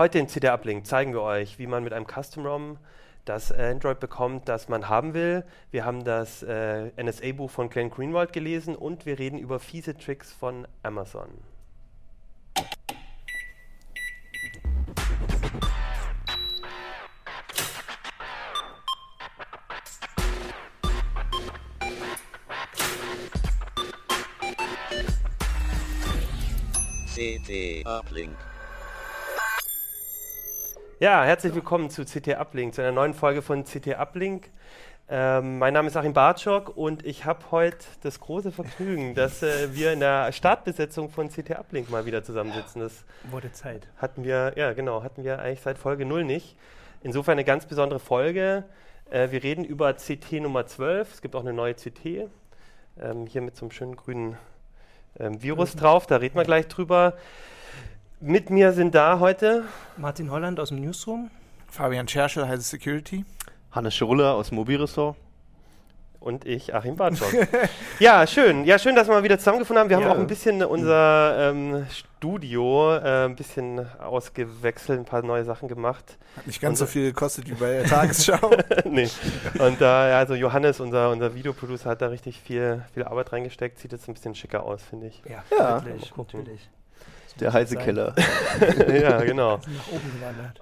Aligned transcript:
Heute 0.00 0.18
in 0.18 0.28
CD 0.28 0.48
Uplink 0.48 0.86
zeigen 0.86 1.12
wir 1.12 1.20
euch, 1.20 1.58
wie 1.58 1.66
man 1.66 1.84
mit 1.84 1.92
einem 1.92 2.06
Custom 2.06 2.46
ROM 2.46 2.78
das 3.26 3.52
Android 3.52 4.00
bekommt, 4.00 4.48
das 4.48 4.66
man 4.66 4.88
haben 4.88 5.12
will. 5.12 5.44
Wir 5.72 5.84
haben 5.84 6.04
das 6.04 6.42
äh, 6.42 6.90
NSA-Buch 6.96 7.50
von 7.50 7.68
Glenn 7.68 7.90
Greenwald 7.90 8.32
gelesen 8.32 8.76
und 8.76 9.04
wir 9.04 9.18
reden 9.18 9.38
über 9.38 9.60
fiese 9.60 9.94
Tricks 9.94 10.32
von 10.32 10.66
Amazon. 10.82 11.28
CT 27.14 27.84
Uplink. 27.84 28.38
Ja, 31.00 31.24
herzlich 31.24 31.54
willkommen 31.54 31.88
zu 31.88 32.04
CT 32.04 32.38
Uplink, 32.38 32.74
zu 32.74 32.82
einer 32.82 32.92
neuen 32.92 33.14
Folge 33.14 33.40
von 33.40 33.64
CT 33.64 33.98
Uplink. 33.98 34.50
Ähm, 35.08 35.58
mein 35.58 35.72
Name 35.72 35.88
ist 35.88 35.96
Achim 35.96 36.12
Bartschok 36.12 36.76
und 36.76 37.06
ich 37.06 37.24
habe 37.24 37.40
heute 37.52 37.78
das 38.02 38.20
große 38.20 38.52
Vergnügen, 38.52 39.14
dass 39.14 39.42
äh, 39.42 39.74
wir 39.74 39.94
in 39.94 40.00
der 40.00 40.30
Startbesetzung 40.30 41.08
von 41.08 41.30
CT 41.30 41.52
Uplink 41.58 41.88
mal 41.88 42.04
wieder 42.04 42.22
zusammensitzen. 42.22 42.82
Das 42.82 43.06
Wurde 43.30 43.50
Zeit. 43.50 43.88
hatten 43.96 44.24
wir, 44.24 44.52
ja 44.56 44.74
genau, 44.74 45.02
hatten 45.02 45.24
wir 45.24 45.38
eigentlich 45.38 45.62
seit 45.62 45.78
Folge 45.78 46.04
0 46.04 46.22
nicht. 46.24 46.54
Insofern 47.02 47.32
eine 47.32 47.44
ganz 47.44 47.64
besondere 47.64 47.98
Folge. 47.98 48.64
Äh, 49.08 49.30
wir 49.30 49.42
reden 49.42 49.64
über 49.64 49.94
CT 49.94 50.32
Nummer 50.32 50.66
12. 50.66 51.14
Es 51.14 51.22
gibt 51.22 51.34
auch 51.34 51.40
eine 51.40 51.54
neue 51.54 51.72
CT. 51.72 52.28
Ähm, 53.00 53.26
hier 53.26 53.40
mit 53.40 53.56
so 53.56 53.64
einem 53.64 53.70
schönen 53.70 53.96
grünen 53.96 54.36
ähm, 55.18 55.42
Virus 55.42 55.74
drauf, 55.76 56.06
da 56.06 56.16
reden 56.16 56.36
wir 56.36 56.44
gleich 56.44 56.68
drüber. 56.68 57.14
Mit 58.20 58.50
mir 58.50 58.72
sind 58.72 58.94
da 58.94 59.18
heute 59.18 59.64
Martin 59.96 60.30
Holland 60.30 60.60
aus 60.60 60.68
dem 60.68 60.80
Newsroom. 60.80 61.30
Fabian 61.68 62.06
Scherschel, 62.06 62.46
Heise 62.46 62.62
Security. 62.62 63.24
Hannes 63.72 63.94
Schirulla 63.94 64.32
aus 64.32 64.48
dem 64.48 64.56
Mobilressort. 64.56 65.16
und 66.18 66.44
ich, 66.44 66.74
Achim 66.74 66.96
Bartschok. 66.96 67.32
ja, 67.98 68.26
schön. 68.26 68.64
Ja, 68.66 68.78
schön, 68.78 68.94
dass 68.94 69.08
wir 69.08 69.14
mal 69.14 69.22
wieder 69.22 69.38
zusammengefunden 69.38 69.80
haben. 69.80 69.88
Wir 69.88 69.98
Ja. 70.00 70.04
haben 70.04 70.16
auch 70.16 70.20
ein 70.20 70.26
bisschen 70.26 70.62
unser 70.62 71.50
ähm, 71.50 71.86
Studio 71.90 72.94
äh, 72.96 73.24
ein 73.24 73.36
bisschen 73.36 73.88
ausgewechselt, 73.98 74.98
ein 74.98 75.04
paar 75.06 75.22
neue 75.22 75.44
Sachen 75.46 75.66
gemacht. 75.68 76.18
Hat 76.36 76.46
nicht 76.46 76.60
ganz 76.60 76.78
so 76.80 76.84
viel 76.86 77.04
gekostet 77.06 77.48
wie 77.48 77.54
bei 77.54 77.70
der 77.72 77.84
Tagesschau. 77.84 78.50
nee. 78.84 79.08
Und 79.60 79.80
da, 79.80 80.10
ja, 80.10 80.18
also 80.18 80.34
Johannes, 80.34 80.78
unser, 80.80 81.10
unser 81.10 81.34
Videoproducer, 81.34 81.88
hat 81.88 82.02
da 82.02 82.08
richtig 82.08 82.38
viel, 82.38 82.84
viel 82.92 83.04
Arbeit 83.04 83.32
reingesteckt. 83.32 83.78
Sieht 83.78 83.92
jetzt 83.92 84.06
ein 84.06 84.12
bisschen 84.12 84.34
schicker 84.34 84.64
aus, 84.64 84.82
finde 84.82 85.06
ich. 85.06 85.22
Ja, 85.26 85.42
Ja. 85.56 85.82
gucken. 86.14 86.40
natürlich. 86.40 86.68
Der 87.38 87.52
heiße 87.52 87.76
Keller. 87.76 88.14
ja, 88.92 89.20
genau. 89.22 89.60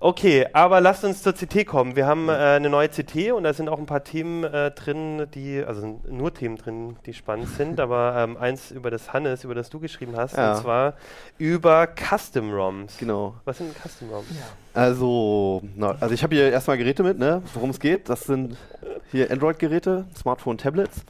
Okay, 0.00 0.46
aber 0.52 0.80
lasst 0.80 1.04
uns 1.04 1.22
zur 1.22 1.32
CT 1.32 1.66
kommen. 1.66 1.96
Wir 1.96 2.06
haben 2.06 2.28
äh, 2.28 2.32
eine 2.32 2.68
neue 2.70 2.88
CT 2.88 3.32
und 3.32 3.44
da 3.44 3.52
sind 3.52 3.68
auch 3.68 3.78
ein 3.78 3.86
paar 3.86 4.04
Themen 4.04 4.44
äh, 4.44 4.70
drin, 4.72 5.26
die, 5.34 5.62
also 5.64 6.00
nur 6.08 6.34
Themen 6.34 6.56
drin, 6.56 6.96
die 7.06 7.14
spannend 7.14 7.48
sind, 7.56 7.80
aber 7.80 8.14
ähm, 8.18 8.36
eins 8.36 8.70
über 8.70 8.90
das 8.90 9.12
Hannes, 9.12 9.44
über 9.44 9.54
das 9.54 9.70
du 9.70 9.80
geschrieben 9.80 10.14
hast, 10.16 10.36
Ja. 10.36 10.52
und 10.54 10.62
zwar 10.62 10.94
über 11.38 11.86
Custom 11.86 12.52
ROMs. 12.52 12.98
Genau. 12.98 13.34
Was 13.44 13.58
sind 13.58 13.74
Custom 13.74 14.10
ROMs? 14.10 14.26
Ja. 14.30 14.46
Also, 14.74 15.62
na, 15.74 15.96
also 15.98 16.14
ich 16.14 16.22
habe 16.22 16.34
hier 16.36 16.50
erstmal 16.52 16.78
Geräte 16.78 17.02
mit, 17.02 17.18
ne? 17.18 17.42
Worum 17.54 17.70
es 17.70 17.80
geht. 17.80 18.08
Das 18.08 18.20
sind 18.20 18.56
hier 19.10 19.30
Android-Geräte, 19.30 20.06
Smartphone, 20.16 20.58
Tablets. 20.58 21.04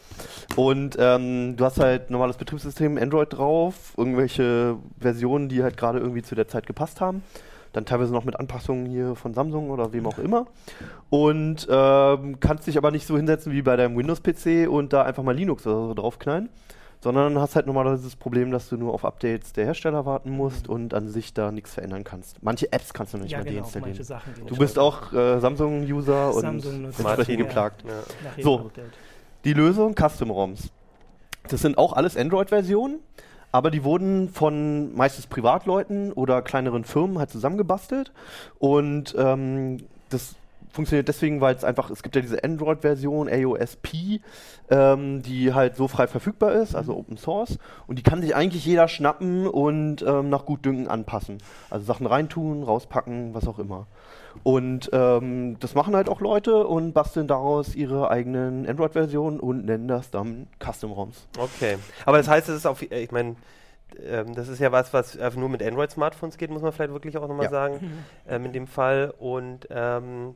Und 0.57 0.97
ähm, 0.99 1.57
du 1.57 1.65
hast 1.65 1.81
halt 1.81 2.11
normales 2.11 2.37
Betriebssystem, 2.37 2.99
Android 2.99 3.33
drauf, 3.33 3.95
irgendwelche 3.97 4.77
Versionen, 4.99 5.49
die 5.49 5.63
halt 5.63 5.77
gerade 5.77 5.99
irgendwie 5.99 6.23
zu 6.23 6.35
der 6.35 6.49
Zeit 6.49 6.67
gepasst 6.67 7.01
haben. 7.01 7.23
Dann 7.73 7.85
teilweise 7.85 8.13
noch 8.13 8.25
mit 8.25 8.39
Anpassungen 8.39 8.87
hier 8.87 9.15
von 9.15 9.35
Samsung 9.35 9.71
oder 9.71 9.93
wem 9.93 10.07
auch 10.07 10.19
immer. 10.19 10.47
Und 11.11 11.67
ähm, 11.71 12.41
kannst 12.41 12.67
dich 12.67 12.79
aber 12.79 12.91
nicht 12.91 13.07
so 13.07 13.17
hinsetzen 13.17 13.53
wie 13.53 13.63
bei 13.63 13.77
deinem 13.77 13.97
Windows-PC 13.97 14.69
und 14.69 14.93
da 14.93 15.03
einfach 15.03 15.23
mal 15.23 15.37
Linux 15.37 15.67
oder 15.67 15.89
so 15.89 15.95
draufknallen. 15.95 16.49
Sondern 17.01 17.39
hast 17.39 17.55
halt 17.55 17.67
normalerweise 17.67 18.05
das 18.05 18.17
Problem, 18.17 18.51
dass 18.51 18.69
du 18.69 18.77
nur 18.77 18.93
auf 18.93 19.05
Updates 19.05 19.53
der 19.53 19.67
Hersteller 19.67 20.05
warten 20.05 20.31
musst 20.31 20.69
und 20.69 20.95
an 20.95 21.09
sich 21.09 21.33
da 21.33 21.53
nichts 21.53 21.75
verändern 21.75 22.03
kannst. 22.03 22.43
Manche 22.43 22.73
Apps 22.73 22.93
kannst 22.93 23.15
du 23.15 23.19
nicht 23.19 23.31
ja, 23.31 23.39
mal 23.39 23.45
genau, 23.45 23.61
deinstallieren. 23.61 24.03
Sachen. 24.03 24.33
Du 24.47 24.57
bist 24.57 24.79
auch 24.79 25.13
äh, 25.13 25.39
Samsung-User 25.39 26.35
und 26.35 26.41
Samsung 26.41 26.83
nutzt 26.83 26.99
entsprechend 26.99 27.39
geplagt. 27.39 27.85
Ja. 27.87 28.43
So. 28.43 28.59
Update. 28.61 28.93
Die 29.45 29.53
Lösung 29.53 29.95
Custom 29.95 30.31
ROMs. 30.31 30.71
Das 31.49 31.63
sind 31.63 31.79
auch 31.79 31.93
alles 31.93 32.17
Android-Versionen, 32.17 32.99
aber 33.53 33.71
die 33.71 33.85
wurden 33.85 34.29
von 34.29 34.95
meistens 34.95 35.27
Privatleuten 35.27 36.13
oder 36.13 36.43
kleineren 36.43 36.85
Firmen 36.85 37.19
halt 37.19 37.31
zusammengebastelt. 37.31 38.13
Und 38.59 39.15
ähm, 39.17 39.79
das 40.11 40.35
funktioniert 40.73 41.09
deswegen, 41.09 41.41
weil 41.41 41.55
es 41.55 41.65
einfach, 41.65 41.91
es 41.91 42.03
gibt 42.03 42.15
ja 42.17 42.23
diese 42.23 42.43
Android-Version, 42.45 43.29
AOSP, 43.29 44.21
ähm, 44.71 45.23
die 45.23 45.55
halt 45.55 45.77
so 45.77 45.89
frei 45.89 46.07
verfügbar 46.07 46.53
ist, 46.53 46.75
also 46.75 46.97
Open 46.97 47.17
Source. 47.17 47.59
Und 47.87 47.99
die 47.99 48.03
kann 48.03 48.21
sich 48.21 48.35
eigentlich 48.35 48.65
jeder 48.67 48.89
schnappen 48.89 49.47
und 49.47 50.03
ähm, 50.03 50.29
nach 50.29 50.45
Gutdünken 50.45 50.89
anpassen. 50.89 51.39
Also 51.71 51.85
Sachen 51.87 52.07
reintun, 52.07 52.63
rauspacken, 52.63 53.35
was 53.35 53.47
auch 53.49 53.59
immer. 53.59 53.87
Und 54.45 54.91
ähm, 54.93 55.57
das 55.59 55.75
machen 55.75 55.97
halt 55.97 56.09
auch 56.09 56.21
Leute 56.21 56.67
und 56.67 56.93
basteln 56.93 57.27
daraus 57.27 57.75
ihre 57.75 58.11
eigenen 58.11 58.69
Android-Versionen 58.69 59.41
und 59.41 59.65
nennen 59.65 59.89
das 59.89 60.11
dann 60.11 60.47
Custom-ROMs. 60.63 61.27
Okay. 61.39 61.79
Aber 62.07 62.19
das 62.19 62.29
heißt, 62.29 62.49
es 62.49 62.57
ist 62.57 62.67
auf, 62.67 62.83
äh, 62.83 63.01
ich 63.03 63.11
meine, 63.11 63.35
ähm, 64.07 64.35
das 64.35 64.49
ist 64.49 64.61
ja 64.61 64.71
was, 64.71 64.93
was 64.93 65.19
einfach 65.19 65.41
nur 65.41 65.49
mit 65.49 65.63
Android-Smartphones 65.63 66.37
geht, 66.37 66.51
muss 66.51 66.63
man 66.63 66.73
vielleicht 66.73 66.93
wirklich 66.93 67.17
auch 67.17 67.27
nochmal 67.27 67.47
Ja. 67.47 67.51
sagen, 67.51 68.05
ähm, 68.29 68.45
in 68.45 68.53
dem 68.53 68.67
Fall. 68.67 69.13
Und 69.19 69.67
ähm, 69.71 70.35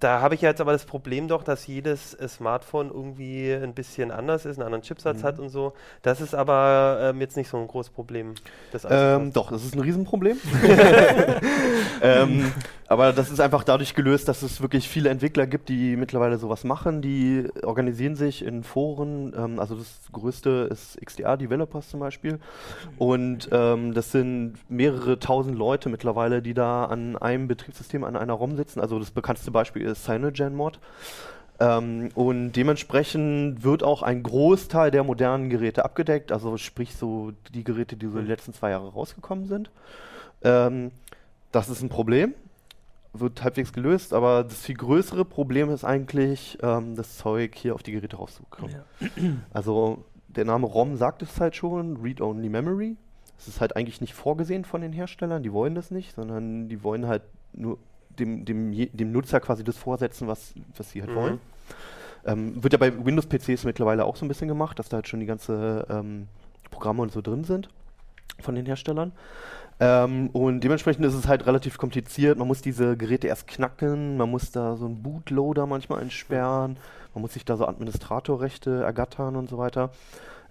da 0.00 0.20
habe 0.20 0.34
ich 0.34 0.40
jetzt 0.40 0.60
aber 0.60 0.72
das 0.72 0.84
Problem 0.84 1.28
doch, 1.28 1.44
dass 1.44 1.66
jedes 1.66 2.14
äh, 2.14 2.28
Smartphone 2.28 2.90
irgendwie 2.90 3.52
ein 3.52 3.74
bisschen 3.74 4.10
anders 4.10 4.44
ist, 4.44 4.56
einen 4.58 4.66
anderen 4.66 4.82
Chipsatz 4.82 5.18
Mhm. 5.18 5.22
hat 5.26 5.38
und 5.38 5.48
so. 5.48 5.74
Das 6.02 6.20
ist 6.20 6.34
aber 6.34 6.98
ähm, 7.00 7.20
jetzt 7.20 7.36
nicht 7.36 7.48
so 7.48 7.56
ein 7.56 7.68
großes 7.68 7.92
Problem. 7.92 8.34
Das 8.72 8.86
Ähm, 8.88 9.32
doch, 9.32 9.50
das 9.50 9.64
ist 9.64 9.74
ein 9.74 9.80
Riesenproblem. 9.80 10.38
ähm, 12.02 12.52
aber 12.88 13.12
das 13.14 13.30
ist 13.30 13.40
einfach 13.40 13.64
dadurch 13.64 13.94
gelöst, 13.94 14.28
dass 14.28 14.42
es 14.42 14.60
wirklich 14.60 14.86
viele 14.86 15.08
Entwickler 15.08 15.46
gibt, 15.46 15.70
die 15.70 15.96
mittlerweile 15.96 16.36
sowas 16.36 16.62
machen. 16.62 17.00
Die 17.00 17.48
organisieren 17.62 18.16
sich 18.16 18.44
in 18.44 18.64
Foren. 18.64 19.32
Ähm, 19.36 19.58
also 19.58 19.76
das 19.76 20.00
größte 20.12 20.68
ist 20.70 21.00
XDR 21.02 21.36
Developers 21.38 21.88
zum 21.88 22.00
Beispiel. 22.00 22.38
Und 22.98 23.48
ähm, 23.50 23.94
das 23.94 24.12
sind 24.12 24.56
mehrere 24.68 25.18
tausend 25.18 25.56
Leute 25.56 25.88
mittlerweile, 25.88 26.42
die 26.42 26.52
da 26.54 26.84
an 26.84 27.16
einem 27.16 27.48
Betriebssystem, 27.48 28.04
an 28.04 28.16
einer 28.16 28.34
ROM 28.34 28.56
sitzen. 28.56 28.80
Also 28.80 28.98
das 28.98 29.10
bekannteste 29.10 29.50
Beispiel 29.50 29.71
ist 29.80 30.04
CyanogenMod. 30.04 30.78
Ähm, 31.60 32.08
und 32.14 32.52
dementsprechend 32.52 33.62
wird 33.62 33.82
auch 33.82 34.02
ein 34.02 34.22
Großteil 34.22 34.90
der 34.90 35.04
modernen 35.04 35.48
Geräte 35.48 35.84
abgedeckt, 35.84 36.32
also 36.32 36.56
sprich 36.56 36.96
so 36.96 37.32
die 37.54 37.62
Geräte, 37.62 37.96
die 37.96 38.08
so 38.08 38.20
die 38.20 38.26
letzten 38.26 38.52
zwei 38.52 38.70
Jahre 38.70 38.92
rausgekommen 38.92 39.46
sind. 39.46 39.70
Ähm, 40.42 40.90
das 41.52 41.68
ist 41.68 41.82
ein 41.82 41.88
Problem, 41.88 42.34
wird 43.12 43.44
halbwegs 43.44 43.72
gelöst, 43.72 44.12
aber 44.12 44.42
das 44.42 44.62
viel 44.62 44.74
größere 44.74 45.24
Problem 45.24 45.70
ist 45.70 45.84
eigentlich, 45.84 46.58
ähm, 46.62 46.96
das 46.96 47.18
Zeug 47.18 47.54
hier 47.54 47.74
auf 47.74 47.82
die 47.82 47.92
Geräte 47.92 48.16
rauszubekommen. 48.16 48.74
Ja. 48.74 49.10
Also 49.52 50.04
der 50.28 50.46
Name 50.46 50.66
ROM 50.66 50.96
sagt 50.96 51.22
es 51.22 51.38
halt 51.38 51.54
schon, 51.54 51.98
Read-Only 51.98 52.48
Memory. 52.48 52.96
Das 53.36 53.48
ist 53.48 53.60
halt 53.60 53.76
eigentlich 53.76 54.00
nicht 54.00 54.14
vorgesehen 54.14 54.64
von 54.64 54.80
den 54.80 54.92
Herstellern, 54.92 55.42
die 55.42 55.52
wollen 55.52 55.74
das 55.74 55.90
nicht, 55.90 56.14
sondern 56.14 56.68
die 56.68 56.82
wollen 56.82 57.06
halt 57.06 57.22
nur 57.52 57.78
dem, 58.18 58.44
dem, 58.44 58.72
dem 58.92 59.12
Nutzer 59.12 59.40
quasi 59.40 59.64
das 59.64 59.76
vorsetzen, 59.76 60.28
was, 60.28 60.54
was 60.76 60.90
sie 60.90 61.00
halt 61.00 61.10
Mhm. 61.12 61.16
wollen. 61.16 61.40
Ähm, 62.24 62.62
wird 62.62 62.72
ja 62.72 62.78
bei 62.78 62.92
Windows-PCs 63.04 63.64
mittlerweile 63.64 64.04
auch 64.04 64.16
so 64.16 64.24
ein 64.24 64.28
bisschen 64.28 64.48
gemacht, 64.48 64.78
dass 64.78 64.88
da 64.88 64.96
halt 64.96 65.08
schon 65.08 65.20
die 65.20 65.26
ganze 65.26 65.86
ähm, 65.90 66.28
Programme 66.70 67.02
und 67.02 67.10
so 67.12 67.20
drin 67.20 67.44
sind 67.44 67.68
von 68.40 68.54
den 68.54 68.64
Herstellern. 68.66 69.12
Ähm, 69.80 70.28
und 70.32 70.60
dementsprechend 70.60 71.04
ist 71.04 71.14
es 71.14 71.26
halt 71.26 71.46
relativ 71.46 71.78
kompliziert. 71.78 72.38
Man 72.38 72.46
muss 72.46 72.62
diese 72.62 72.96
Geräte 72.96 73.26
erst 73.26 73.48
knacken, 73.48 74.16
man 74.16 74.30
muss 74.30 74.52
da 74.52 74.76
so 74.76 74.86
einen 74.86 75.02
Bootloader 75.02 75.66
manchmal 75.66 76.00
entsperren, 76.02 76.76
man 77.14 77.22
muss 77.22 77.32
sich 77.32 77.44
da 77.44 77.56
so 77.56 77.66
Administratorrechte 77.66 78.82
ergattern 78.84 79.34
und 79.34 79.48
so 79.48 79.58
weiter. 79.58 79.90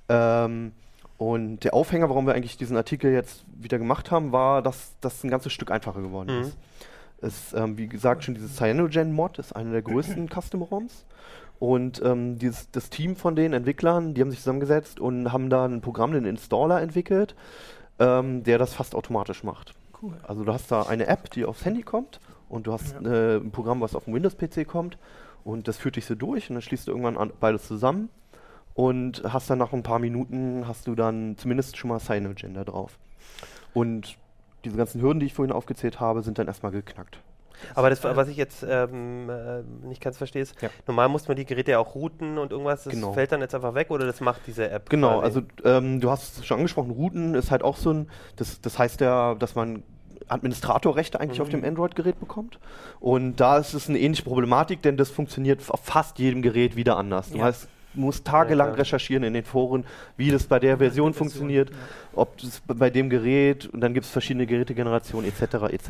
Ähm, 0.10 0.74
und 1.18 1.60
der 1.64 1.74
Aufhänger, 1.74 2.10
warum 2.10 2.26
wir 2.26 2.34
eigentlich 2.34 2.58
diesen 2.58 2.76
Artikel 2.76 3.12
jetzt 3.14 3.46
wieder 3.56 3.78
gemacht 3.78 4.12
haben, 4.12 4.32
war, 4.32 4.62
dass 4.62 4.96
das 5.02 5.24
ein 5.24 5.30
ganzes 5.30 5.54
Stück 5.54 5.72
einfacher 5.72 6.02
geworden 6.02 6.36
Mhm. 6.36 6.42
ist. 6.42 6.58
Es, 7.22 7.54
ähm, 7.54 7.78
wie 7.78 7.88
gesagt, 7.88 8.24
schon 8.24 8.34
dieses 8.34 8.56
Cyanogen-Mod 8.56 9.40
ist 9.40 9.56
eine 9.56 9.72
der 9.72 9.82
größten 9.82 10.30
Custom-ROMs. 10.34 11.06
Und 11.60 12.02
ähm, 12.04 12.40
dieses, 12.40 12.72
das 12.72 12.90
Team 12.90 13.16
von 13.16 13.36
den 13.36 13.54
Entwicklern, 13.54 14.16
die 14.16 14.22
haben 14.22 14.32
sich 14.32 14.40
zusammengesetzt 14.40 15.00
und 15.00 15.32
haben 15.32 15.50
da 15.52 15.66
ein 15.66 15.82
Programm, 15.82 16.12
einen 16.12 16.26
Installer 16.26 16.82
entwickelt, 16.82 17.36
ähm, 18.00 18.44
der 18.44 18.58
das 18.58 18.74
fast 18.74 18.96
automatisch 18.96 19.44
macht. 19.44 19.74
Cool. 20.02 20.14
Also 20.24 20.44
du 20.44 20.52
hast 20.52 20.72
da 20.72 20.84
eine 20.84 21.06
App, 21.06 21.30
die 21.30 21.46
aufs 21.46 21.64
Handy 21.64 21.84
kommt 21.84 22.20
und 22.50 22.66
du 22.66 22.74
hast 22.74 22.96
Ja. 23.04 23.36
äh, 23.36 23.38
ein 23.38 23.52
Programm, 23.52 23.80
was 23.82 23.94
auf 23.96 24.06
dem 24.06 24.16
Windows-PC 24.16 24.66
kommt 24.68 24.98
und 25.44 25.68
das 25.68 25.78
führt 25.78 25.98
dich 25.98 26.06
so 26.06 26.16
durch 26.16 26.50
und 26.50 26.56
dann 26.56 26.64
schließt 26.64 26.88
du 26.88 26.92
irgendwann 26.92 27.18
an, 27.18 27.32
beides 27.40 27.68
zusammen 27.68 28.10
und 28.74 29.22
hast 29.28 29.48
dann 29.52 29.60
nach 29.60 29.72
ein 29.72 29.84
paar 29.84 30.00
Minuten 30.00 30.68
hast 30.68 30.88
du 30.88 30.96
dann 30.96 31.38
zumindest 31.38 31.78
schon 31.78 31.90
mal 31.90 32.00
Cyanogen 32.00 32.56
da 32.56 32.64
drauf. 32.64 32.98
Und 33.76 34.18
diese 34.66 34.78
ganzen 34.78 35.02
Hürden, 35.02 35.20
die 35.20 35.26
ich 35.28 35.34
vorhin 35.34 35.52
aufgezählt 35.54 36.00
habe, 36.00 36.22
sind 36.22 36.38
dann 36.40 36.48
erstmal 36.48 36.72
geknackt. 36.72 37.20
Aber 37.76 37.92
das, 37.92 38.04
was 38.04 38.28
ich 38.28 38.38
jetzt 38.38 38.66
ähm, 38.68 39.30
äh, 39.30 39.62
nicht 39.86 40.02
ganz 40.02 40.18
verstehe, 40.18 40.42
ist, 40.42 40.60
Ja. 40.64 40.70
normal 40.88 41.10
muss 41.10 41.28
man 41.28 41.38
die 41.38 41.46
Geräte 41.46 41.72
ja 41.72 41.80
auch 41.80 41.94
routen 41.94 42.40
und 42.40 42.52
irgendwas, 42.52 42.86
das 42.86 42.94
Genau. 42.94 43.14
fällt 43.14 43.32
dann 43.32 43.42
jetzt 43.42 43.54
einfach 43.54 43.76
weg 43.76 43.92
oder 43.92 44.06
das 44.08 44.20
macht 44.20 44.42
diese 44.48 44.70
App? 44.72 44.90
Genau, 44.90 45.20
also 45.20 45.42
ähm, 45.64 46.00
du 46.00 46.10
hast 46.10 46.40
es 46.40 46.46
schon 46.46 46.58
angesprochen, 46.58 46.90
Routen 46.92 47.36
ist 47.36 47.52
halt 47.52 47.62
auch 47.64 47.78
so 47.78 47.92
ein, 47.94 48.10
das, 48.38 48.62
das 48.62 48.80
heißt 48.80 49.02
ja, 49.02 49.36
dass 49.36 49.54
man 49.54 49.84
Administratorrechte 50.28 51.20
eigentlich 51.20 51.42
auf 51.42 51.50
dem 51.50 51.64
Android-Gerät 51.64 52.20
bekommt. 52.20 52.58
Und 53.00 53.36
da 53.40 53.58
ist 53.58 53.74
es 53.74 53.90
eine 53.90 54.00
ähnliche 54.00 54.24
Problematik, 54.24 54.82
denn 54.82 54.98
das 54.98 55.10
funktioniert 55.10 55.62
auf 55.70 55.82
fast 55.84 56.20
jedem 56.20 56.42
Gerät 56.42 56.76
wieder 56.76 56.98
anders. 56.98 57.30
Du 57.32 57.40
Ja. 57.40 57.46
hast, 57.46 57.68
musst 57.94 58.26
tagelang 58.26 58.68
klar. 58.70 58.80
recherchieren 58.80 59.24
in 59.24 59.34
den 59.34 59.44
Foren, 59.44 59.86
wie 60.18 60.32
das 60.32 60.44
bei 60.46 60.60
der 60.60 60.78
Version 60.78 60.92
Version, 60.92 61.14
funktioniert, 61.14 61.70
ja. 61.70 61.76
ob 62.14 62.38
das 62.38 62.62
bei 62.66 62.90
dem 62.90 63.10
Gerät 63.10 63.66
und 63.68 63.82
dann 63.82 63.94
gibt 63.94 64.06
es 64.06 64.12
verschiedene 64.12 64.46
Gerätegenerationen 64.46 65.30
etc. 65.30 65.56
etc. 65.74 65.88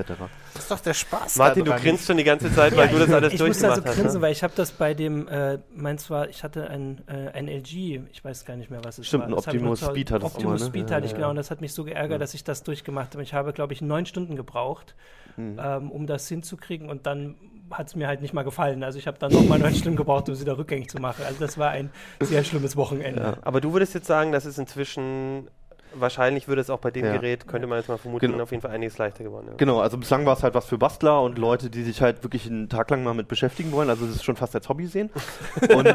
Das 0.53 0.63
ist 0.63 0.71
doch 0.71 0.79
der 0.79 0.93
Spaß. 0.93 1.37
Martin, 1.37 1.63
du 1.65 1.69
daran. 1.71 1.83
grinst 1.83 2.07
schon 2.07 2.17
die 2.17 2.23
ganze 2.23 2.51
Zeit, 2.55 2.75
weil 2.75 2.87
du 2.89 2.99
das 2.99 3.11
alles 3.11 3.33
ich 3.33 3.39
musste 3.39 3.69
also 3.69 3.81
durchgemacht 3.81 3.87
hast. 3.87 3.95
grinsen, 3.95 4.19
ne? 4.19 4.25
weil 4.25 4.31
ich 4.31 4.43
habe 4.43 4.53
das 4.55 4.71
bei 4.71 4.93
dem, 4.93 5.27
äh, 5.27 5.59
meins 5.75 6.09
war, 6.09 6.29
ich 6.29 6.43
hatte 6.43 6.69
ein, 6.69 7.01
äh, 7.07 7.29
ein 7.37 7.47
LG, 7.47 8.01
ich 8.11 8.23
weiß 8.23 8.45
gar 8.45 8.55
nicht 8.55 8.69
mehr, 8.69 8.83
was 8.83 8.97
es 8.97 9.07
Stimmt, 9.07 9.23
war. 9.29 9.35
Das 9.35 9.47
ich 9.47 9.47
Optimus 9.53 9.79
Speed 9.81 10.11
hattest 10.11 10.33
du 10.33 10.35
Optimus 10.37 10.59
mal, 10.61 10.65
ne? 10.65 10.69
Speed 10.71 10.89
Ja, 10.89 10.95
hatte 10.97 11.05
ich, 11.05 11.11
ja. 11.11 11.17
genau, 11.17 11.29
und 11.31 11.35
das 11.35 11.51
hat 11.51 11.61
mich 11.61 11.73
so 11.73 11.83
geärgert, 11.83 12.11
Ja. 12.11 12.17
dass 12.17 12.33
ich 12.33 12.43
das 12.43 12.63
durchgemacht 12.63 13.13
habe. 13.13 13.23
Ich 13.23 13.33
habe, 13.33 13.53
glaube 13.53 13.73
ich, 13.73 13.81
neun 13.81 14.05
Stunden 14.05 14.35
gebraucht, 14.35 14.95
Mhm. 15.37 15.59
ähm, 15.63 15.91
um 15.91 16.07
das 16.07 16.27
hinzukriegen 16.27 16.89
und 16.89 17.05
dann 17.05 17.35
hat 17.73 17.87
es 17.87 17.95
mir 17.95 18.07
halt 18.07 18.21
nicht 18.21 18.33
mal 18.33 18.43
gefallen. 18.43 18.83
Also 18.83 18.99
ich 18.99 19.07
habe 19.07 19.17
dann 19.19 19.31
nochmal 19.31 19.59
neun 19.59 19.75
Stunden 19.75 19.97
gebraucht, 19.97 20.27
um 20.29 20.33
es 20.33 20.41
wieder 20.41 20.57
rückgängig 20.57 20.89
zu 20.89 20.99
machen. 20.99 21.23
Also 21.25 21.39
das 21.39 21.57
war 21.57 21.71
ein 21.71 21.89
sehr 22.21 22.43
schlimmes 22.43 22.75
Wochenende. 22.75 23.21
Ja. 23.21 23.37
Aber 23.41 23.61
du 23.61 23.73
würdest 23.73 23.93
jetzt 23.93 24.07
sagen, 24.07 24.31
dass 24.31 24.45
es 24.45 24.57
inzwischen, 24.57 25.47
wahrscheinlich 25.95 26.47
würde 26.47 26.61
es 26.61 26.69
auch 26.69 26.79
bei 26.79 26.91
dem 26.91 27.05
Ja. 27.05 27.13
Gerät, 27.13 27.47
könnte 27.47 27.67
man 27.67 27.77
jetzt 27.79 27.87
mal 27.87 27.97
vermuten, 27.97 28.27
Genau. 28.31 28.43
auf 28.43 28.51
jeden 28.51 28.61
Fall 28.61 28.71
einiges 28.71 28.97
leichter 28.97 29.23
geworden. 29.23 29.47
Ja. 29.49 29.53
Genau, 29.57 29.79
also 29.79 29.97
bislang 29.97 30.25
war 30.25 30.33
es 30.37 30.43
halt 30.43 30.53
was 30.53 30.65
für 30.65 30.77
Bastler 30.77 31.21
und 31.21 31.37
Leute, 31.37 31.69
die 31.69 31.83
sich 31.83 32.01
halt 32.01 32.23
wirklich 32.23 32.47
einen 32.47 32.69
Tag 32.69 32.89
lang 32.89 33.03
mal 33.03 33.13
mit 33.13 33.27
beschäftigen 33.27 33.71
wollen, 33.71 33.89
also 33.89 34.05
das 34.05 34.15
ist 34.15 34.23
schon 34.23 34.35
fast 34.35 34.55
als 34.55 34.67
Hobby 34.69 34.85
sehen. 34.87 35.09
Und 35.75 35.85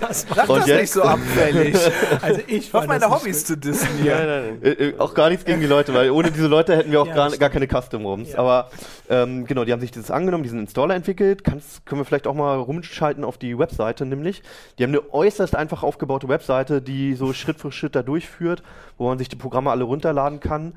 Das 0.00 0.26
Sag 0.34 0.48
Und 0.48 0.58
das 0.60 0.66
jetzt- 0.66 0.80
nicht 0.80 0.92
so 0.92 1.02
abfällig. 1.02 1.76
also 2.22 2.40
ich 2.46 2.72
hoffe, 2.72 2.86
meine 2.86 3.10
Hobbys 3.10 3.44
zu 3.44 3.56
dissen 3.56 3.88
Nein, 3.96 4.02
hier. 4.02 4.14
nein, 4.16 4.26
nein. 4.26 4.62
Äh, 4.62 4.70
äh, 4.90 4.98
auch 4.98 5.14
gar 5.14 5.28
nichts 5.28 5.44
gegen 5.44 5.60
die 5.60 5.66
Leute, 5.66 5.94
weil 5.94 6.10
ohne 6.10 6.30
diese 6.30 6.46
Leute 6.46 6.76
hätten 6.76 6.90
wir 6.92 7.00
auch 7.02 7.06
Ja, 7.06 7.14
gar, 7.14 7.30
gar 7.36 7.50
keine 7.50 7.66
Custom-ROMs. 7.66 8.32
Ja. 8.32 8.38
Aber 8.38 8.70
ähm, 9.08 9.44
genau, 9.46 9.64
die 9.64 9.72
haben 9.72 9.80
sich 9.80 9.90
dieses 9.90 10.10
angenommen, 10.10 10.42
diesen 10.42 10.60
Installer 10.60 10.94
entwickelt. 10.94 11.44
Kannst, 11.44 11.84
können 11.86 12.00
wir 12.00 12.04
vielleicht 12.04 12.26
auch 12.26 12.34
mal 12.34 12.56
rumschalten 12.58 13.24
auf 13.24 13.38
die 13.38 13.58
Webseite, 13.58 14.04
nämlich. 14.06 14.42
Die 14.78 14.84
haben 14.84 14.90
eine 14.90 15.12
äußerst 15.12 15.56
einfach 15.56 15.82
aufgebaute 15.82 16.28
Webseite, 16.28 16.82
die 16.82 17.14
so 17.14 17.32
Schritt 17.32 17.58
für 17.58 17.72
Schritt 17.72 17.94
da 17.96 18.02
durchführt, 18.02 18.62
wo 18.98 19.08
man 19.08 19.18
sich 19.18 19.28
die 19.28 19.36
Programme 19.38 19.70
alle 19.70 19.84
runterladen 19.84 20.40
kann. 20.40 20.74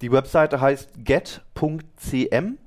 Die 0.00 0.10
Webseite 0.12 0.60
heißt 0.60 1.04
get.cm 1.04 2.58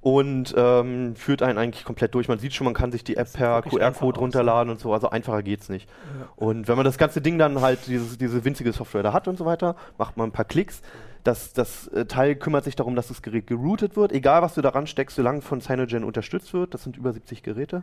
und 0.00 0.54
ähm, 0.56 1.16
führt 1.16 1.42
einen 1.42 1.58
eigentlich 1.58 1.84
komplett 1.84 2.14
durch. 2.14 2.28
Man 2.28 2.38
sieht 2.38 2.54
schon, 2.54 2.64
man 2.64 2.74
kann 2.74 2.92
sich 2.92 3.02
die 3.02 3.16
App 3.16 3.32
per 3.32 3.62
QR-Code 3.62 4.20
runterladen 4.20 4.70
und 4.70 4.80
so. 4.80 4.92
Also 4.92 5.10
einfacher 5.10 5.42
geht's 5.42 5.68
nicht. 5.68 5.88
Ja. 5.88 6.28
Und 6.36 6.68
wenn 6.68 6.76
man 6.76 6.84
das 6.84 6.98
ganze 6.98 7.20
Ding 7.20 7.38
dann 7.38 7.60
halt, 7.60 7.86
dieses, 7.86 8.16
diese 8.16 8.44
winzige 8.44 8.72
Software 8.72 9.02
da 9.02 9.12
hat 9.12 9.26
und 9.26 9.36
so 9.36 9.44
weiter, 9.44 9.74
macht 9.98 10.16
man 10.16 10.28
ein 10.28 10.32
paar 10.32 10.44
Klicks. 10.44 10.82
Das, 11.24 11.52
das 11.52 11.88
äh, 11.88 12.06
Teil 12.06 12.36
kümmert 12.36 12.64
sich 12.64 12.76
darum, 12.76 12.94
dass 12.94 13.08
das 13.08 13.22
Gerät 13.22 13.48
geroutet 13.48 13.96
wird, 13.96 14.12
egal 14.12 14.40
was 14.40 14.54
du 14.54 14.62
daran 14.62 14.86
steckst, 14.86 15.16
solange 15.16 15.42
von 15.42 15.60
Cyanogen 15.60 16.04
unterstützt 16.04 16.54
wird. 16.54 16.74
Das 16.74 16.84
sind 16.84 16.96
über 16.96 17.12
70 17.12 17.42
Geräte. 17.42 17.82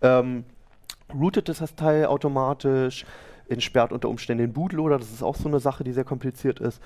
Ähm, 0.00 0.44
routet 1.12 1.48
ist 1.48 1.60
das 1.60 1.74
Teil 1.74 2.06
automatisch, 2.06 3.04
entsperrt 3.48 3.92
unter 3.92 4.08
Umständen 4.08 4.44
den 4.44 4.52
Bootloader. 4.52 4.98
Das 4.98 5.12
ist 5.12 5.22
auch 5.22 5.36
so 5.36 5.48
eine 5.48 5.60
Sache, 5.60 5.84
die 5.84 5.92
sehr 5.92 6.04
kompliziert 6.04 6.60
ist. 6.60 6.80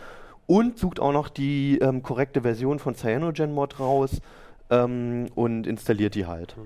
Und 0.47 0.79
sucht 0.79 1.01
auch 1.01 1.13
noch 1.13 1.29
die 1.29 1.79
ähm, 1.79 2.03
korrekte 2.03 2.43
Version 2.43 2.79
von 2.79 2.95
CyanogenMod 2.95 3.79
raus 3.79 4.21
ähm, 4.71 5.27
und 5.35 5.67
installiert 5.67 6.15
die 6.15 6.27
halt. 6.27 6.57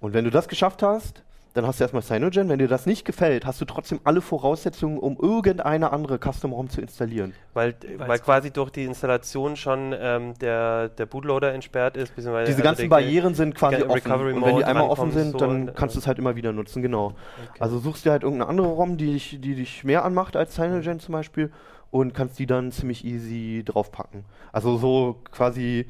Und 0.00 0.12
wenn 0.12 0.24
du 0.24 0.30
das 0.30 0.48
geschafft 0.48 0.82
hast, 0.82 1.22
dann 1.56 1.66
hast 1.66 1.80
du 1.80 1.84
erstmal 1.84 2.02
Cyanogen. 2.02 2.50
Wenn 2.50 2.58
dir 2.58 2.68
das 2.68 2.84
nicht 2.84 3.06
gefällt, 3.06 3.46
hast 3.46 3.60
du 3.62 3.64
trotzdem 3.64 3.98
alle 4.04 4.20
Voraussetzungen, 4.20 4.98
um 4.98 5.16
irgendeine 5.18 5.90
andere 5.90 6.18
Custom-ROM 6.18 6.68
zu 6.68 6.82
installieren. 6.82 7.32
Weil, 7.54 7.74
weil 7.96 8.18
quasi 8.18 8.50
durch 8.50 8.68
die 8.68 8.84
Installation 8.84 9.56
schon 9.56 9.94
ähm, 9.98 10.34
der, 10.38 10.90
der 10.90 11.06
Bootloader 11.06 11.54
entsperrt 11.54 11.96
ist, 11.96 12.14
beziehungsweise 12.14 12.52
Diese 12.52 12.58
also 12.58 12.68
ganzen 12.68 12.88
Barrieren 12.90 13.34
sind 13.34 13.54
quasi 13.54 13.82
offen. 13.82 14.12
Und 14.12 14.44
wenn 14.44 14.56
die 14.56 14.64
einmal 14.64 14.86
offen 14.86 15.12
sind, 15.12 15.32
so 15.32 15.38
dann 15.38 15.68
und, 15.68 15.76
kannst 15.76 15.94
du 15.94 15.98
äh, 15.98 16.02
es 16.02 16.06
halt 16.06 16.18
immer 16.18 16.36
wieder 16.36 16.52
nutzen, 16.52 16.82
genau. 16.82 17.06
Okay. 17.06 17.58
Also 17.60 17.78
suchst 17.78 18.04
dir 18.04 18.10
halt 18.10 18.22
irgendeine 18.22 18.50
andere 18.50 18.66
ROM, 18.66 18.98
die 18.98 19.12
dich, 19.14 19.38
die 19.40 19.54
dich 19.54 19.82
mehr 19.82 20.04
anmacht 20.04 20.36
als 20.36 20.54
Cyanogen 20.54 21.00
zum 21.00 21.12
Beispiel 21.12 21.50
und 21.90 22.12
kannst 22.12 22.38
die 22.38 22.46
dann 22.46 22.70
ziemlich 22.70 23.02
easy 23.02 23.62
draufpacken. 23.64 24.26
Also 24.52 24.76
so 24.76 25.16
quasi 25.30 25.86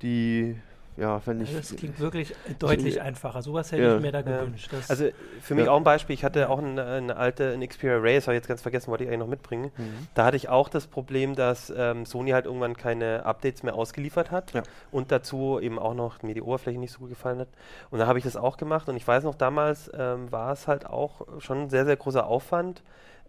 die, 0.00 0.56
ja, 1.00 1.20
wenn 1.24 1.40
ich... 1.40 1.48
Also 1.48 1.58
das 1.72 1.76
klingt 1.76 1.98
wirklich 1.98 2.34
deutlich 2.58 3.00
einfacher. 3.00 3.42
Sowas 3.42 3.72
hätte 3.72 3.82
Ja. 3.82 3.96
ich 3.96 4.02
mir 4.02 4.12
da 4.12 4.22
gewünscht. 4.22 4.68
Das 4.72 4.90
Also 4.90 5.06
für 5.40 5.54
mich 5.54 5.64
Ja. 5.64 5.72
auch 5.72 5.76
ein 5.78 5.84
Beispiel, 5.84 6.14
ich 6.14 6.22
hatte 6.24 6.48
auch 6.50 6.58
eine, 6.58 6.84
eine 6.84 7.16
alte 7.16 7.52
eine 7.52 7.66
Xperia 7.66 7.96
Ray, 7.98 8.16
das 8.16 8.26
habe 8.26 8.34
ich 8.34 8.40
jetzt 8.40 8.48
ganz 8.48 8.62
vergessen, 8.62 8.90
wollte 8.90 9.04
ich 9.04 9.08
eigentlich 9.10 9.20
noch 9.20 9.26
mitbringen. 9.28 9.72
Mhm. 9.76 10.06
Da 10.14 10.26
hatte 10.26 10.36
ich 10.36 10.48
auch 10.48 10.68
das 10.68 10.86
Problem, 10.86 11.34
dass 11.34 11.72
ähm, 11.76 12.04
Sony 12.06 12.30
halt 12.30 12.44
irgendwann 12.46 12.76
keine 12.76 13.24
Updates 13.24 13.62
mehr 13.62 13.74
ausgeliefert 13.74 14.30
hat 14.30 14.52
Ja. 14.52 14.62
und 14.92 15.10
dazu 15.10 15.58
eben 15.60 15.78
auch 15.78 15.94
noch 15.94 16.22
mir 16.22 16.34
die 16.34 16.42
Oberfläche 16.42 16.78
nicht 16.78 16.92
so 16.92 16.98
gut 17.00 17.08
gefallen 17.10 17.38
hat. 17.40 17.48
Und 17.90 17.98
da 17.98 18.06
habe 18.06 18.18
ich 18.18 18.24
das 18.24 18.36
auch 18.36 18.56
gemacht 18.58 18.88
und 18.88 18.96
ich 18.96 19.08
weiß 19.08 19.24
noch, 19.24 19.34
damals 19.34 19.90
ähm, 19.98 20.30
war 20.30 20.52
es 20.52 20.68
halt 20.68 20.86
auch 20.86 21.26
schon 21.40 21.62
ein 21.62 21.70
sehr, 21.70 21.84
sehr 21.86 21.96
großer 21.96 22.26
Aufwand, 22.26 22.82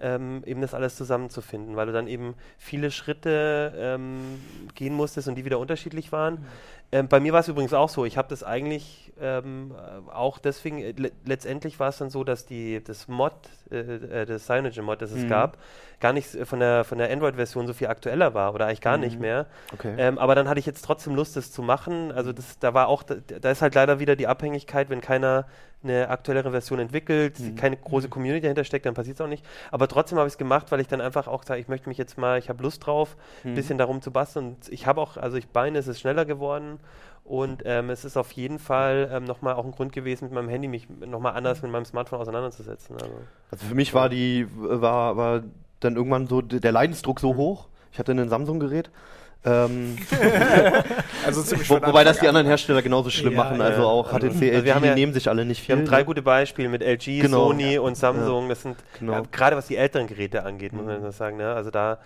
ähm, 0.04 0.42
eben 0.48 0.62
das 0.62 0.74
alles 0.74 0.96
zusammenzufinden, 0.96 1.76
weil 1.76 1.86
du 1.86 1.94
dann 1.94 2.08
eben 2.08 2.34
viele 2.58 2.90
Schritte 2.90 3.72
ähm, 3.78 4.42
gehen 4.74 4.96
musstest 4.96 5.28
und 5.28 5.36
die 5.36 5.46
wieder 5.46 5.60
unterschiedlich 5.60 6.12
waren. 6.12 6.44
Ähm, 6.94 7.08
bei 7.08 7.20
mir 7.22 7.32
war 7.32 7.40
es 7.40 7.48
übrigens 7.48 7.74
auch 7.74 7.88
so. 7.90 8.06
Ich 8.06 8.18
habe 8.18 8.28
das 8.28 8.44
eigentlich 8.44 9.14
ähm, 9.22 9.72
äh, 9.72 10.12
auch 10.12 10.40
deswegen, 10.40 10.80
äh, 10.80 10.92
le 10.92 11.12
letztendlich 11.26 11.80
war 11.80 11.90
es 11.90 11.98
dann 12.00 12.10
so, 12.10 12.24
dass 12.26 12.46
die, 12.46 12.84
das 12.84 13.08
Mod, 13.08 13.34
äh, 13.72 13.78
äh, 13.78 14.26
das 14.26 14.46
Cyanogen-Mod, 14.48 15.02
das 15.02 15.12
es 15.12 15.24
Mhm. 15.24 15.28
gab, 15.30 15.58
gar 16.02 16.12
nicht 16.12 16.28
von 16.46 16.60
der, 16.60 16.84
von 16.84 16.98
der 16.98 17.10
Android-Version 17.12 17.66
so 17.68 17.74
viel 17.74 17.88
aktueller 17.88 18.34
war 18.34 18.54
oder 18.54 18.66
eigentlich 18.66 18.82
gar 18.82 18.98
nicht 18.98 19.16
Mhm. 19.16 19.22
mehr. 19.22 19.46
Okay. 19.74 19.96
Ähm, 19.98 20.18
aber 20.18 20.36
dann 20.36 20.50
hatte 20.50 20.60
ich 20.60 20.66
jetzt 20.66 20.84
trotzdem 20.84 21.16
Lust, 21.16 21.38
das 21.38 21.52
zu 21.52 21.62
machen. 21.62 22.12
Also 22.12 22.34
das, 22.34 22.60
da 22.60 22.74
war 22.74 22.88
auch, 22.90 23.04
da, 23.04 23.16
da 23.16 23.52
ist 23.52 23.62
halt 23.62 23.76
leider 23.76 24.00
wieder 24.00 24.16
die 24.18 24.28
Abhängigkeit, 24.28 24.90
wenn 24.90 25.00
keiner 25.02 25.46
eine 25.84 26.10
aktuellere 26.10 26.52
Version 26.52 26.78
entwickelt, 26.80 27.40
Mhm. 27.40 27.56
keine 27.56 27.76
große 27.78 28.08
Community 28.10 28.42
dahinter 28.42 28.64
steckt, 28.66 28.86
dann 28.86 28.94
passiert 28.94 29.16
es 29.16 29.22
auch 29.22 29.28
nicht. 29.28 29.44
Aber 29.72 29.88
trotzdem 29.88 30.18
habe 30.20 30.28
ich 30.28 30.34
es 30.34 30.38
gemacht, 30.38 30.72
weil 30.72 30.80
ich 30.80 30.88
dann 30.88 31.02
einfach 31.02 31.28
auch 31.28 31.44
sage, 31.44 31.60
ich 31.60 31.68
möchte 31.70 31.90
mich 31.90 31.98
jetzt 31.98 32.18
mal, 32.20 32.38
ich 32.38 32.50
habe 32.50 32.62
Lust 32.62 32.86
drauf, 32.86 33.16
ein 33.44 33.52
Mhm. 33.52 33.56
bisschen 33.56 33.78
darum 33.80 34.02
zu 34.02 34.12
basteln. 34.12 34.48
Und 34.50 34.70
ich 34.70 34.86
habe 34.86 35.02
auch, 35.02 35.18
also 35.18 35.38
ich 35.38 35.48
Beine, 35.50 35.80
es 35.80 35.88
ist 35.88 36.00
schneller 36.00 36.26
geworden. 36.26 36.80
Und 37.24 37.62
ähm, 37.66 37.90
es 37.90 38.04
ist 38.04 38.18
auf 38.18 38.32
jeden 38.34 38.60
Fall 38.60 39.10
ähm, 39.14 39.24
nochmal 39.24 39.54
auch 39.54 39.64
ein 39.64 39.72
Grund 39.72 39.94
gewesen, 39.94 40.26
mit 40.26 40.34
meinem 40.34 40.50
Handy 40.50 40.68
mich 40.68 40.88
nochmal 40.90 41.34
anders 41.34 41.62
mit 41.62 41.72
meinem 41.72 41.86
Smartphone 41.86 42.20
auseinanderzusetzen. 42.20 42.96
Also. 43.00 43.14
Also 43.52 43.66
für 43.68 43.76
mich 43.76 43.94
war 43.94 44.10
die, 44.10 44.48
war, 44.58 45.16
war 45.18 45.42
dann 45.80 45.96
irgendwann 45.96 46.28
so 46.28 46.42
der 46.42 46.72
Leidensdruck 46.72 47.20
so 47.20 47.36
hoch. 47.36 47.68
Ich 47.94 48.00
hatte 48.00 48.12
ein 48.12 48.28
Samsung-Gerät. 48.30 48.90
Ähm, 49.44 49.98
Also 51.26 51.42
ziemlich 51.44 51.70
wo, 51.70 51.76
wobei 51.76 52.04
das 52.04 52.18
die 52.18 52.22
an. 52.24 52.30
anderen 52.30 52.48
Hersteller 52.48 52.82
genauso 52.82 53.10
schlimm 53.10 53.34
Ja, 53.34 53.44
machen. 53.44 53.60
ja. 53.60 53.66
Also 53.66 53.84
auch 53.88 54.12
Also 54.12 54.28
HTC, 54.30 54.42
wir 54.42 54.54
LG, 54.54 54.74
haben 54.74 54.82
die 54.84 54.88
ja- 54.90 54.96
nehmen 54.96 55.14
sich 55.14 55.30
alle 55.30 55.46
nicht 55.46 55.62
Wir 55.68 55.76
viel. 55.76 55.84
haben 55.84 55.90
drei 55.90 56.04
gute 56.04 56.22
Beispiele 56.22 56.70
mit 56.70 56.82
LG, 56.84 57.22
Genau. 57.22 57.48
Sony 57.48 57.78
und 57.78 57.96
Samsung. 57.96 58.50
Das 58.50 58.62
sind 58.64 58.78
Genau. 59.00 59.14
ja, 59.14 59.24
gerade 59.32 59.56
was 59.56 59.68
die 59.68 59.78
älteren 59.78 60.08
Geräte 60.08 60.44
angeht, 60.44 60.74
muss 60.74 60.86
man 60.86 61.00
Mhm. 61.00 61.04
das 61.04 61.18
sagen. 61.18 61.38
Ne? 61.38 61.54
Also 61.54 61.70
da 61.72 62.00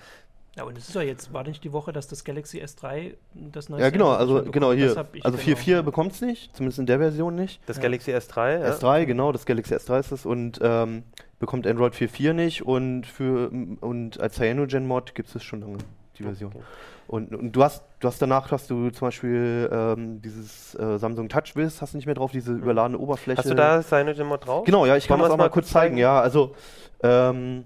ja, 0.57 0.63
und 0.63 0.77
es 0.77 0.87
ist 0.87 0.95
ja 0.95 1.01
jetzt, 1.01 1.33
war 1.33 1.43
nicht 1.43 1.63
die 1.63 1.73
Woche, 1.73 1.91
dass 1.91 2.07
das 2.07 2.23
Galaxy 2.23 2.61
S3 2.61 3.15
das 3.33 3.67
neue 3.69 3.81
Ja, 3.81 3.89
genau, 3.89 4.11
also 4.11 4.43
genau 4.43 4.71
hier. 4.71 4.89
Also 4.89 5.37
genau. 5.37 5.37
4.4 5.37 5.81
bekommt 5.81 6.13
es 6.13 6.21
nicht, 6.21 6.55
zumindest 6.55 6.79
in 6.79 6.85
der 6.85 6.99
Version 6.99 7.35
nicht. 7.35 7.59
das 7.65 7.77
Ja. 7.77 7.83
Galaxy 7.83 8.11
S3, 8.13 8.59
ja. 8.61 8.71
S3, 8.71 9.05
genau, 9.05 9.31
das 9.31 9.45
Galaxy 9.45 9.75
S3 9.75 9.99
ist 9.99 10.11
es 10.11 10.25
und 10.25 10.59
ähm, 10.61 11.03
bekommt 11.39 11.67
Android 11.67 11.93
4.4 11.93 12.33
nicht 12.33 12.65
und 12.65 13.05
für 13.05 13.51
und 13.81 14.19
als 14.19 14.35
Cyanogen-Mod 14.35 15.13
gibt 15.13 15.35
es 15.35 15.43
schon 15.43 15.59
lange, 15.61 15.77
die 16.17 16.23
Version. 16.23 16.51
Okay. 16.55 16.63
Und, 17.07 17.35
und 17.35 17.51
du 17.51 17.63
hast, 17.63 17.83
du 17.99 18.07
hast 18.07 18.19
danach 18.21 18.49
hast 18.51 18.69
du 18.71 18.89
zum 18.89 19.09
Beispiel 19.09 19.69
ähm, 19.71 20.21
dieses 20.23 20.73
äh, 20.73 20.97
Samsung 20.97 21.29
TouchWiz, 21.29 21.81
hast 21.81 21.93
du 21.93 21.97
nicht 21.97 22.07
mehr 22.07 22.15
drauf, 22.15 22.31
diese 22.31 22.53
überladene 22.53 22.97
Oberfläche. 22.97 23.37
Hast 23.37 23.49
du 23.49 23.53
da 23.55 23.83
Cyanogen-Mod 23.83 24.45
drauf? 24.47 24.65
Genau, 24.65 24.85
ja, 24.87 24.95
ich 24.95 25.07
kann 25.07 25.19
Wollen 25.19 25.29
das 25.29 25.33
auch 25.33 25.37
mal 25.37 25.49
kurz 25.49 25.67
zeigen. 25.69 25.95
zeigen? 25.95 25.97
Ja, 25.97 26.19
also 26.19 26.55
ähm, 27.03 27.65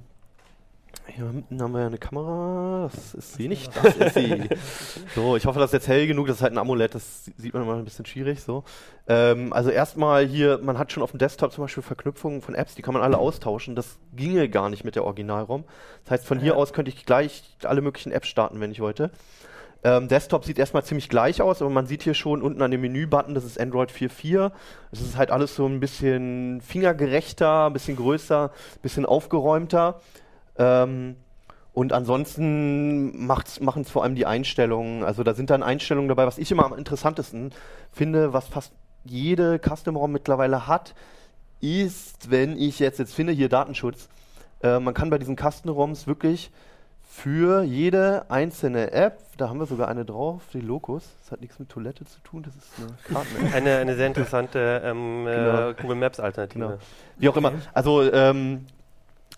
hier 1.09 1.25
hinten 1.25 1.61
haben 1.61 1.73
wir 1.73 1.81
ja 1.81 1.87
eine 1.87 1.97
Kamera. 1.97 2.89
Das 2.91 3.13
ist 3.13 3.33
sie 3.35 3.47
nicht. 3.47 3.71
Das 3.75 3.95
ist 3.95 4.13
sie. 4.13 4.49
So, 5.15 5.35
ich 5.35 5.45
hoffe, 5.45 5.59
das 5.59 5.69
ist 5.69 5.73
jetzt 5.73 5.87
hell 5.87 6.07
genug. 6.07 6.27
Das 6.27 6.37
ist 6.37 6.41
halt 6.41 6.53
ein 6.53 6.57
Amulett. 6.57 6.95
Das 6.95 7.25
sieht 7.25 7.53
man 7.53 7.63
immer 7.63 7.75
ein 7.75 7.83
bisschen 7.83 8.05
schwierig. 8.05 8.41
So. 8.41 8.63
Ähm, 9.07 9.51
also 9.53 9.69
erstmal 9.69 10.25
hier, 10.25 10.59
man 10.61 10.77
hat 10.77 10.91
schon 10.91 11.03
auf 11.03 11.11
dem 11.11 11.19
Desktop 11.19 11.51
zum 11.51 11.63
Beispiel 11.63 11.83
Verknüpfungen 11.83 12.41
von 12.41 12.55
Apps, 12.55 12.75
die 12.75 12.81
kann 12.81 12.93
man 12.93 13.03
alle 13.03 13.17
austauschen. 13.17 13.75
Das 13.75 13.97
ginge 14.15 14.49
gar 14.49 14.69
nicht 14.69 14.83
mit 14.83 14.95
der 14.95 15.03
Original-ROM. 15.03 15.63
Das 16.03 16.11
heißt, 16.11 16.25
von 16.25 16.39
hier 16.39 16.55
aus 16.55 16.73
könnte 16.73 16.89
ich 16.89 17.05
gleich 17.05 17.43
alle 17.63 17.81
möglichen 17.81 18.11
Apps 18.11 18.27
starten, 18.27 18.59
wenn 18.59 18.71
ich 18.71 18.79
wollte. 18.79 19.11
Ähm, 19.83 20.09
Desktop 20.09 20.43
sieht 20.43 20.59
erstmal 20.59 20.83
ziemlich 20.83 21.07
gleich 21.07 21.41
aus, 21.41 21.61
aber 21.61 21.71
man 21.71 21.85
sieht 21.85 22.03
hier 22.03 22.13
schon 22.13 22.41
unten 22.41 22.61
an 22.61 22.71
dem 22.71 22.81
Menü-Button, 22.81 23.33
das 23.33 23.45
ist 23.45 23.59
Android 23.59 23.91
4.4. 23.91 24.51
Es 24.91 24.99
ist 24.99 25.17
halt 25.17 25.31
alles 25.31 25.55
so 25.55 25.65
ein 25.65 25.79
bisschen 25.79 26.59
fingergerechter, 26.61 27.67
ein 27.67 27.73
bisschen 27.73 27.95
größer, 27.95 28.51
ein 28.51 28.81
bisschen 28.81 29.05
aufgeräumter. 29.05 30.01
Ähm, 30.59 31.15
Und 31.73 31.93
ansonsten 31.93 33.25
machen 33.25 33.81
es 33.81 33.89
vor 33.89 34.03
allem 34.03 34.15
die 34.15 34.25
Einstellungen. 34.25 35.03
Also 35.03 35.23
da 35.23 35.33
sind 35.33 35.49
dann 35.49 35.63
Einstellungen 35.63 36.09
dabei, 36.09 36.25
was 36.25 36.37
ich 36.37 36.51
immer 36.51 36.65
am 36.65 36.73
interessantesten 36.73 37.51
finde, 37.91 38.33
was 38.33 38.47
fast 38.47 38.73
jede 39.05 39.59
Custom-ROM 39.59 40.11
mittlerweile 40.11 40.67
hat, 40.67 40.93
ist, 41.61 42.31
wenn 42.31 42.57
ich 42.57 42.79
jetzt, 42.79 42.99
jetzt 42.99 43.13
finde, 43.13 43.33
hier 43.33 43.49
Datenschutz. 43.49 44.09
Äh, 44.61 44.79
man 44.79 44.93
kann 44.93 45.09
bei 45.09 45.17
diesen 45.17 45.37
Custom-ROMs 45.37 46.05
wirklich 46.05 46.51
für 47.09 47.63
jede 47.63 48.29
einzelne 48.29 48.91
App, 48.91 49.19
da 49.37 49.49
haben 49.49 49.59
wir 49.59 49.65
sogar 49.65 49.87
eine 49.87 50.05
drauf, 50.05 50.43
die 50.53 50.61
Locus, 50.61 51.03
das 51.21 51.31
hat 51.31 51.41
nichts 51.41 51.59
mit 51.59 51.69
Toilette 51.69 52.05
zu 52.05 52.19
tun, 52.21 52.43
das 52.43 52.55
ist 52.55 52.71
eine 52.77 52.95
Karten 53.03 53.53
eine, 53.53 53.77
eine 53.77 53.95
sehr 53.95 54.07
interessante 54.07 54.81
ähm, 54.85 55.25
äh, 55.27 55.35
genau. 55.35 55.69
äh, 55.69 55.73
Google 55.81 55.95
Maps 55.95 56.19
Alternative. 56.19 56.65
Genau. 56.65 56.77
Wie 57.17 57.29
auch 57.29 57.37
immer. 57.37 57.53
Also 57.73 58.03
ähm, 58.03 58.65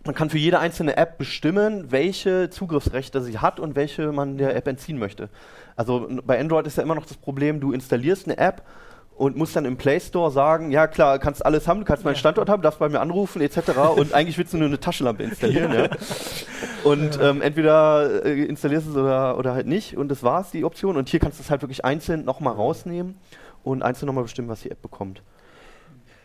man 0.06 0.16
kann 0.16 0.30
für 0.30 0.38
jede 0.38 0.60
einzelne 0.60 0.98
App 0.98 1.18
bestimmen, 1.18 1.92
welche 1.92 2.50
Zugriffsrechte 2.50 3.22
sie 3.22 3.40
hat 3.40 3.60
und 3.60 3.76
welche 3.76 4.12
man 4.12 4.38
der 4.38 4.56
App 4.56 4.68
entziehen 4.68 4.98
möchte. 4.98 5.30
Also 5.76 6.08
bei 6.26 6.40
Android 6.40 6.66
ist 6.68 6.78
ja 6.78 6.84
immer 6.84 6.96
noch 6.96 7.06
das 7.06 7.18
Problem, 7.18 7.60
du 7.60 7.72
installierst 7.72 8.28
eine 8.28 8.38
App 8.38 8.64
und 9.16 9.38
musst 9.38 9.56
dann 9.56 9.66
im 9.66 9.78
Play 9.78 10.00
Store 10.00 10.32
sagen, 10.32 10.72
ja 10.72 10.88
klar, 10.88 11.20
kannst 11.20 11.46
alles 11.46 11.68
haben, 11.68 11.82
du 11.82 11.86
kannst 11.86 12.04
meinen 12.04 12.16
Standort 12.16 12.50
haben, 12.50 12.64
darfst 12.64 12.80
bei 12.80 12.90
mir 12.90 13.00
anrufen 13.00 13.42
etc. 13.42 13.78
und 13.96 14.14
eigentlich 14.16 14.38
willst 14.38 14.54
du 14.54 14.58
nur 14.58 14.68
eine 14.68 14.80
Taschenlampe 14.80 15.24
installieren. 15.24 15.74
ja. 15.74 15.90
Und 16.84 17.20
ähm, 17.22 17.44
entweder 17.44 18.26
äh, 18.26 18.44
installierst 18.46 18.88
du 18.88 18.92
es 18.92 18.98
oder, 18.98 19.38
oder 19.38 19.54
halt 19.54 19.68
nicht 19.68 19.96
und 19.96 20.10
das 20.10 20.24
war's, 20.24 20.50
die 20.50 20.64
Option. 20.64 20.98
Und 20.98 21.10
hier 21.10 21.20
kannst 21.20 21.38
du 21.38 21.44
es 21.44 21.52
halt 21.52 21.62
wirklich 21.62 21.86
einzeln 21.86 22.26
nochmal 22.26 22.56
rausnehmen 22.56 23.16
und 23.64 23.84
einzeln 23.84 24.08
nochmal 24.08 24.24
bestimmen, 24.24 24.50
was 24.50 24.62
die 24.62 24.72
App 24.72 24.82
bekommt. 24.82 25.22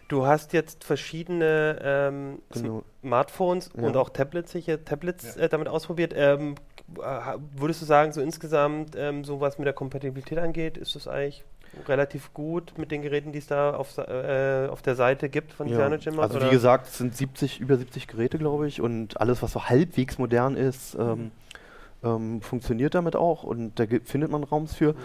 Du 0.09 0.27
hast 0.27 0.53
jetzt 0.53 0.85
verschiedene 0.85 1.79
ähm, 1.83 2.39
genau. 2.53 2.85
Smartphones 3.01 3.71
ja. 3.77 3.83
und 3.83 3.97
auch 3.97 4.11
Tablets, 4.11 4.53
sicher, 4.53 4.85
Tablets 4.85 5.35
ja. 5.35 5.43
äh, 5.43 5.49
damit 5.49 5.69
ausprobiert. 5.69 6.13
Ähm, 6.17 6.55
würdest 7.57 7.83
du 7.83 7.87
sagen, 7.87 8.13
so 8.13 8.21
insgesamt, 8.21 8.95
ähm, 8.97 9.25
so 9.25 9.41
was 9.41 9.59
mit 9.59 9.67
der 9.67 9.73
Kompatibilität 9.73 10.39
angeht, 10.39 10.77
ist 10.77 10.95
das 10.95 11.09
eigentlich 11.09 11.45
relativ 11.89 12.33
gut 12.33 12.75
mit 12.79 12.93
den 12.93 13.03
Geräten, 13.03 13.33
die 13.33 13.39
es 13.39 13.49
da 13.49 13.75
auf, 13.75 13.99
äh, 13.99 14.69
auf 14.71 14.83
der 14.83 14.95
Seite 14.95 15.29
gibt 15.29 15.53
von 15.53 15.67
ja. 15.67 15.77
CyanogenMod? 15.77 16.23
Also 16.23 16.37
oder? 16.37 16.47
wie 16.47 16.51
gesagt, 16.51 16.87
es 16.87 16.99
sind 16.99 17.17
70, 17.17 17.61
über 17.61 17.77
70 17.77 18.07
Geräte, 18.07 18.39
glaube 18.39 18.69
ich, 18.69 18.81
und 18.81 19.21
alles, 19.21 19.43
was 19.43 19.53
so 19.53 19.65
halbwegs 19.65 20.19
modern 20.19 20.57
ist, 20.57 20.95
ähm, 20.95 21.33
ähm, 22.05 22.41
funktioniert 22.41 22.95
damit 22.95 23.17
auch 23.17 23.43
und 23.43 23.81
da 23.81 23.85
findet 24.05 24.31
man 24.31 24.45
Raums 24.45 24.75
für. 24.75 24.93
Mhm 24.93 24.99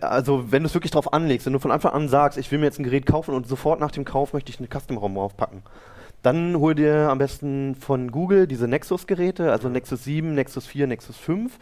also 0.00 0.50
wenn 0.50 0.62
du 0.62 0.68
es 0.68 0.74
wirklich 0.74 0.90
drauf 0.90 1.12
anlegst, 1.12 1.46
wenn 1.46 1.52
du 1.52 1.58
von 1.58 1.70
Anfang 1.70 1.92
an 1.92 2.08
sagst, 2.08 2.38
ich 2.38 2.50
will 2.50 2.58
mir 2.58 2.66
jetzt 2.66 2.78
ein 2.78 2.84
Gerät 2.84 3.06
kaufen 3.06 3.34
und 3.34 3.46
sofort 3.46 3.80
nach 3.80 3.90
dem 3.90 4.04
Kauf 4.04 4.32
möchte 4.32 4.50
ich 4.50 4.58
einen 4.58 4.68
Custom-ROM 4.68 5.14
draufpacken, 5.14 5.62
dann 6.22 6.56
hol 6.58 6.74
dir 6.74 7.08
am 7.08 7.18
besten 7.18 7.74
von 7.74 8.10
Google 8.10 8.46
diese 8.46 8.68
Nexus-Geräte, 8.68 9.52
also 9.52 9.68
Nexus 9.68 10.04
7, 10.04 10.34
Nexus 10.34 10.66
4, 10.66 10.86
Nexus 10.86 11.16
5 11.16 11.58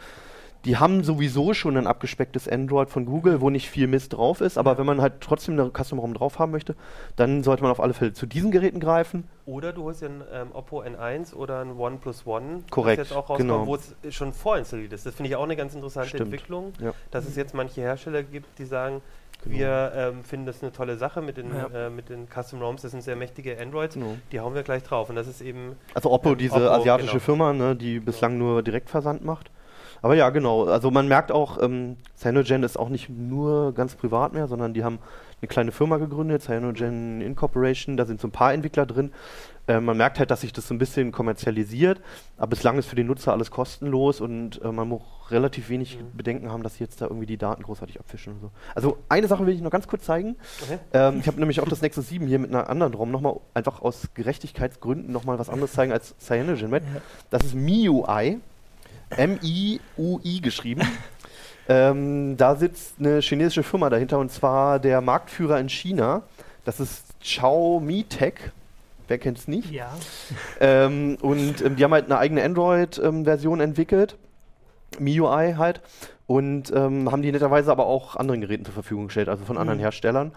die 0.65 0.77
haben 0.77 1.03
sowieso 1.03 1.53
schon 1.53 1.77
ein 1.77 1.87
abgespecktes 1.87 2.49
Android 2.49 2.89
von 2.89 3.05
Google, 3.05 3.41
wo 3.41 3.49
nicht 3.49 3.69
viel 3.69 3.87
Mist 3.87 4.13
drauf 4.13 4.41
ist, 4.41 4.57
aber 4.57 4.77
wenn 4.77 4.85
man 4.85 5.01
halt 5.01 5.21
trotzdem 5.21 5.59
eine 5.59 5.71
Custom 5.71 5.99
ROM 5.99 6.13
drauf 6.13 6.39
haben 6.39 6.51
möchte, 6.51 6.75
dann 7.15 7.43
sollte 7.43 7.61
man 7.61 7.71
auf 7.71 7.79
alle 7.79 7.93
Fälle 7.93 8.13
zu 8.13 8.25
diesen 8.25 8.51
Geräten 8.51 8.79
greifen. 8.79 9.25
Oder 9.45 9.73
du 9.73 9.83
holst 9.83 10.01
ja 10.01 10.09
ein 10.09 10.23
ähm, 10.33 10.47
Oppo 10.53 10.81
N1 10.81 11.35
oder 11.35 11.61
ein 11.61 11.77
OnePlus 11.77 12.25
One, 12.25 12.63
Korrekt, 12.71 12.99
das 12.99 13.09
jetzt 13.09 13.17
auch 13.17 13.29
rauskommt, 13.29 13.39
genau. 13.39 13.67
wo 13.67 13.75
es 13.75 13.95
schon 14.09 14.33
vorinstalliert 14.33 14.93
ist. 14.93 15.05
Das 15.05 15.13
finde 15.13 15.29
ich 15.29 15.35
auch 15.35 15.43
eine 15.43 15.55
ganz 15.55 15.75
interessante 15.75 16.09
Stimmt. 16.09 16.23
Entwicklung, 16.23 16.73
ja. 16.79 16.93
dass 17.11 17.27
es 17.27 17.35
jetzt 17.35 17.53
manche 17.53 17.81
Hersteller 17.81 18.23
gibt, 18.23 18.57
die 18.57 18.65
sagen, 18.65 19.01
Genau. 19.43 19.57
Wir 19.57 19.91
ähm, 19.95 20.23
finden 20.23 20.45
das 20.47 20.63
eine 20.63 20.71
tolle 20.71 20.97
Sache 20.97 21.21
mit 21.21 21.37
den, 21.37 21.53
ja. 21.53 21.87
äh, 21.87 21.89
mit 21.89 22.09
den 22.09 22.27
Custom 22.27 22.61
ROMs. 22.61 22.81
Das 22.81 22.91
sind 22.91 23.01
sehr 23.01 23.15
mächtige 23.15 23.59
Androids. 23.59 23.93
Genau. 23.93 24.15
Die 24.31 24.39
hauen 24.39 24.55
wir 24.55 24.63
gleich 24.63 24.81
drauf. 24.81 25.09
Und 25.09 25.15
das 25.15 25.27
ist 25.27 25.41
eben. 25.41 25.75
Also 25.93 26.09
Oppo, 26.09 26.31
ähm, 26.31 26.37
diese 26.37 26.55
Oppo, 26.55 26.69
asiatische 26.69 27.11
genau. 27.11 27.23
Firma, 27.23 27.53
ne, 27.53 27.75
die 27.75 27.99
bislang 27.99 28.33
genau. 28.33 28.45
nur 28.45 28.63
Direktversand 28.63 29.23
macht. 29.23 29.51
Aber 30.05 30.13
ja, 30.13 30.29
genau. 30.29 30.65
Also 30.65 30.91
man 30.91 31.07
merkt 31.07 31.31
auch, 31.31 31.59
ähm, 31.59 31.97
Cyanogen 32.15 32.61
ist 32.61 32.77
auch 32.77 32.89
nicht 32.89 33.09
nur 33.09 33.73
ganz 33.73 33.95
privat 33.95 34.33
mehr, 34.33 34.47
sondern 34.47 34.75
die 34.75 34.83
haben 34.83 34.99
eine 35.41 35.47
kleine 35.47 35.71
Firma 35.71 35.97
gegründet, 35.97 36.43
Cyanogen 36.43 37.21
Incorporation. 37.21 37.97
Da 37.97 38.05
sind 38.05 38.21
so 38.21 38.27
ein 38.27 38.31
paar 38.31 38.53
Entwickler 38.53 38.85
drin. 38.85 39.11
Äh, 39.65 39.79
man 39.79 39.97
merkt 39.97 40.19
halt, 40.19 40.29
dass 40.29 40.41
sich 40.41 40.53
das 40.53 40.67
so 40.67 40.75
ein 40.75 40.77
bisschen 40.77 41.11
kommerzialisiert, 41.11 42.01
aber 42.37 42.51
bislang 42.51 42.77
ist 42.77 42.85
für 42.85 42.95
den 42.95 43.07
Nutzer 43.07 43.31
alles 43.31 43.49
kostenlos 43.49 44.21
und 44.21 44.61
äh, 44.63 44.71
man 44.71 44.87
muss 44.87 45.01
relativ 45.31 45.69
wenig 45.69 45.97
mhm. 45.97 46.15
Bedenken 46.15 46.51
haben, 46.51 46.61
dass 46.61 46.75
sie 46.75 46.83
jetzt 46.83 47.01
da 47.01 47.05
irgendwie 47.05 47.25
die 47.25 47.37
Daten 47.37 47.63
großartig 47.63 47.99
abfischen 47.99 48.33
und 48.33 48.41
so. 48.41 48.51
Also 48.75 48.99
eine 49.09 49.27
Sache 49.27 49.47
will 49.47 49.55
ich 49.55 49.61
noch 49.61 49.71
ganz 49.71 49.87
kurz 49.87 50.05
zeigen. 50.05 50.35
Okay. 50.61 50.77
Ähm, 50.93 51.17
ich 51.19 51.25
habe 51.25 51.39
nämlich 51.39 51.61
auch 51.61 51.67
das 51.67 51.81
Nexus 51.81 52.09
7 52.09 52.27
hier 52.27 52.37
mit 52.37 52.51
einer 52.51 52.69
anderen 52.69 52.93
ROM 52.93 53.09
nochmal 53.09 53.37
einfach 53.55 53.81
aus 53.81 54.09
Gerechtigkeitsgründen 54.13 55.11
nochmal 55.11 55.39
was 55.39 55.49
anderes 55.49 55.73
zeigen 55.73 55.91
als 55.91 56.13
Cyanogen. 56.19 56.79
Das 57.31 57.43
ist 57.43 57.55
MIUI. 57.55 58.39
M-I-U-I 59.09 60.41
geschrieben. 60.41 60.81
ähm, 61.69 62.37
da 62.37 62.55
sitzt 62.55 62.95
eine 62.99 63.19
chinesische 63.21 63.63
Firma 63.63 63.89
dahinter 63.89 64.19
und 64.19 64.31
zwar 64.31 64.79
der 64.79 65.01
Marktführer 65.01 65.59
in 65.59 65.69
China. 65.69 66.23
Das 66.63 66.79
ist 66.79 67.19
Xiaomi 67.21 68.03
Tech. 68.03 68.35
Wer 69.07 69.19
kennt 69.19 69.37
es 69.37 69.47
nicht? 69.47 69.71
Ja. 69.71 69.93
Ähm, 70.59 71.17
und 71.21 71.61
ähm, 71.61 71.75
die 71.75 71.83
haben 71.83 71.93
halt 71.93 72.05
eine 72.05 72.17
eigene 72.17 72.43
Android-Version 72.43 73.59
entwickelt. 73.59 74.17
MIUI 74.99 75.53
halt. 75.57 75.81
Und 76.27 76.71
ähm, 76.73 77.11
haben 77.11 77.21
die 77.21 77.31
netterweise 77.31 77.71
aber 77.71 77.85
auch 77.85 78.15
anderen 78.15 78.41
Geräten 78.41 78.65
zur 78.65 78.73
Verfügung 78.73 79.07
gestellt, 79.07 79.29
also 79.29 79.45
von 79.45 79.57
mhm. 79.57 79.61
anderen 79.61 79.79
Herstellern. 79.79 80.31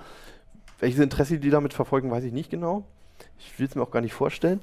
Welches 0.81 1.01
Interesse 1.01 1.39
die 1.39 1.51
damit 1.51 1.73
verfolgen, 1.73 2.11
weiß 2.11 2.25
ich 2.25 2.33
nicht 2.33 2.51
genau. 2.51 2.85
Ich 3.39 3.59
will 3.59 3.67
es 3.67 3.75
mir 3.75 3.83
auch 3.83 3.91
gar 3.91 4.01
nicht 4.01 4.13
vorstellen. 4.13 4.61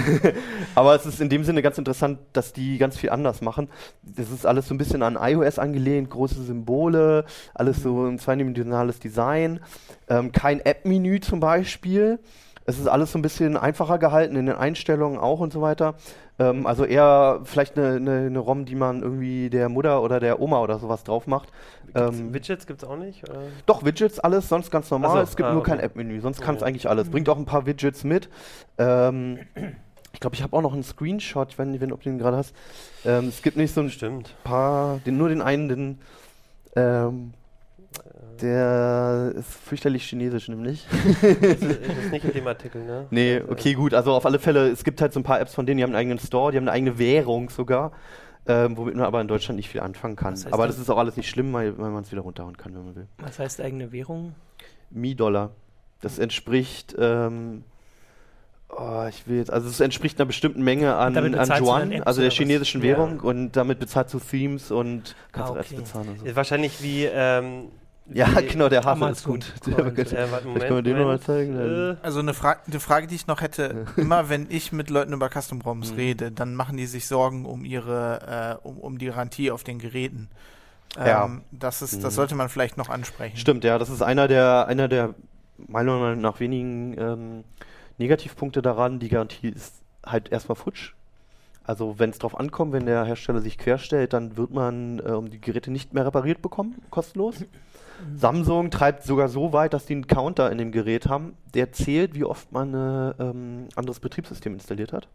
Aber 0.74 0.94
es 0.94 1.06
ist 1.06 1.20
in 1.20 1.28
dem 1.28 1.44
Sinne 1.44 1.62
ganz 1.62 1.78
interessant, 1.78 2.18
dass 2.32 2.52
die 2.52 2.78
ganz 2.78 2.96
viel 2.96 3.10
anders 3.10 3.40
machen. 3.40 3.68
Das 4.02 4.30
ist 4.30 4.46
alles 4.46 4.68
so 4.68 4.74
ein 4.74 4.78
bisschen 4.78 5.02
an 5.02 5.18
iOS 5.20 5.58
angelehnt, 5.58 6.10
große 6.10 6.42
Symbole, 6.42 7.24
alles 7.54 7.82
so 7.82 8.06
ein 8.06 8.18
zweidimensionales 8.18 9.00
Design. 9.00 9.60
Ähm, 10.08 10.32
kein 10.32 10.60
App-Menü 10.60 11.20
zum 11.20 11.40
Beispiel. 11.40 12.18
Es 12.66 12.78
ist 12.78 12.86
alles 12.86 13.12
so 13.12 13.18
ein 13.18 13.22
bisschen 13.22 13.56
einfacher 13.56 13.98
gehalten, 13.98 14.36
in 14.36 14.46
den 14.46 14.54
Einstellungen 14.54 15.18
auch 15.18 15.40
und 15.40 15.52
so 15.52 15.60
weiter. 15.62 15.94
Ähm, 16.38 16.66
also 16.66 16.84
eher 16.84 17.40
vielleicht 17.44 17.78
eine, 17.78 17.96
eine, 17.96 18.26
eine, 18.26 18.38
ROM, 18.38 18.64
die 18.64 18.74
man 18.74 19.02
irgendwie 19.02 19.50
der 19.50 19.68
Mutter 19.68 20.02
oder 20.02 20.20
der 20.20 20.40
Oma 20.40 20.60
oder 20.60 20.78
sowas 20.78 21.04
drauf 21.04 21.26
macht. 21.26 21.48
Ähm, 21.94 22.32
Widgets 22.32 22.66
gibt 22.66 22.82
es 22.82 22.88
auch 22.88 22.96
nicht? 22.96 23.28
Oder? 23.28 23.40
Doch, 23.66 23.84
Widgets, 23.84 24.20
alles, 24.20 24.48
sonst 24.48 24.70
ganz 24.70 24.90
normal. 24.90 25.16
So, 25.16 25.22
es 25.22 25.36
gibt 25.36 25.48
ah, 25.48 25.52
nur 25.52 25.62
okay. 25.62 25.72
kein 25.72 25.80
App-Menü, 25.80 26.20
sonst 26.20 26.40
kann 26.40 26.54
es 26.54 26.62
eigentlich 26.62 26.88
alles. 26.88 27.10
Bringt 27.10 27.28
auch 27.28 27.36
ein 27.36 27.46
paar 27.46 27.66
Widgets 27.66 28.04
mit. 28.04 28.28
Ähm, 28.78 29.40
ich 30.12 30.20
glaube, 30.20 30.36
ich 30.36 30.42
habe 30.42 30.56
auch 30.56 30.62
noch 30.62 30.72
einen 30.72 30.82
Screenshot, 30.82 31.58
wenn, 31.58 31.80
wenn 31.80 31.92
ob 31.92 32.02
du 32.02 32.10
den 32.10 32.18
gerade 32.18 32.36
hast. 32.36 32.54
Ähm, 33.04 33.28
es 33.28 33.42
gibt 33.42 33.56
nicht 33.56 33.74
so 33.74 33.80
ein 33.80 33.90
Stimmt. 33.90 34.34
paar, 34.44 34.98
den, 35.06 35.18
nur 35.18 35.28
den 35.28 35.42
einen, 35.42 35.68
den 35.68 35.98
ähm, 36.76 37.32
der 38.42 39.32
ist 39.36 39.48
fürchterlich 39.48 40.04
chinesisch, 40.04 40.48
nämlich. 40.48 40.86
das, 41.22 41.60
ist, 41.60 42.10
nicht 42.10 42.24
in 42.24 42.32
dem 42.32 42.46
Artikel, 42.46 42.84
ne? 42.84 43.06
Nee, 43.10 43.42
okay, 43.48 43.74
gut. 43.74 43.94
Also 43.94 44.12
auf 44.12 44.26
alle 44.26 44.38
Fälle, 44.38 44.68
es 44.68 44.84
gibt 44.84 45.00
halt 45.00 45.12
so 45.12 45.20
ein 45.20 45.22
paar 45.22 45.40
Apps 45.40 45.54
von 45.54 45.66
denen, 45.66 45.78
die 45.78 45.82
haben 45.82 45.90
einen 45.90 46.00
eigenen 46.00 46.18
Store, 46.18 46.50
die 46.52 46.58
haben 46.58 46.64
eine 46.64 46.72
eigene 46.72 46.98
Währung 46.98 47.50
sogar, 47.50 47.92
ähm, 48.46 48.76
womit 48.76 48.94
man 48.96 49.04
aber 49.04 49.20
in 49.20 49.28
Deutschland 49.28 49.56
nicht 49.56 49.68
viel 49.68 49.80
anfangen 49.80 50.16
kann. 50.16 50.34
Das 50.34 50.44
heißt 50.46 50.54
aber 50.54 50.66
das, 50.66 50.78
ist 50.78 50.90
auch 50.90 50.98
alles 50.98 51.16
nicht 51.16 51.28
schlimm, 51.28 51.52
weil, 51.52 51.76
weil 51.78 51.90
man 51.90 52.02
es 52.02 52.12
wieder 52.12 52.22
runterhauen 52.22 52.56
kann, 52.56 52.74
wenn 52.74 52.84
man 52.84 52.96
will. 52.96 53.06
Was 53.18 53.38
heißt 53.38 53.60
eigene 53.60 53.92
Währung? 53.92 54.34
Mi-Dollar. 54.90 55.50
Das 56.00 56.18
entspricht, 56.18 56.96
ähm, 56.98 57.64
oh, 58.70 59.04
ich 59.08 59.26
will 59.26 59.36
jetzt, 59.36 59.52
also 59.52 59.68
es 59.68 59.80
entspricht 59.80 60.18
einer 60.18 60.26
bestimmten 60.26 60.62
Menge 60.62 60.96
an, 60.96 61.16
an 61.16 61.62
Yuan, 61.62 62.02
also 62.02 62.22
der 62.22 62.30
chinesischen 62.30 62.82
Währung, 62.82 63.16
ja. 63.16 63.22
und 63.22 63.52
damit 63.52 63.78
bezahlt 63.78 64.12
du 64.12 64.18
Themes 64.18 64.70
und 64.70 65.14
kannst 65.32 65.50
ah, 65.50 65.52
okay. 65.52 65.60
Apps 65.60 65.74
bezahlen 65.74 66.08
und 66.08 66.20
so. 66.20 66.36
Wahrscheinlich 66.36 66.82
wie, 66.82 67.04
ähm, 67.04 67.68
ja, 68.12 68.28
genau, 68.40 68.68
der 68.68 68.84
Hafen 68.84 69.08
ist 69.08 69.24
gut. 69.24 69.52
Der, 69.66 69.78
äh, 69.78 69.82
Moment, 69.82 69.96
können 70.06 70.76
wir 70.76 70.82
den 70.82 70.98
nochmal 70.98 71.20
zeigen? 71.20 71.56
Äh. 71.56 71.96
Also 72.02 72.20
eine, 72.20 72.34
Fra 72.34 72.56
eine, 72.66 72.80
Frage, 72.80 73.06
die 73.06 73.14
ich 73.14 73.26
noch 73.26 73.40
hätte, 73.40 73.86
immer 73.96 74.28
wenn 74.28 74.46
ich 74.50 74.72
mit 74.72 74.90
Leuten 74.90 75.12
über 75.12 75.28
Custom 75.28 75.60
ROMs 75.60 75.92
mhm. 75.92 75.96
rede, 75.96 76.30
dann 76.32 76.54
machen 76.54 76.76
die 76.76 76.86
sich 76.86 77.06
Sorgen 77.06 77.44
um 77.44 77.64
ihre, 77.64 78.58
äh, 78.62 78.66
um, 78.66 78.78
um 78.78 78.98
die 78.98 79.06
Garantie 79.06 79.50
auf 79.50 79.64
den 79.64 79.78
Geräten. 79.78 80.28
Ähm, 80.98 81.06
ja. 81.06 81.30
Das, 81.52 81.82
ist, 81.82 82.02
das 82.02 82.14
mhm. 82.14 82.16
sollte 82.16 82.34
man 82.34 82.48
vielleicht 82.48 82.76
noch 82.76 82.88
ansprechen. 82.88 83.36
Stimmt, 83.36 83.64
ja, 83.64 83.78
das 83.78 83.90
ist 83.90 84.02
einer 84.02 84.28
der, 84.28 84.66
einer 84.66 84.88
der 84.88 85.14
meiner 85.68 85.98
Meinung 85.98 86.20
nach 86.20 86.40
wenigen 86.40 86.98
ähm, 86.98 87.44
Negativpunkte 87.98 88.62
daran. 88.62 88.98
Die 88.98 89.08
Garantie 89.08 89.48
ist 89.48 89.74
halt 90.04 90.32
erstmal 90.32 90.56
futsch. 90.56 90.94
Also 91.64 91.98
wenn 91.98 92.10
es 92.10 92.18
drauf 92.18 92.38
ankommt, 92.38 92.72
wenn 92.72 92.86
der 92.86 93.04
Hersteller 93.04 93.40
sich 93.40 93.58
querstellt, 93.58 94.12
dann 94.12 94.36
wird 94.36 94.50
man 94.50 95.00
ähm, 95.06 95.30
die 95.30 95.40
Geräte 95.40 95.70
nicht 95.70 95.94
mehr 95.94 96.06
repariert 96.06 96.42
bekommen, 96.42 96.82
kostenlos. 96.90 97.36
Samsung 98.16 98.70
treibt 98.70 99.02
sogar 99.04 99.28
so 99.28 99.52
weit, 99.52 99.72
dass 99.72 99.86
die 99.86 99.94
einen 99.94 100.06
Counter 100.06 100.50
in 100.50 100.58
dem 100.58 100.72
Gerät 100.72 101.06
haben, 101.08 101.36
der 101.54 101.72
zählt, 101.72 102.14
wie 102.14 102.24
oft 102.24 102.50
man 102.52 102.74
ein 102.74 103.14
ähm, 103.18 103.68
anderes 103.76 104.00
Betriebssystem 104.00 104.54
installiert 104.54 104.92
hat. 104.92 105.08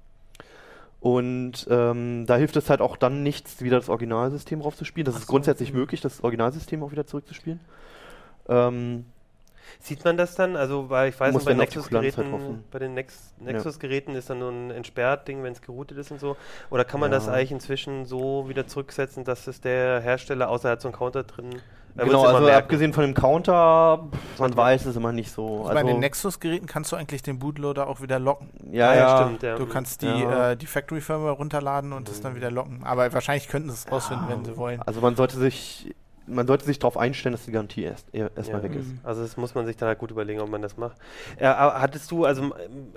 Und 0.99 1.67
ähm, 1.69 2.25
da 2.25 2.35
hilft 2.35 2.55
es 2.55 2.69
halt 2.69 2.81
auch 2.81 2.97
dann 2.97 3.21
nichts, 3.21 3.61
wieder 3.61 3.77
das 3.77 3.89
Originalsystem 3.89 4.61
raufzuspielen. 4.61 5.05
Das 5.05 5.15
Ach 5.15 5.19
ist 5.19 5.27
so, 5.27 5.31
grundsätzlich 5.31 5.69
okay. 5.69 5.77
möglich, 5.77 6.01
das 6.01 6.23
Originalsystem 6.23 6.81
auch 6.83 6.91
wieder 6.91 7.05
zurückzuspielen. 7.05 7.59
Ähm, 8.49 9.05
Sieht 9.79 10.03
man 10.05 10.17
das 10.17 10.35
dann? 10.35 10.55
Also, 10.55 10.89
weil 10.89 11.09
ich 11.09 11.19
weiß, 11.19 11.33
Muss 11.33 11.45
bei 11.45 11.51
halt 11.51 11.59
Nexus-Geräten, 11.59 12.31
hoffen. 12.31 12.63
bei 12.71 12.79
den 12.79 12.93
Nex 12.93 13.33
Nexus-Geräten 13.39 14.15
ist 14.15 14.29
dann 14.29 14.39
so 14.39 14.49
ein 14.49 14.71
Entsperrt-Ding, 14.71 15.43
wenn 15.43 15.53
es 15.53 15.61
geroutet 15.61 15.97
ist 15.97 16.11
und 16.11 16.19
so. 16.19 16.37
Oder 16.69 16.85
kann 16.85 16.99
man 16.99 17.11
das 17.11 17.27
Ja. 17.27 17.33
eigentlich 17.33 17.51
inzwischen 17.51 18.05
so 18.05 18.47
wieder 18.47 18.67
zurücksetzen, 18.67 19.23
dass 19.23 19.47
es 19.47 19.61
der 19.61 20.01
Hersteller, 20.01 20.49
außer 20.49 20.69
er 20.69 20.71
hat 20.73 20.81
so 20.81 20.87
einen 20.87 20.95
Counter 20.95 21.23
drin, 21.23 21.61
Genau, 21.97 22.23
also 22.23 22.41
merken. 22.43 22.57
abgesehen 22.63 22.93
von 22.93 23.03
dem 23.05 23.13
Counter, 23.13 24.07
man 24.37 24.55
weiß 24.57 24.85
es 24.85 24.95
immer 24.97 25.11
nicht 25.13 25.31
so. 25.31 25.61
Also 25.63 25.73
bei 25.73 25.83
den 25.83 25.99
Nexus-Geräten 25.99 26.65
kannst 26.65 26.91
du 26.91 26.97
eigentlich 26.97 27.21
den 27.23 27.39
Bootloader 27.39 27.87
auch 27.87 28.01
wieder 28.01 28.19
locken. 28.19 28.49
ja, 28.71 28.89
Ah, 28.89 28.95
ja, 28.95 29.17
stimmt, 29.23 29.43
ja. 29.43 29.55
Du 29.55 29.65
kannst 29.65 30.01
die, 30.01 30.07
Ja. 30.07 30.51
äh, 30.51 30.57
die 30.57 30.65
Factory-Firmware 30.65 31.31
runterladen 31.33 31.93
und 31.93 32.09
das 32.09 32.19
dann 32.21 32.35
wieder 32.35 32.51
locken. 32.51 32.83
Aber 32.83 33.13
wahrscheinlich 33.13 33.47
könnten 33.47 33.69
sie 33.69 33.75
es 33.75 33.91
rausfinden, 33.91 34.27
wenn 34.27 34.43
sie 34.43 34.57
wollen. 34.57 34.81
Also 34.81 34.99
man 34.99 35.15
sollte 35.15 35.37
sich, 35.37 35.95
man 36.27 36.47
sollte 36.47 36.65
sich 36.65 36.79
darauf 36.79 36.97
einstellen, 36.97 37.33
dass 37.33 37.45
die 37.45 37.51
Garantie 37.51 37.83
erst 37.83 38.07
erstmal 38.13 38.61
Ja. 38.61 38.63
weg 38.63 38.75
ist. 38.75 38.87
Mhm. 38.87 38.99
Also 39.03 39.21
das 39.21 39.37
muss 39.37 39.53
man 39.55 39.65
sich 39.65 39.77
dann 39.77 39.87
halt 39.87 39.99
gut 39.99 40.11
überlegen, 40.11 40.39
ob 40.39 40.49
man 40.49 40.61
das 40.61 40.75
macht. 40.77 40.97
Äh, 41.37 41.45
aber 41.45 41.79
hattest 41.81 42.09
du, 42.11 42.25
also 42.25 42.41
m- 42.41 42.53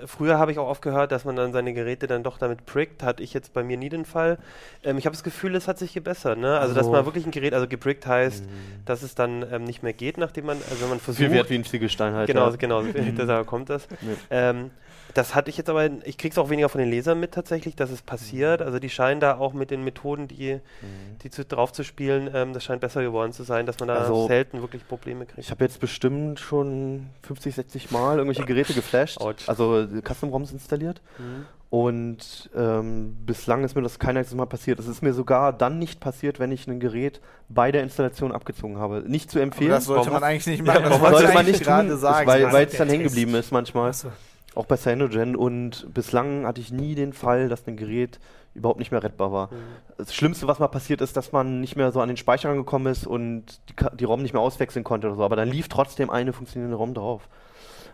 früher 0.07 0.39
habe 0.39 0.51
ich 0.53 0.59
auch 0.59 0.69
oft 0.69 0.81
gehört, 0.83 1.13
dass 1.13 1.25
man 1.25 1.37
dann 1.37 1.53
seine 1.53 1.75
Geräte 1.75 2.07
dann 2.07 2.23
doch 2.23 2.39
damit 2.39 2.65
prickt. 2.67 3.03
Hatte 3.03 3.23
ich 3.23 3.35
jetzt 3.35 3.53
bei 3.53 3.63
mir 3.63 3.77
nie 3.77 3.89
den 3.91 4.05
Fall. 4.05 4.39
Ähm, 4.85 4.99
ich 4.99 5.07
habe 5.07 5.15
das 5.15 5.23
Gefühl, 5.23 5.55
es 5.55 5.69
hat 5.69 5.79
sich 5.79 5.93
gebessert. 5.93 6.39
Ne? 6.39 6.59
Also, 6.59 6.75
dass 6.75 6.87
Also- 6.87 6.93
man 6.93 7.05
wirklich 7.05 7.27
ein 7.27 7.31
Gerät, 7.31 7.55
also 7.55 7.69
geprickt 7.69 8.07
heißt, 8.07 8.45
Mhm. 8.45 8.49
dass 8.87 9.03
es 9.03 9.15
dann 9.15 9.45
ähm, 9.53 9.65
nicht 9.65 9.83
mehr 9.83 9.93
geht, 9.93 10.17
nachdem 10.19 10.47
man, 10.47 10.57
also 10.71 10.81
wenn 10.83 10.89
man 10.89 11.01
versucht. 11.01 11.23
Viel 11.25 11.31
wert 11.35 11.51
wie 11.51 11.57
ein 11.57 11.65
Ziegelstein 11.65 12.15
halt. 12.15 12.27
Genau, 12.29 12.49
ja. 12.51 12.57
genau, 12.57 12.83
daher 13.17 13.45
kommt 13.45 13.69
das. 13.71 13.87
Ja. 14.31 14.51
Ähm, 14.51 14.71
das 15.15 15.35
hatte 15.35 15.51
ich 15.51 15.57
jetzt 15.57 15.71
aber, 15.71 15.89
ich 16.05 16.19
krieg's 16.19 16.37
auch 16.39 16.51
weniger 16.51 16.69
von 16.69 16.81
den 16.81 16.91
Lesern 16.91 17.19
mit 17.19 17.33
tatsächlich, 17.33 17.75
dass 17.77 17.91
es 17.91 18.03
passiert. 18.03 18.63
Also 18.63 18.79
die 18.79 18.91
scheinen 18.91 19.21
da 19.21 19.37
auch 19.39 19.53
mit 19.53 19.71
den 19.71 19.83
Methoden, 19.83 20.29
die, 20.29 20.55
Mhm. 20.55 21.19
die 21.23 21.31
zu, 21.31 21.45
drauf 21.45 21.73
zu 21.73 21.83
spielen, 21.83 22.31
ähm, 22.33 22.53
das 22.53 22.65
scheint 22.65 22.81
besser 22.81 23.03
geworden 23.03 23.33
zu 23.33 23.43
sein, 23.43 23.67
dass 23.67 23.79
man 23.81 23.89
da 23.89 23.97
Also, 23.97 24.27
selten 24.27 24.61
wirklich 24.61 24.87
Probleme 24.87 25.25
kriegt. 25.27 25.39
Ich 25.39 25.51
habe 25.51 25.65
jetzt 25.65 25.81
bestimmt 25.81 26.39
schon 26.41 27.07
50, 27.23 27.55
60 27.55 27.91
Mal 27.91 28.19
irgendwelche 28.19 28.45
Geräte 28.45 28.75
geflasht, 28.75 29.19
Autsch. 29.21 29.49
also 29.49 29.81
äh, 29.81 30.03
Custom-ROMs 30.03 30.53
installiert. 30.53 31.01
Mhm. 31.19 31.47
Und 31.71 32.49
ähm, 32.57 33.15
bislang 33.27 33.63
ist 33.63 33.77
mir 33.77 33.83
das 33.83 33.99
kein 33.99 34.17
einziges 34.17 34.37
Mal 34.37 34.47
passiert. 34.47 34.79
Es 34.81 34.87
ist 34.87 35.03
mir 35.03 35.13
sogar 35.13 35.53
dann 35.53 35.79
nicht 35.79 36.01
passiert, 36.01 36.39
wenn 36.41 36.51
ich 36.51 36.67
ein 36.67 36.81
Gerät 36.81 37.21
bei 37.51 37.71
der 37.73 37.83
Installation 37.83 38.33
abgezogen 38.33 38.79
habe. 38.79 39.05
Nicht 39.07 39.31
zu 39.31 39.39
Aber 39.39 39.43
empfehlen. 39.45 39.71
das 39.73 39.85
sollte 39.85 40.11
man 40.11 40.23
eigentlich 40.25 40.47
nicht 40.47 40.67
Ja, 40.67 40.73
machen. 40.81 40.85
warum 40.89 41.03
das 41.03 41.11
sollte 41.21 41.35
man 41.35 41.47
ich 41.47 41.53
nicht 41.53 41.65
gerade 41.65 41.89
tun, 41.91 41.99
sagen. 41.99 42.27
weil 42.27 42.67
es 42.67 42.77
dann 42.79 42.89
hängen 42.89 43.05
geblieben 43.05 43.35
ist 43.35 43.53
manchmal. 43.53 43.91
Achso. 43.91 44.09
Auch 44.55 44.67
bei 44.67 44.77
Cyanogen. 44.77 45.37
Und 45.37 45.93
bislang 45.93 46.47
hatte 46.47 46.61
ich 46.61 46.73
nie 46.73 46.95
den 46.95 47.13
Fall, 47.13 47.49
dass 47.49 47.67
ein 47.67 47.77
Gerät 47.77 48.19
überhaupt 48.55 48.79
nicht 48.79 48.91
mehr 48.91 49.03
rettbar 49.03 49.33
war. 49.33 49.47
Mhm. 49.47 49.57
Das 49.97 50.15
Schlimmste, 50.15 50.47
was 50.47 50.59
mal 50.59 50.69
passiert 50.69 51.01
ist, 51.01 51.17
dass 51.17 51.33
man 51.33 51.61
nicht 51.61 51.77
mehr 51.77 51.93
so 51.93 52.01
an 52.01 52.09
den 52.09 52.17
Speicher 52.17 52.51
angekommen 52.51 52.87
ist 52.87 53.07
und 53.07 53.45
die, 53.69 53.97
die 53.97 54.05
ROM 54.05 54.23
nicht 54.23 54.33
mehr 54.33 54.43
auswechseln 54.43 54.85
konnte 54.85 55.07
oder 55.07 55.17
so. 55.17 55.25
Aber 55.25 55.37
dann 55.37 55.49
lief 55.49 55.69
trotzdem 55.69 56.11
eine 56.11 56.33
funktionierende 56.33 56.77
ROM 56.77 56.95
drauf. 56.95 57.29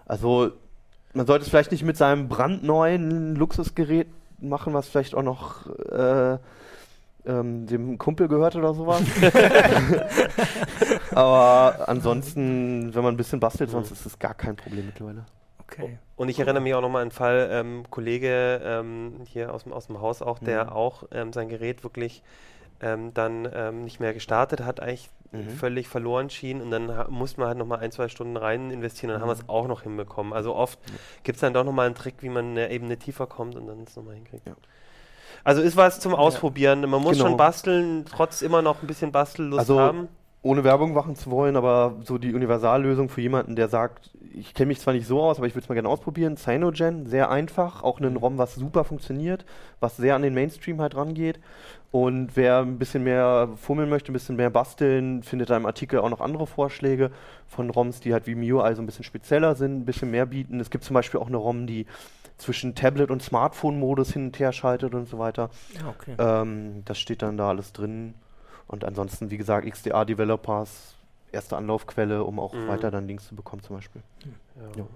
Also 0.06 0.52
man 1.12 1.26
sollte 1.26 1.44
es 1.44 1.50
vielleicht 1.50 1.72
nicht 1.72 1.84
mit 1.84 1.96
seinem 1.96 2.28
brandneuen 2.28 3.36
Luxusgerät 3.36 4.08
machen, 4.38 4.74
was 4.74 4.88
vielleicht 4.88 5.14
auch 5.14 5.22
noch 5.22 5.66
äh, 5.90 6.38
ähm, 7.26 7.66
dem 7.66 7.98
Kumpel 7.98 8.28
gehört 8.28 8.56
oder 8.56 8.74
sowas. 8.74 9.02
Aber 11.14 11.88
ansonsten, 11.88 12.94
wenn 12.94 13.02
man 13.02 13.14
ein 13.14 13.16
bisschen 13.16 13.40
bastelt, 13.40 13.70
sonst 13.70 13.90
ist 13.90 14.06
es 14.06 14.18
gar 14.18 14.34
kein 14.34 14.56
Problem 14.56 14.86
mittlerweile. 14.86 15.24
Okay. 15.68 15.98
Und 16.16 16.28
ich 16.28 16.38
erinnere 16.38 16.62
mich 16.62 16.74
auch 16.74 16.80
nochmal 16.80 17.02
an 17.02 17.06
einen 17.06 17.10
Fall, 17.10 17.48
ähm, 17.50 17.84
Kollege 17.90 18.60
ähm, 18.64 19.20
hier 19.26 19.52
aus 19.52 19.64
dem, 19.64 19.72
aus 19.72 19.86
dem 19.88 20.00
Haus 20.00 20.22
auch, 20.22 20.38
der 20.38 20.64
Mhm. 20.66 20.70
auch 20.70 21.02
ähm, 21.12 21.32
sein 21.32 21.48
Gerät 21.48 21.82
wirklich 21.82 22.22
ähm, 22.80 23.12
dann 23.14 23.48
ähm, 23.52 23.84
nicht 23.84 24.00
mehr 24.00 24.12
gestartet 24.14 24.60
hat, 24.60 24.80
eigentlich 24.80 25.10
Mhm. 25.32 25.50
völlig 25.50 25.88
verloren 25.88 26.30
schien 26.30 26.62
und 26.62 26.70
dann 26.70 26.86
musste 27.10 27.40
man 27.40 27.48
halt 27.48 27.58
nochmal 27.58 27.80
ein, 27.80 27.90
zwei 27.90 28.06
Stunden 28.06 28.36
rein 28.36 28.70
investieren 28.70 29.10
und 29.10 29.14
dann 29.14 29.22
haben 29.22 29.28
wir 29.36 29.42
es 29.42 29.48
auch 29.48 29.66
noch 29.66 29.82
hinbekommen. 29.82 30.32
Also 30.32 30.54
oft 30.54 30.78
gibt 31.24 31.34
es 31.36 31.40
dann 31.40 31.52
doch 31.52 31.64
nochmal 31.64 31.86
einen 31.86 31.96
Trick, 31.96 32.14
wie 32.20 32.28
man 32.28 32.50
eine 32.50 32.70
Ebene 32.70 32.96
tiefer 32.98 33.26
kommt 33.26 33.56
und 33.56 33.66
dann 33.66 33.82
es 33.82 33.96
nochmal 33.96 34.14
hinkriegt. 34.14 34.46
Ja. 34.46 34.54
Also 35.42 35.60
ist 35.60 35.76
was 35.76 35.98
zum 35.98 36.14
Ausprobieren. 36.14 36.82
Man 36.88 37.02
muss 37.02 37.16
Genau. 37.18 37.30
schon 37.30 37.36
basteln, 37.36 38.04
trotz 38.08 38.42
immer 38.42 38.62
noch 38.62 38.80
ein 38.82 38.86
bisschen 38.86 39.10
Bastellust 39.10 39.58
Also, 39.58 39.80
haben. 39.80 40.08
Ohne 40.44 40.62
Werbung 40.62 40.92
machen 40.92 41.16
zu 41.16 41.30
wollen, 41.30 41.56
aber 41.56 41.96
so 42.04 42.18
die 42.18 42.34
Universallösung 42.34 43.08
für 43.08 43.22
jemanden, 43.22 43.56
der 43.56 43.68
sagt, 43.68 44.10
ich 44.34 44.52
kenne 44.52 44.68
mich 44.68 44.78
zwar 44.78 44.92
nicht 44.92 45.06
so 45.06 45.22
aus, 45.22 45.38
aber 45.38 45.46
ich 45.46 45.54
würde 45.54 45.64
es 45.64 45.68
mal 45.70 45.74
gerne 45.74 45.88
ausprobieren. 45.88 46.36
Cyanogen, 46.36 47.06
sehr 47.06 47.30
einfach, 47.30 47.82
auch 47.82 47.98
ein 47.98 48.16
ROM, 48.16 48.36
was 48.36 48.54
super 48.54 48.84
funktioniert, 48.84 49.46
was 49.80 49.96
sehr 49.96 50.14
an 50.14 50.20
den 50.20 50.34
Mainstream 50.34 50.82
halt 50.82 50.96
rangeht. 50.96 51.40
Und 51.90 52.36
wer 52.36 52.58
ein 52.58 52.78
bisschen 52.78 53.04
mehr 53.04 53.48
fummeln 53.56 53.88
möchte, 53.88 54.12
ein 54.12 54.12
bisschen 54.12 54.36
mehr 54.36 54.50
basteln, 54.50 55.22
findet 55.22 55.48
da 55.48 55.56
im 55.56 55.64
Artikel 55.64 56.00
auch 56.00 56.10
noch 56.10 56.20
andere 56.20 56.46
Vorschläge 56.46 57.10
von 57.46 57.70
ROMs, 57.70 58.00
die 58.00 58.12
halt 58.12 58.26
wie 58.26 58.34
MIUI 58.34 58.74
so 58.74 58.82
ein 58.82 58.86
bisschen 58.86 59.04
spezieller 59.04 59.54
sind, 59.54 59.78
ein 59.78 59.84
bisschen 59.86 60.10
mehr 60.10 60.26
bieten. 60.26 60.60
Es 60.60 60.68
gibt 60.68 60.84
zum 60.84 60.92
Beispiel 60.92 61.20
auch 61.20 61.28
eine 61.28 61.38
ROM, 61.38 61.66
die 61.66 61.86
zwischen 62.36 62.74
Tablet- 62.74 63.10
und 63.10 63.22
Smartphone-Modus 63.22 64.12
hin 64.12 64.26
und 64.26 64.38
her 64.38 64.52
schaltet 64.52 64.94
und 64.94 65.08
so 65.08 65.18
weiter. 65.18 65.48
Ja, 65.74 65.88
okay. 65.88 66.16
Ähm, 66.18 66.82
das 66.84 66.98
steht 66.98 67.22
dann 67.22 67.38
da 67.38 67.48
alles 67.48 67.72
drin. 67.72 68.14
Und 68.66 68.84
ansonsten, 68.84 69.30
wie 69.30 69.36
gesagt, 69.36 69.66
XDA-Developers, 69.66 70.94
erste 71.32 71.56
Anlaufquelle, 71.56 72.24
um 72.24 72.38
auch 72.38 72.52
Mhm. 72.54 72.68
weiter 72.68 72.90
dann 72.90 73.06
Links 73.06 73.26
zu 73.28 73.34
bekommen 73.34 73.62
zum 73.62 73.76
Beispiel. 73.76 74.02
Ja. 74.56 74.62
Ja. 74.78 74.86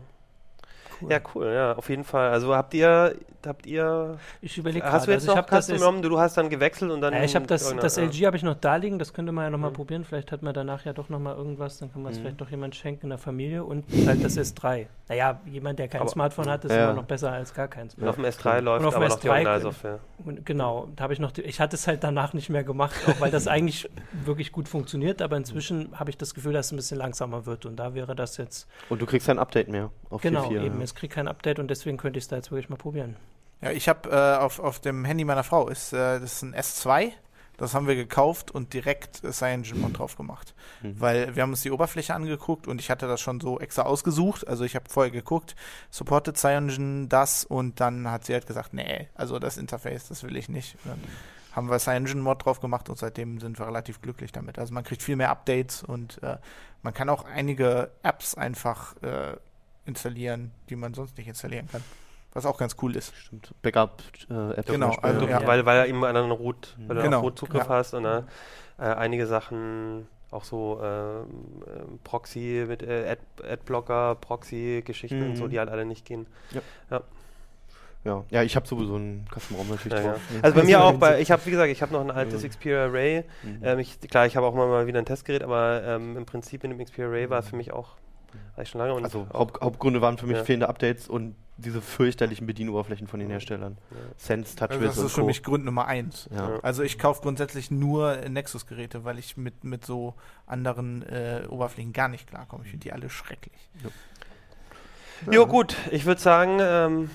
Cool. 1.00 1.11
ja, 1.12 1.20
cool, 1.34 1.46
ja, 1.46 1.72
auf 1.74 1.88
jeden 1.88 2.04
Fall. 2.04 2.30
Also 2.30 2.54
habt 2.54 2.74
ihr, 2.74 3.14
habt 3.46 3.66
ihr 3.66 4.18
Ich 4.40 4.58
überlege 4.58 4.84
Hast 4.84 5.06
du 5.06 5.11
gerade. 5.11 5.12
jetzt 5.12 5.28
Also 5.28 5.32
ich 5.32 5.37
noch 5.37 5.37
habe 5.37 5.50
das 5.50 5.82
ROM? 5.82 6.02
Du 6.02 6.18
hast 6.18 6.37
dann 6.37 6.48
gewechselt 6.50 6.90
und 6.90 7.00
dann. 7.00 7.14
ja, 7.14 7.22
ich 7.22 7.34
habe 7.37 7.46
das, 7.46 7.74
das 7.76 7.96
ja. 7.96 8.02
LG 8.04 8.26
habe 8.26 8.37
ich 8.37 8.42
noch 8.42 8.54
da 8.56 8.76
liegen, 8.76 8.98
das 8.98 9.12
könnte 9.12 9.32
man 9.32 9.44
ja 9.44 9.50
nochmal 9.50 9.70
Mhm. 9.70 9.74
probieren. 9.74 10.04
Vielleicht 10.04 10.32
hat 10.32 10.42
man 10.42 10.54
danach 10.54 10.84
ja 10.84 10.92
doch 10.92 11.08
nochmal 11.08 11.37
irgendwas, 11.37 11.78
dann 11.78 11.92
kann 11.92 12.02
man 12.02 12.12
es 12.12 12.18
Mhm. 12.18 12.22
vielleicht 12.22 12.40
doch 12.40 12.50
jemand 12.50 12.74
schenken 12.74 13.04
in 13.06 13.11
der 13.11 13.18
Familie 13.18 13.64
und 13.64 13.84
halt 14.06 14.24
das 14.24 14.37
S3. 14.37 14.87
Naja, 15.08 15.40
jemand, 15.46 15.78
der 15.78 15.88
kein 15.88 16.00
Aber- 16.02 16.11
Smartphone 16.11 16.48
hat, 16.50 16.64
ist 16.64 16.72
Ja. 16.72 16.84
immer 16.90 16.94
noch 17.00 17.04
besser 17.06 17.32
als 17.32 17.54
gar 17.54 17.68
keins. 17.68 17.94
Und 17.94 18.06
auf 18.06 18.16
dem 18.16 18.24
S3 18.26 18.61
läuft 18.61 18.80
Und 18.80 18.87
auf 18.88 18.94
dem 18.94 19.02
aber 19.02 19.08
noch 19.08 19.20
die 19.20 19.28
S3 19.28 19.30
Originalsoftware. 19.30 19.98
Und 20.26 20.44
genau, 20.44 20.88
da 20.96 21.04
habe 21.04 21.12
ich 21.12 21.18
noch, 21.20 21.30
die, 21.30 21.42
ich 21.42 21.61
hatte 21.61 21.76
es 21.76 21.87
halt 21.87 22.04
danach 22.04 22.34
nicht 22.34 22.50
mehr 22.50 22.64
gemacht, 22.64 22.94
auch 23.08 23.20
weil 23.20 23.30
das 23.30 23.46
eigentlich 23.48 23.88
wirklich 24.24 24.52
gut 24.52 24.68
funktioniert, 24.68 25.22
aber 25.22 25.37
inzwischen 25.37 25.98
habe 25.98 26.11
ich 26.11 26.18
das 26.18 26.34
Gefühl, 26.34 26.52
dass 26.52 26.66
es 26.66 26.72
ein 26.72 26.76
bisschen 26.76 26.98
langsamer 26.98 27.46
wird 27.46 27.64
und 27.66 27.76
da 27.76 27.94
wäre 27.94 28.14
das 28.14 28.37
jetzt, 28.37 28.66
Und 28.90 29.00
du 29.00 29.06
kriegst 29.06 29.30
ein 29.30 29.38
Update 29.38 29.68
mehr 29.68 29.90
auf 30.11 30.20
genau, 30.20 30.42
4.4. 30.48 30.56
eben, 30.64 30.74
ja. 30.74 30.88
Es 30.88 30.94
kriegt 30.94 31.14
kein 31.14 31.29
Update 31.29 31.59
und 31.59 31.68
deswegen 31.68 31.96
könnte 31.96 32.18
ich 32.18 32.24
es 32.24 32.29
da 32.29 32.37
jetzt 32.37 32.51
wirklich 32.51 32.68
mal 32.68 32.77
probieren. 32.77 33.16
Ja, 33.61 33.70
ich 33.72 33.88
habe 33.88 34.11
äh, 34.11 34.38
auf, 34.38 34.61
auf 34.61 34.79
dem 34.81 35.05
Handy 35.05 35.24
meiner 35.24 35.44
Frau 35.44 35.68
ist 35.68 35.92
äh, 35.92 36.20
das 36.20 36.35
ist 36.35 36.42
ein 36.42 36.55
S2. 36.55 37.12
Das 37.59 37.74
haben 37.74 37.88
wir 37.88 37.96
gekauft 37.96 38.53
und 38.53 38.72
direkt 38.72 39.24
äh, 39.24 39.33
CyanogenMod 39.33 39.98
drauf 39.98 40.16
gemacht. 40.16 40.55
Mhm. 40.81 41.01
Weil 41.01 41.35
wir 41.35 41.42
haben 41.42 41.51
uns 41.51 41.62
die 41.62 41.72
Oberfläche 41.72 42.14
angeguckt 42.14 42.68
und 42.68 42.81
ich 42.81 42.88
hatte 42.88 43.09
das 43.09 43.20
schon 43.20 43.40
so 43.40 43.59
extra 43.59 43.83
ausgesucht. 43.83 44.46
Also 44.46 44.64
ich 44.64 44.77
habe 44.77 44.88
vorher 44.88 45.11
geguckt, 45.11 45.57
supportet 45.90 46.38
Cyanogen 46.38 47.09
das 47.09 47.44
und 47.44 47.81
dann 47.81 48.09
hat 48.11 48.24
sie 48.24 48.33
halt 48.33 48.46
gesagt, 48.46 48.74
nee, 48.74 49.09
also 49.14 49.40
das 49.40 49.57
Interface, 49.57 50.07
das 50.07 50.22
will 50.22 50.37
ich 50.37 50.48
nicht. 50.48 50.77
Und 50.85 50.92
dann 50.92 51.03
haben 51.53 51.68
wir 51.68 51.81
CyanogenMod 51.81 52.44
drauf 52.44 52.61
gemacht 52.61 52.88
und 52.88 52.96
seitdem 52.96 53.40
sind 53.40 53.59
wir 53.59 53.66
relativ 53.66 54.01
glücklich 54.01 54.31
damit. 54.31 54.61
Also 54.61 54.72
man 54.72 54.85
kriegt 54.85 55.03
viel 55.03 55.16
mehr 55.16 55.31
Updates 55.31 55.83
und 55.83 56.22
äh, 56.22 56.37
man 56.83 56.94
kann 56.94 57.09
auch 57.09 57.24
einige 57.24 57.90
Apps 58.05 58.37
einfach 58.37 58.94
äh, 59.03 59.37
installieren, 59.88 60.53
die 60.68 60.77
man 60.77 60.94
sonst 60.94 61.16
nicht 61.18 61.27
installieren 61.29 61.66
kann. 61.70 61.83
Was 62.35 62.44
auch 62.46 62.59
ganz 62.59 62.77
cool 62.83 62.94
ist. 62.94 63.12
Stimmt. 63.16 63.53
Backup-App. 63.62 64.66
Genau, 64.66 64.90
also, 65.03 65.20
Du, 65.20 65.27
ja. 65.27 65.44
Weil, 65.46 65.64
weil 65.66 65.79
er 65.79 65.87
eben 65.88 66.05
an 66.05 66.16
einen 66.16 66.31
Root, 66.31 66.77
weil 66.87 66.96
du 66.96 67.03
Genau, 67.03 67.18
auf 67.18 67.22
Root 67.24 67.38
Zugriff 67.38 67.64
ja. 67.64 67.68
hast 67.68 67.94
und 67.94 68.05
äh, 68.05 68.18
äh, 68.79 68.83
einige 68.83 69.27
Sachen 69.27 70.07
auch 70.31 70.44
so 70.44 70.79
ähm, 70.85 71.98
Proxy 72.05 72.64
mit 72.68 72.83
äh, 72.83 73.16
Ad, 73.16 73.51
Adblocker, 73.51 74.14
Proxy-Geschichten 74.20 75.22
und 75.22 75.37
so, 75.37 75.44
Mhm. 75.46 75.51
die 75.51 75.59
halt 75.59 75.70
alle 75.70 75.87
nicht 75.87 76.05
gehen. 76.05 76.27
ja. 78.05 78.24
ja, 78.31 78.42
ich 78.42 78.55
habe 78.57 78.66
sowieso 78.68 78.96
einen 78.96 79.27
Custom-ROM 79.35 79.68
natürlich 79.68 79.98
Ja, 79.98 80.05
ja. 80.05 80.11
drauf. 80.12 80.20
Also 80.42 80.57
bei 80.57 80.64
mir 80.64 80.83
auch, 80.85 80.92
bei, 80.94 81.20
ich 81.20 81.31
habe 81.31 81.44
wie 81.46 81.51
gesagt, 81.51 81.70
ich 81.70 81.81
habe 81.83 81.92
noch 81.94 82.01
ein 82.03 82.11
altes 82.11 82.42
Ja. 82.42 82.48
Xperia 82.51 82.85
Array. 82.85 83.24
Mhm. 83.42 83.61
Ähm, 83.62 83.79
ich, 83.79 83.98
klar, 84.01 84.27
ich 84.27 84.37
habe 84.37 84.46
auch 84.46 84.55
mal, 84.55 84.66
mal 84.68 84.87
wieder 84.87 84.98
ein 84.98 85.07
Testgerät, 85.07 85.42
aber 85.42 85.83
ähm, 85.85 86.16
im 86.18 86.27
Prinzip 86.27 86.62
in 86.62 86.70
dem 86.70 86.85
Xperia 86.85 87.09
Array 87.09 87.31
war 87.31 87.38
es 87.40 87.48
für 87.48 87.57
mich 87.57 87.72
auch 87.72 87.96
eigentlich 88.57 88.69
schon 88.71 88.81
lange. 88.81 88.95
Und 88.95 89.05
also 89.05 89.27
Haupt, 89.33 89.61
Hauptgründe 89.61 90.01
waren 90.01 90.19
für 90.19 90.27
mich 90.27 90.37
Ja. 90.38 90.45
fehlende 90.45 90.69
Updates 90.69 91.09
und 91.09 91.35
diese 91.61 91.83
fürchterlichen 91.83 92.47
Bedienoberflächen 92.47 93.09
von 93.09 93.19
den 93.19 93.31
Herstellern. 93.31 93.79
Ja. 93.91 93.97
Sense, 94.17 94.55
Also 94.61 94.75
TouchWiz 94.75 94.88
das 94.91 94.99
und 94.99 95.07
ist 95.07 95.12
für 95.14 95.21
Co. 95.23 95.27
mich 95.27 95.43
Grund 95.43 95.64
Nummer 95.64 95.87
eins. 95.87 96.29
Ja. 96.33 96.61
Also 96.62 96.85
ich 96.85 96.99
kaufe 97.01 97.21
grundsätzlich 97.23 97.71
nur 97.73 98.14
Nexus-Geräte, 98.29 99.05
weil 99.05 99.19
ich 99.19 99.37
mit, 99.37 99.64
mit 99.64 99.85
so 99.85 100.14
anderen 100.47 101.03
äh, 101.03 101.43
Oberflächen 101.49 101.93
gar 101.93 102.07
nicht 102.09 102.29
klarkomme. 102.29 102.62
Ich 102.64 102.71
finde 102.71 102.85
die 102.85 102.93
alle 102.93 103.11
schrecklich. 103.11 103.71
Jo, 105.31 105.47
gut, 105.49 105.75
ich 105.91 106.05
würde 106.07 106.21
sagen, 106.21 106.59
ähm, 106.61 107.11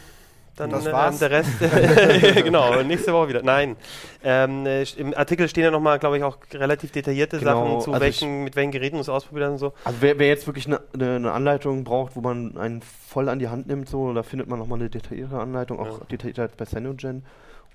dann 0.55 0.69
Das 0.69 0.85
ähm, 0.85 0.91
war's. 0.91 1.19
der 1.19 1.31
Rest, 1.31 1.49
genau, 2.43 2.81
nächste 2.83 3.11
Woche 3.13 3.29
wieder. 3.29 3.41
Nein, 3.43 3.75
ähm, 4.23 4.65
äh, 4.65 4.83
im 4.97 5.13
Artikel 5.15 5.47
stehen 5.49 5.63
ja 5.63 5.71
nochmal, 5.71 5.99
glaube 5.99 6.17
ich, 6.17 6.23
auch 6.23 6.37
relativ 6.53 6.91
detaillierte 6.91 7.39
Genau, 7.39 7.51
Sachen, 7.65 7.81
zu 7.81 7.91
also 7.93 8.03
welchen, 8.03 8.43
mit 8.43 8.55
welchen 8.55 8.71
Geräten 8.71 8.95
du 8.95 9.01
es 9.01 9.09
ausprobiert 9.09 9.45
hast 9.47 9.51
und 9.53 9.57
so. 9.59 9.73
Also 9.85 9.97
wer, 10.01 10.19
wer 10.19 10.27
jetzt 10.27 10.45
wirklich 10.47 10.67
eine 10.67 10.79
ne, 10.95 11.19
ne 11.19 11.31
Anleitung 11.31 11.83
braucht, 11.83 12.15
wo 12.15 12.21
man 12.21 12.57
einen 12.57 12.81
voll 12.81 13.29
an 13.29 13.39
die 13.39 13.47
Hand 13.49 13.67
nimmt, 13.67 13.89
so, 13.89 14.13
da 14.13 14.23
findet 14.23 14.47
man 14.47 14.59
nochmal 14.59 14.79
eine 14.79 14.89
detaillierte 14.89 15.37
Anleitung, 15.39 15.79
auch 15.79 15.99
Ja. 15.99 16.05
detailliert 16.11 16.55
bei 16.57 16.65
Cyanogen 16.65 17.25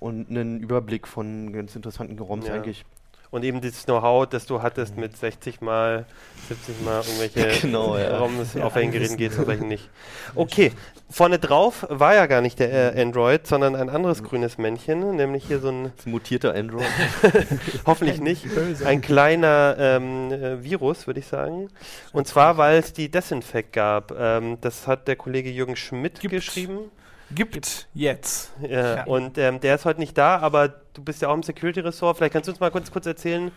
und 0.01 0.31
einen 0.31 0.61
Überblick 0.61 1.09
von 1.09 1.53
ganz 1.53 1.75
interessanten 1.75 2.19
ROMs 2.19 2.47
Ja. 2.47 2.55
eigentlich. 2.55 2.85
Und 3.31 3.45
eben 3.45 3.61
dieses 3.61 3.85
Know-how, 3.85 4.27
das 4.27 4.47
du 4.47 4.63
hattest 4.63 4.97
mit 4.97 5.17
60 5.17 5.61
mal, 5.61 6.07
70 6.49 6.81
mal 6.83 7.03
irgendwelche 7.07 7.61
Genau, 7.67 7.97
ja. 7.99 8.13
warum 8.13 8.41
es 8.41 8.55
Ja, 8.55 8.65
auf 8.65 8.75
welchen 8.75 8.91
Geräten 8.91 9.19
wissen. 9.19 9.19
geht, 9.19 9.39
auf 9.39 9.47
welchen 9.47 9.69
nicht. 9.69 9.91
Okay, 10.35 10.73
vorne 11.11 11.39
drauf 11.39 11.87
war 11.91 12.15
ja 12.15 12.25
gar 12.27 12.41
nicht 12.41 12.59
der 12.59 12.97
äh, 12.97 13.03
Android, 13.03 13.47
sondern 13.47 13.77
ein 13.77 13.91
anderes 13.91 14.23
grünes 14.23 14.57
Männchen, 14.57 15.17
nämlich 15.17 15.45
hier 15.47 15.59
so 15.61 15.69
ein, 15.69 15.93
Das 15.97 16.07
mutierte 16.07 16.55
Android. 16.55 16.87
hoffentlich 17.87 18.21
nicht, 18.21 18.47
ein 18.85 19.03
kleiner 19.03 19.77
ähm, 19.79 20.33
äh, 20.33 20.63
Virus, 20.65 21.07
würde 21.07 21.21
ich 21.21 21.27
sagen. 21.27 21.69
Und 22.13 22.27
zwar, 22.27 22.57
weil 22.57 22.79
es 22.79 22.95
die 22.95 23.11
Desinfect 23.11 23.75
gab. 23.75 24.13
Ähm, 24.19 24.59
das 24.63 24.87
hat 24.87 25.07
der 25.07 25.17
Kollege 25.17 25.51
Jürgen 25.51 25.77
Schmidt 25.77 26.21
Gibt. 26.21 26.33
geschrieben. 26.33 26.91
Gibt 27.31 27.89
jetzt. 27.93 28.53
Ja, 28.63 28.97
Ja. 28.97 29.05
Und 29.05 29.37
ähm, 29.37 29.61
der 29.61 29.75
ist 29.75 29.85
heute 29.85 30.01
nicht 30.01 30.17
da, 30.17 30.39
aber 30.39 30.81
du 30.99 31.05
bist 31.05 31.23
ja 31.23 31.29
auch 31.29 31.35
im 31.35 31.43
Security-Ressort. 31.43 32.17
Vielleicht 32.17 32.33
kannst 32.33 32.49
du 32.49 32.53
uns 32.53 32.61
mal 32.61 32.71
kurz, 32.71 32.91
kurz 32.91 33.07
erzählen, 33.07 33.53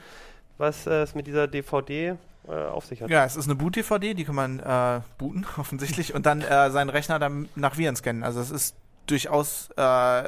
was 0.57 0.85
äh, 0.85 1.01
es 1.01 1.15
mit 1.15 1.25
dieser 1.27 1.47
DVD 1.47 2.15
äh, 2.47 2.51
auf 2.51 2.85
sich 2.85 3.01
hat. 3.01 3.09
Ja, 3.09 3.25
es 3.25 3.35
ist 3.35 3.45
eine 3.45 3.55
Boot-DVD, 3.55 4.13
die 4.13 4.23
kann 4.23 4.35
man 4.35 4.59
äh, 4.59 5.01
booten, 5.17 5.45
offensichtlich, 5.57 6.13
und 6.13 6.25
dann 6.25 6.41
äh, 6.41 6.69
seinen 6.69 6.89
Rechner 6.89 7.19
dann 7.19 7.49
nach 7.55 7.77
Viren 7.77 7.95
scannen. 7.95 8.23
Also 8.23 8.39
es 8.39 8.51
ist 8.51 8.75
durchaus 9.07 9.69
äh, 9.75 10.23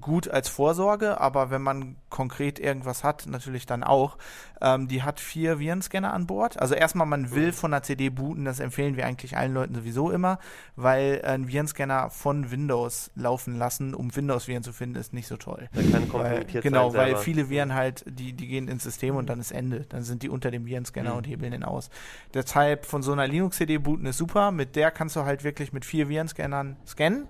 gut 0.00 0.28
als 0.28 0.48
Vorsorge, 0.48 1.20
aber 1.20 1.50
wenn 1.50 1.62
man 1.62 1.96
konkret 2.10 2.58
irgendwas 2.58 3.02
hat, 3.02 3.26
natürlich 3.26 3.66
dann 3.66 3.82
auch. 3.82 4.18
Ähm, 4.60 4.88
die 4.88 5.02
hat 5.02 5.18
vier 5.20 5.58
Virenscanner 5.58 6.12
an 6.12 6.26
Bord. 6.26 6.60
Also 6.60 6.74
erstmal, 6.74 7.06
man 7.06 7.30
will 7.32 7.52
von 7.52 7.70
der 7.70 7.82
CD 7.82 8.08
booten, 8.10 8.44
das 8.44 8.60
empfehlen 8.60 8.96
wir 8.96 9.06
eigentlich 9.06 9.36
allen 9.36 9.54
Leuten 9.54 9.74
sowieso 9.74 10.10
immer, 10.10 10.38
weil 10.76 11.22
ein 11.24 11.48
Virenscanner 11.48 12.10
von 12.10 12.50
Windows 12.50 13.10
laufen 13.14 13.56
lassen, 13.56 13.94
um 13.94 14.14
Windows-Viren 14.14 14.62
zu 14.62 14.72
finden, 14.72 14.96
ist 14.96 15.12
nicht 15.12 15.26
so 15.26 15.36
toll. 15.36 15.68
Der 15.74 15.82
kann 15.84 16.12
Weil, 16.12 16.44
genau, 16.44 16.94
weil 16.94 17.16
viele 17.16 17.48
Viren 17.48 17.74
halt, 17.74 18.04
die, 18.06 18.32
die 18.32 18.46
gehen 18.46 18.68
ins 18.68 18.84
System 18.84 19.16
und 19.16 19.28
dann 19.28 19.40
ist 19.40 19.50
Ende. 19.50 19.86
Dann 19.88 20.02
sind 20.02 20.22
die 20.22 20.28
unter 20.28 20.50
dem 20.50 20.66
Virenscanner 20.66 21.10
Mhm. 21.12 21.16
und 21.16 21.26
hebeln 21.26 21.52
den 21.52 21.64
aus. 21.64 21.90
Deshalb 22.34 22.86
von 22.86 23.02
so 23.02 23.12
einer 23.12 23.26
Linux-CD 23.26 23.78
booten 23.78 24.06
ist 24.06 24.18
super. 24.18 24.50
Mit 24.52 24.76
der 24.76 24.90
kannst 24.90 25.16
du 25.16 25.24
halt 25.24 25.42
wirklich 25.42 25.72
mit 25.72 25.84
vier 25.84 26.08
Virenscannern 26.08 26.76
scannen. 26.86 27.28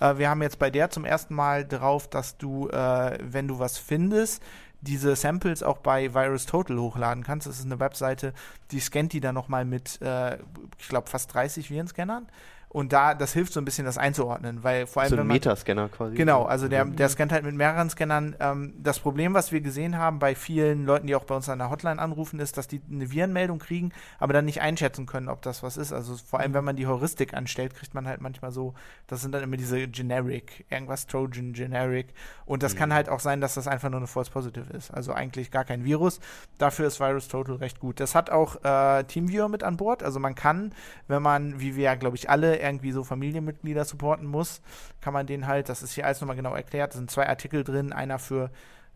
Äh, 0.00 0.18
wir 0.18 0.28
haben 0.28 0.42
jetzt 0.42 0.58
bei 0.58 0.70
der 0.70 0.90
zum 0.90 1.04
ersten 1.04 1.34
Mal 1.34 1.66
drauf, 1.66 2.08
dass 2.08 2.36
du, 2.36 2.68
äh, 2.68 3.18
wenn 3.22 3.46
du 3.46 3.58
was 3.58 3.78
findest, 3.78 4.42
diese 4.80 5.14
Samples 5.14 5.62
auch 5.62 5.78
bei 5.78 6.14
Virus 6.14 6.46
Total 6.46 6.78
hochladen 6.78 7.22
kannst. 7.22 7.46
Das 7.46 7.58
ist 7.58 7.66
eine 7.66 7.80
Webseite, 7.80 8.32
die 8.70 8.80
scannt 8.80 9.12
die 9.12 9.20
dann 9.20 9.34
nochmal 9.34 9.64
mit, 9.64 10.00
äh, 10.00 10.38
ich 10.78 10.88
glaube, 10.88 11.08
fast 11.08 11.34
30 11.34 11.70
Virenscannern. 11.70 12.26
Und 12.72 12.92
da, 12.92 13.14
das 13.14 13.32
hilft 13.32 13.52
so 13.52 13.60
ein 13.60 13.64
bisschen, 13.64 13.84
das 13.84 13.98
einzuordnen, 13.98 14.62
weil 14.62 14.86
vor 14.86 15.02
allem, 15.02 15.10
so 15.10 15.16
ein 15.16 15.26
Metascanner 15.26 15.88
quasi. 15.88 16.14
Genau, 16.14 16.44
also 16.44 16.68
der, 16.68 16.84
Mhm. 16.84 16.94
der 16.94 17.08
scannt 17.08 17.32
halt 17.32 17.42
mit 17.44 17.56
mehreren 17.56 17.90
Scannern. 17.90 18.36
Ähm, 18.38 18.74
das 18.78 19.00
Problem, 19.00 19.34
was 19.34 19.50
wir 19.50 19.60
gesehen 19.60 19.98
haben 19.98 20.20
bei 20.20 20.36
vielen 20.36 20.86
Leuten, 20.86 21.08
die 21.08 21.16
auch 21.16 21.24
bei 21.24 21.34
uns 21.34 21.48
an 21.48 21.58
der 21.58 21.68
Hotline 21.68 22.00
anrufen, 22.00 22.38
ist, 22.38 22.56
dass 22.56 22.68
die 22.68 22.80
eine 22.88 23.10
Virenmeldung 23.10 23.58
kriegen, 23.58 23.90
aber 24.20 24.34
dann 24.34 24.44
nicht 24.44 24.60
einschätzen 24.60 25.06
können, 25.06 25.28
ob 25.28 25.42
das 25.42 25.64
was 25.64 25.76
ist. 25.76 25.92
Also 25.92 26.14
vor 26.16 26.38
allem, 26.38 26.54
wenn 26.54 26.64
man 26.64 26.76
die 26.76 26.86
Heuristik 26.86 27.34
anstellt, 27.34 27.74
kriegt 27.74 27.92
man 27.92 28.06
halt 28.06 28.20
manchmal 28.20 28.52
so, 28.52 28.74
das 29.08 29.20
sind 29.20 29.32
dann 29.32 29.42
immer 29.42 29.56
diese 29.56 29.88
Generic, 29.88 30.64
irgendwas 30.70 31.08
Trojan 31.08 31.52
Generic. 31.52 32.14
Und 32.46 32.62
das 32.62 32.76
kann 32.76 32.94
halt 32.94 33.08
auch 33.08 33.18
sein, 33.20 33.40
dass 33.40 33.54
das 33.54 33.66
einfach 33.66 33.90
nur 33.90 33.98
eine 33.98 34.06
False 34.06 34.30
Positive 34.30 34.72
ist. 34.72 34.92
Also 34.92 35.12
eigentlich 35.12 35.50
gar 35.50 35.64
kein 35.64 35.84
Virus. 35.84 36.20
Dafür 36.58 36.86
ist 36.86 37.00
Virus 37.00 37.26
Total 37.26 37.56
recht 37.56 37.80
gut. 37.80 37.98
Das 37.98 38.14
hat 38.14 38.30
auch 38.30 38.62
äh, 38.62 39.02
TeamViewer 39.02 39.48
mit 39.48 39.64
an 39.64 39.76
Bord. 39.76 40.04
Also 40.04 40.20
man 40.20 40.36
kann, 40.36 40.72
wenn 41.08 41.20
man, 41.22 41.58
wie 41.58 41.74
wir 41.74 41.82
ja, 41.84 41.94
glaube 41.96 42.14
ich, 42.16 42.30
alle 42.30 42.59
irgendwie 42.60 42.92
so 42.92 43.04
Familienmitglieder 43.04 43.84
supporten 43.84 44.26
muss, 44.26 44.60
kann 45.00 45.12
man 45.12 45.26
den 45.26 45.46
halt, 45.46 45.68
das 45.68 45.82
ist 45.82 45.92
hier 45.92 46.06
alles 46.06 46.20
nochmal 46.20 46.36
genau 46.36 46.54
erklärt, 46.54 46.92
es 46.92 46.98
sind 46.98 47.10
zwei 47.10 47.28
Artikel 47.28 47.64
drin, 47.64 47.92
einer 47.92 48.18
für, 48.18 48.50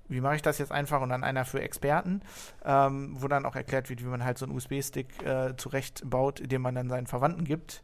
wie 0.08 0.20
mache 0.20 0.36
ich 0.36 0.42
das 0.42 0.58
jetzt 0.58 0.72
einfach, 0.72 1.00
und 1.00 1.08
dann 1.08 1.24
einer 1.24 1.44
für 1.44 1.60
Experten, 1.60 2.22
ähm, 2.64 3.14
wo 3.18 3.28
dann 3.28 3.46
auch 3.46 3.56
erklärt 3.56 3.90
wird, 3.90 4.02
wie 4.02 4.08
man 4.08 4.24
halt 4.24 4.38
so 4.38 4.46
einen 4.46 4.54
USB-Stick 4.54 5.22
äh, 5.22 5.56
zurechtbaut, 5.56 6.42
den 6.50 6.62
man 6.62 6.74
dann 6.74 6.88
seinen 6.88 7.06
Verwandten 7.06 7.44
gibt. 7.44 7.82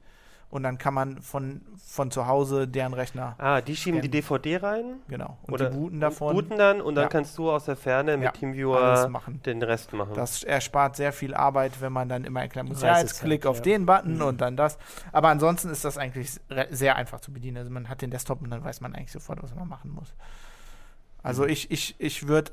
Und 0.51 0.65
dann 0.65 0.79
kann 0.79 0.95
man 0.95 1.23
von, 1.23 1.61
von 1.87 2.11
zu 2.11 2.27
Hause 2.27 2.67
deren 2.67 2.93
Rechner, 2.93 3.37
Ah, 3.39 3.61
die 3.61 3.77
schieben 3.77 4.01
die 4.03 4.09
Scannen. 4.21 4.43
DVD 4.43 4.57
rein 4.57 4.85
genau, 5.07 5.39
und 5.43 5.55
oder 5.55 5.71
die 5.71 5.77
booten 5.77 6.01
davon. 6.01 6.35
booten 6.35 6.59
dann 6.59 6.81
und 6.81 6.97
dann 6.97 7.05
Ja. 7.05 7.09
kannst 7.09 7.39
du 7.39 7.51
aus 7.53 7.67
der 7.67 7.77
Ferne 7.77 8.17
mit 8.17 8.25
Ja, 8.25 8.31
alles 8.31 8.41
TeamViewer 8.41 9.09
machen. 9.11 9.41
den 9.47 9.63
Rest 9.63 9.93
machen. 9.93 10.13
Das 10.15 10.43
erspart 10.43 10.97
sehr 10.97 11.13
viel 11.13 11.35
Arbeit, 11.35 11.81
wenn 11.81 11.93
man 11.93 12.09
dann 12.09 12.25
immer 12.25 12.41
erklären 12.41 12.67
muss, 12.67 12.83
ja, 12.83 12.99
jetzt 12.99 13.21
klick 13.21 13.47
auf 13.47 13.59
ja. 13.59 13.63
den 13.63 13.87
Button 13.87 14.17
Mhm. 14.17 14.23
und 14.23 14.41
dann 14.41 14.57
das. 14.57 14.77
Aber 15.13 15.29
ansonsten 15.29 15.69
ist 15.71 15.85
das 15.85 15.97
eigentlich 15.99 16.33
sehr 16.71 16.97
einfach 16.97 17.21
zu 17.21 17.33
bedienen. 17.33 17.59
Also 17.59 17.71
man 17.71 17.89
hat 17.89 18.03
den 18.03 18.11
Desktop 18.11 18.43
und 18.43 18.51
dann 18.51 18.65
weiß 18.65 18.81
man 18.81 18.93
eigentlich 18.97 19.13
sofort, 19.13 19.41
was 19.45 19.55
man 19.55 19.69
machen 19.69 19.93
muss. 19.93 20.13
Also 21.23 21.45
Mhm. 21.45 21.51
ich, 21.51 21.71
ich, 21.71 21.95
ich 21.99 22.27
würde 22.27 22.51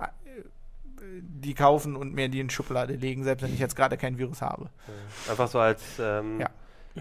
die 1.20 1.56
kaufen 1.56 1.96
und 1.96 2.14
mir 2.14 2.30
die 2.30 2.42
in 2.42 2.50
die 2.50 2.54
Schublade 2.54 2.94
legen, 2.94 3.24
selbst 3.24 3.42
wenn 3.42 3.54
ich 3.54 3.60
jetzt 3.60 3.76
gerade 3.76 3.98
kein 3.98 4.20
Virus 4.20 4.42
habe. 4.44 4.70
Einfach 5.30 5.48
so 5.48 5.58
als 5.60 5.82
ähm, 6.00 6.40
Ja. 6.40 6.50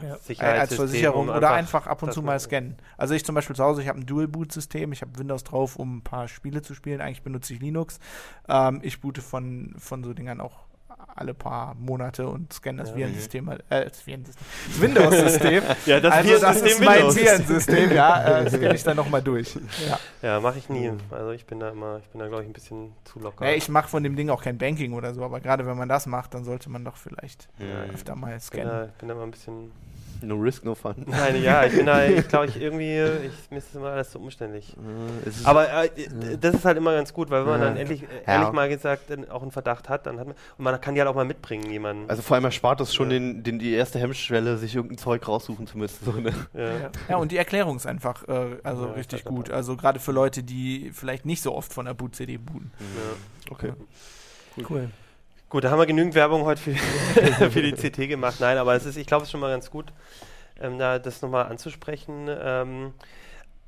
Ja. 0.03 0.17
Als. 0.39 0.75
Versicherung 0.75 1.29
oder 1.29 1.51
einfach 1.53 1.87
ab 1.87 2.03
und 2.03 2.13
zu 2.13 2.21
mal- 2.23 2.33
mal 2.33 2.41
scannen. 2.41 2.77
Also 2.97 3.15
ich 3.15 3.25
zum 3.25 3.35
Beispiel 3.35 3.57
zu 3.57 3.65
Hause, 3.65 3.83
ich 3.83 3.89
habe 3.89 3.99
ein 3.99 4.07
Dual-Boot-System, 4.07 4.93
ich 4.93 5.03
habe 5.03 5.19
Windows 5.19 5.45
drauf, 5.45 5.77
um 5.77 5.99
ein 5.99 6.03
paar 6.03 6.29
Spiele 6.29 6.63
zu 6.63 6.75
spielen. 6.75 7.01
Eigentlich 7.01 7.23
benutze 7.23 7.55
ich 7.55 7.61
Linux. 7.61 7.99
Ähm, 8.49 8.81
ich 8.83 9.01
boote 9.01 9.23
von, 9.23 9.75
von 9.79 10.05
so 10.05 10.13
Dingern 10.13 10.41
auch 10.41 10.66
alle 11.17 11.35
paar 11.35 11.75
Monate 11.77 12.29
und 12.29 12.53
scanne 12.53 12.79
das 12.83 12.91
Ja. 12.91 12.97
Virensystem, 12.97 13.49
äh, 13.49 13.85
das 13.85 14.07
Virensystem, 14.07 14.45
das 14.69 14.81
Windows-System. 14.81 15.63
Ja, 15.87 16.01
das 16.01 16.13
also 16.13 16.39
das 16.39 16.61
ist 16.63 16.81
mein. 16.85 17.15
Virensystem, 17.15 17.93
ja, 17.93 18.23
äh, 18.41 18.45
das 18.45 18.53
scanne 18.55 18.75
ich 18.75 18.83
dann 18.85 18.97
nochmal 18.97 19.23
durch. 19.23 19.55
Ja. 19.89 19.99
Ja, 20.23 20.41
mache 20.41 20.59
ich 20.59 20.69
nie. 20.69 20.93
Also 21.11 21.31
ich 21.33 21.47
bin 21.47 21.61
da 21.61 21.71
immer, 21.71 21.99
ich 21.99 22.09
bin 22.11 22.21
da 22.21 22.29
glaube 22.29 22.43
ich 22.43 22.49
ein 22.49 22.53
bisschen 22.53 22.93
zu 23.05 23.19
locker. 23.21 23.45
Ja, 23.47 23.53
ich 23.55 23.69
mache 23.69 23.89
von 23.89 24.03
dem 24.03 24.17
Ding 24.17 24.31
auch 24.31 24.43
kein 24.43 24.59
Banking 24.59 24.93
oder 24.93 25.15
so, 25.15 25.25
aber 25.25 25.41
gerade 25.41 25.67
wenn 25.67 25.77
man 25.77 25.89
das 25.89 26.07
macht, 26.07 26.35
dann 26.35 26.45
sollte 26.45 26.69
man 26.71 26.85
doch 26.85 26.97
vielleicht 26.97 27.49
Ja. 27.59 27.93
öfter 27.93 28.15
mal 28.17 28.31
bin 28.31 28.41
scannen. 28.41 28.89
ich 28.89 28.95
bin 28.99 29.09
da 29.09 29.15
immer 29.15 29.25
ein 29.25 29.31
bisschen. 29.31 29.73
No 30.23 30.37
risk, 30.37 30.65
no 30.65 30.75
fun. 30.75 30.95
Nein, 31.07 31.43
ja, 31.43 31.65
ich 31.65 31.75
bin 31.75 31.87
da, 31.87 32.05
ich 32.07 32.27
glaube 32.29 32.47
ich 32.47 32.61
irgendwie, 32.61 32.99
ich, 33.27 33.51
mir 33.51 33.59
ist 33.59 33.69
das 33.69 33.75
immer 33.77 33.91
alles 33.91 34.13
so 34.13 34.19
umständlich. 34.19 34.75
Äh, 34.77 35.31
Aber 35.45 35.85
äh, 35.85 35.91
das 36.41 36.55
ist 36.57 36.65
halt 36.65 36.77
immer 36.79 36.95
ganz 36.95 37.13
gut, 37.13 37.31
weil 37.31 37.43
wenn 37.43 37.51
man 37.51 37.61
Ja. 37.61 37.67
dann 37.69 37.77
endlich, 37.77 38.03
äh, 38.03 38.07
Ja. 38.27 38.35
ehrlich 38.41 38.53
mal 38.53 38.69
gesagt 38.69 39.11
dann 39.11 39.29
auch 39.31 39.43
einen 39.43 39.51
Verdacht 39.51 39.89
hat, 39.89 40.07
dann 40.07 40.19
hat 40.19 40.27
man, 40.27 40.37
und 40.59 40.65
man 40.65 40.81
kann 40.81 40.95
die 40.95 41.01
halt 41.01 41.09
auch 41.11 41.15
mal 41.15 41.25
mitbringen, 41.25 41.71
jemanden. 41.71 42.09
also 42.09 42.23
vor 42.23 42.35
allem 42.37 42.45
erspart 42.45 42.81
es 42.81 42.95
schon 42.95 43.11
Ja. 43.11 43.19
den, 43.19 43.43
den, 43.43 43.59
die 43.59 43.73
erste 43.73 43.99
Hemmschwelle, 43.99 44.57
sich 44.59 44.75
irgendein 44.75 44.99
Zeug 44.99 45.27
raussuchen 45.29 45.67
zu 45.67 45.79
müssen. 45.79 46.05
So, 46.05 46.13
ne? 46.13 46.33
ja. 47.09 47.17
Und 47.17 47.33
die 47.33 47.37
Erklärung 47.37 47.77
ist 47.77 47.87
einfach 47.87 48.27
äh, 48.29 48.57
also 48.63 48.87
Ja, 48.87 48.93
richtig 48.93 49.23
das 49.25 49.31
gut. 49.31 49.51
Also 49.51 49.77
gerade 49.77 49.99
für 50.01 50.13
Leute, 50.13 50.43
die 50.43 50.91
vielleicht 50.93 51.27
nicht 51.27 51.43
so 51.43 51.55
oft 51.55 51.73
von 51.73 51.87
der 51.87 51.95
Boot-CD 51.95 52.39
booten. 52.39 52.73
Ja. 52.81 53.53
Okay. 53.53 53.73
Cool. 54.69 54.91
Gut, 55.49 55.63
da 55.65 55.71
haben 55.71 55.79
wir 55.79 55.87
genügend 55.87 56.15
Werbung 56.15 56.45
heute 56.45 56.61
für, 56.61 56.75
für 57.51 57.63
die 57.63 57.73
CT 57.73 58.09
gemacht. 58.09 58.37
Nein, 58.41 58.59
aber 58.59 58.75
es 58.75 58.85
ist, 58.85 58.97
ich 58.97 59.07
glaube, 59.07 59.23
es 59.23 59.29
ist 59.29 59.33
schon 59.33 59.41
mal 59.41 59.51
ganz 59.51 59.71
gut, 59.71 59.93
ähm, 60.61 60.79
da 60.79 60.99
das 60.99 61.23
nochmal 61.23 61.47
anzusprechen. 61.47 62.27
Ähm, 62.29 62.95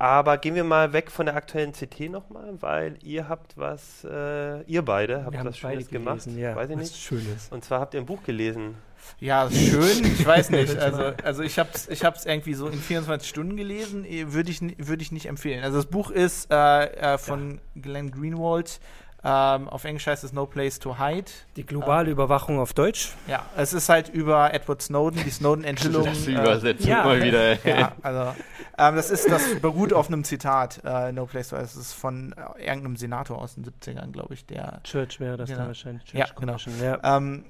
aber 0.00 0.38
gehen 0.38 0.54
wir 0.54 0.64
mal 0.64 0.92
weg 0.92 1.10
von 1.10 1.26
der 1.26 1.36
aktuellen 1.36 1.72
CT 1.72 2.10
nochmal, 2.10 2.54
weil 2.60 2.96
ihr 3.02 3.28
habt 3.28 3.56
was, 3.56 4.04
äh, 4.04 4.62
ihr 4.62 4.82
beide 4.84 5.24
habt 5.24 5.32
Wir 5.32 5.40
haben 5.40 5.48
was 5.48 5.58
Schönes 5.58 5.86
beide 5.86 5.90
gemacht. 5.90 6.24
gelesen, 6.24 6.38
ja. 6.40 6.56
Weiß 6.56 6.70
ich 6.70 6.76
was 6.76 6.82
nicht. 6.82 6.96
Schönes. 6.96 7.48
Und 7.50 7.64
zwar 7.64 7.80
habt 7.80 7.94
ihr 7.94 8.00
ein 8.00 8.06
Buch 8.06 8.22
gelesen. 8.24 8.74
Ja, 9.20 9.48
schön. 9.50 10.04
Ich 10.04 10.26
weiß 10.26 10.50
nicht. 10.50 10.76
Also, 10.78 11.12
also 11.22 11.42
ich 11.42 11.58
habe 11.58 11.70
es 11.72 11.88
ich 11.88 12.04
hab's 12.04 12.26
irgendwie 12.26 12.54
so 12.54 12.66
in 12.68 12.78
24 12.78 13.28
Stunden 13.28 13.56
gelesen. 13.56 14.04
Eh, 14.04 14.32
Würde 14.32 14.50
ich, 14.50 14.60
würd 14.60 15.00
ich 15.00 15.12
nicht 15.12 15.26
empfehlen. 15.26 15.62
Also 15.64 15.76
das 15.78 15.86
Buch 15.86 16.10
ist 16.10 16.50
äh, 16.50 17.14
äh, 17.14 17.18
von 17.18 17.60
Glenn 17.76 18.10
Greenwald. 18.10 18.80
Ähm, 19.24 19.68
auf 19.68 19.84
Englisch 19.84 20.06
heißt 20.06 20.22
es 20.22 20.32
No 20.32 20.46
Place 20.46 20.78
to 20.78 20.96
Hide. 20.98 21.30
Die 21.56 21.66
globale 21.66 22.10
Überwachung 22.10 22.60
auf 22.60 22.72
Deutsch. 22.72 23.10
Ja, 23.26 23.44
es 23.56 23.72
ist 23.72 23.88
halt 23.88 24.08
über 24.10 24.54
Edward 24.54 24.80
Snowden, 24.80 25.22
die 25.24 25.30
Snowden-Enthüllung. 25.30 26.04
Das 26.08 26.26
äh, 26.26 26.32
Übersetzung 26.32 26.88
ja. 26.88 27.04
mal 27.04 27.20
wieder. 27.22 27.64
ey. 27.64 27.80
ja, 27.80 27.92
also 28.02 28.34
ähm, 28.78 28.94
das 28.94 29.10
ist, 29.10 29.28
das 29.30 29.42
beruht 29.60 29.92
auf 29.92 30.06
einem 30.06 30.22
Zitat, 30.22 30.80
äh, 30.84 31.10
No 31.10 31.26
Place 31.26 31.48
to 31.48 31.56
Hide. 31.56 31.64
Es 31.64 31.74
ist 31.74 31.94
von 31.94 32.32
äh, 32.58 32.64
irgendeinem 32.66 32.96
Senator 32.96 33.38
aus 33.42 33.56
den 33.56 33.64
70ern, 33.64 34.12
glaube 34.12 34.34
ich, 34.34 34.46
der 34.46 34.80
Church 34.84 35.18
wäre 35.18 35.36
das 35.36 35.48
Genau. 35.48 35.58
dann 35.60 35.68
wahrscheinlich. 35.68 36.04
Church 36.04 36.18
Ja, 36.18 36.26
genau. 36.38 36.52
Commission, 36.56 36.74
Ja. 36.80 37.16
Ähm, 37.16 37.44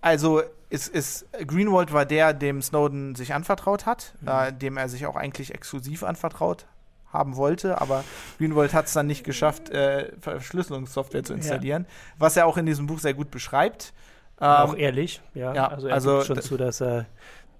also 0.00 0.40
ist, 0.70 0.88
ist 0.88 1.26
Greenwald 1.46 1.92
war 1.92 2.06
der, 2.06 2.32
dem 2.32 2.62
Snowden 2.62 3.14
sich 3.14 3.34
anvertraut 3.34 3.84
hat, 3.84 4.14
Mhm. 4.22 4.28
äh, 4.28 4.52
dem 4.54 4.78
er 4.78 4.88
sich 4.88 5.04
auch 5.04 5.16
eigentlich 5.16 5.52
exklusiv 5.54 6.02
anvertraut 6.02 6.64
haben 7.12 7.36
wollte, 7.36 7.80
aber 7.80 8.04
Greenwald 8.38 8.72
hat 8.72 8.86
es 8.86 8.92
dann 8.92 9.06
nicht 9.06 9.24
geschafft, 9.24 9.70
äh, 9.70 10.12
Verschlüsselungssoftware 10.20 11.24
zu 11.24 11.34
installieren, 11.34 11.86
was 12.18 12.36
er 12.36 12.46
auch 12.46 12.56
in 12.56 12.66
diesem 12.66 12.86
Buch 12.86 12.98
sehr 12.98 13.14
gut 13.14 13.30
beschreibt. 13.30 13.92
auch 14.38 14.74
Ähm, 14.74 14.80
ehrlich, 14.80 15.20
ja. 15.34 15.54
ja, 15.54 15.68
also 15.68 15.88
er 15.88 15.94
also 15.94 16.14
gibt 16.16 16.26
schon 16.26 16.40
zu, 16.40 16.56
dass 16.56 16.80
er 16.80 17.06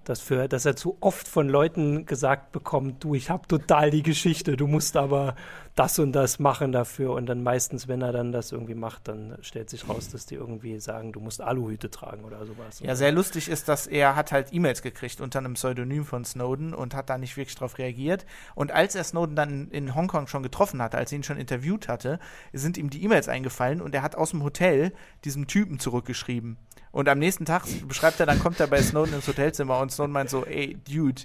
Dafür, 0.03 0.47
dass 0.47 0.65
er 0.65 0.75
zu 0.75 0.97
oft 0.99 1.27
von 1.27 1.47
Leuten 1.47 2.07
gesagt 2.07 2.51
bekommt, 2.51 3.03
du, 3.03 3.13
ich 3.13 3.29
habe 3.29 3.47
total 3.47 3.91
die 3.91 4.01
Geschichte, 4.01 4.57
du 4.57 4.65
musst 4.65 4.97
aber 4.97 5.35
das 5.75 5.99
und 5.99 6.11
das 6.11 6.39
machen 6.39 6.71
dafür. 6.71 7.11
Und 7.13 7.25
dann 7.27 7.43
meistens, 7.43 7.87
wenn 7.87 8.01
er 8.01 8.11
dann 8.11 8.31
das 8.31 8.51
irgendwie 8.51 8.75
macht, 8.75 9.07
dann 9.07 9.37
stellt 9.41 9.69
sich 9.69 9.87
raus, 9.87 10.09
dass 10.09 10.25
die 10.25 10.35
irgendwie 10.35 10.79
sagen, 10.79 11.11
du 11.11 11.19
musst 11.19 11.41
Aluhüte 11.41 11.89
tragen 11.89 12.23
oder 12.23 12.45
sowas. 12.45 12.79
Ja, 12.79 12.95
sehr 12.95 13.11
lustig 13.11 13.49
ist, 13.49 13.67
dass 13.67 13.87
er 13.87 14.15
hat 14.15 14.31
halt 14.31 14.53
E-Mails 14.53 14.81
gekriegt 14.81 15.21
unter 15.21 15.39
einem 15.39 15.53
Pseudonym 15.53 16.05
von 16.05 16.25
Snowden 16.25 16.73
und 16.73 16.95
hat 16.95 17.09
da 17.09 17.17
nicht 17.17 17.37
wirklich 17.37 17.55
drauf 17.55 17.77
reagiert. 17.77 18.25
Und 18.55 18.71
als 18.71 18.95
er 18.95 19.03
Snowden 19.03 19.35
dann 19.35 19.69
in 19.69 19.95
Hongkong 19.95 20.27
schon 20.27 20.43
getroffen 20.43 20.81
hatte, 20.81 20.97
als 20.97 21.11
er 21.11 21.17
ihn 21.17 21.23
schon 21.23 21.37
interviewt 21.37 21.87
hatte, 21.87 22.19
sind 22.53 22.77
ihm 22.77 22.89
die 22.89 23.03
E-Mails 23.03 23.27
eingefallen 23.29 23.81
und 23.81 23.95
er 23.95 24.01
hat 24.01 24.15
aus 24.15 24.31
dem 24.31 24.43
Hotel 24.43 24.93
diesem 25.23 25.47
Typen 25.47 25.79
zurückgeschrieben. 25.79 26.57
Und 26.91 27.07
am 27.07 27.19
nächsten 27.19 27.45
Tag 27.45 27.63
beschreibt 27.87 28.19
er, 28.19 28.25
dann 28.25 28.39
kommt 28.39 28.59
er 28.59 28.67
bei 28.67 28.81
Snowden 28.81 29.13
ins 29.13 29.27
Hotelzimmer 29.27 29.79
und 29.79 29.91
Snowden 29.91 30.11
meint 30.11 30.29
so, 30.29 30.45
ey, 30.45 30.77
Dude, 30.89 31.21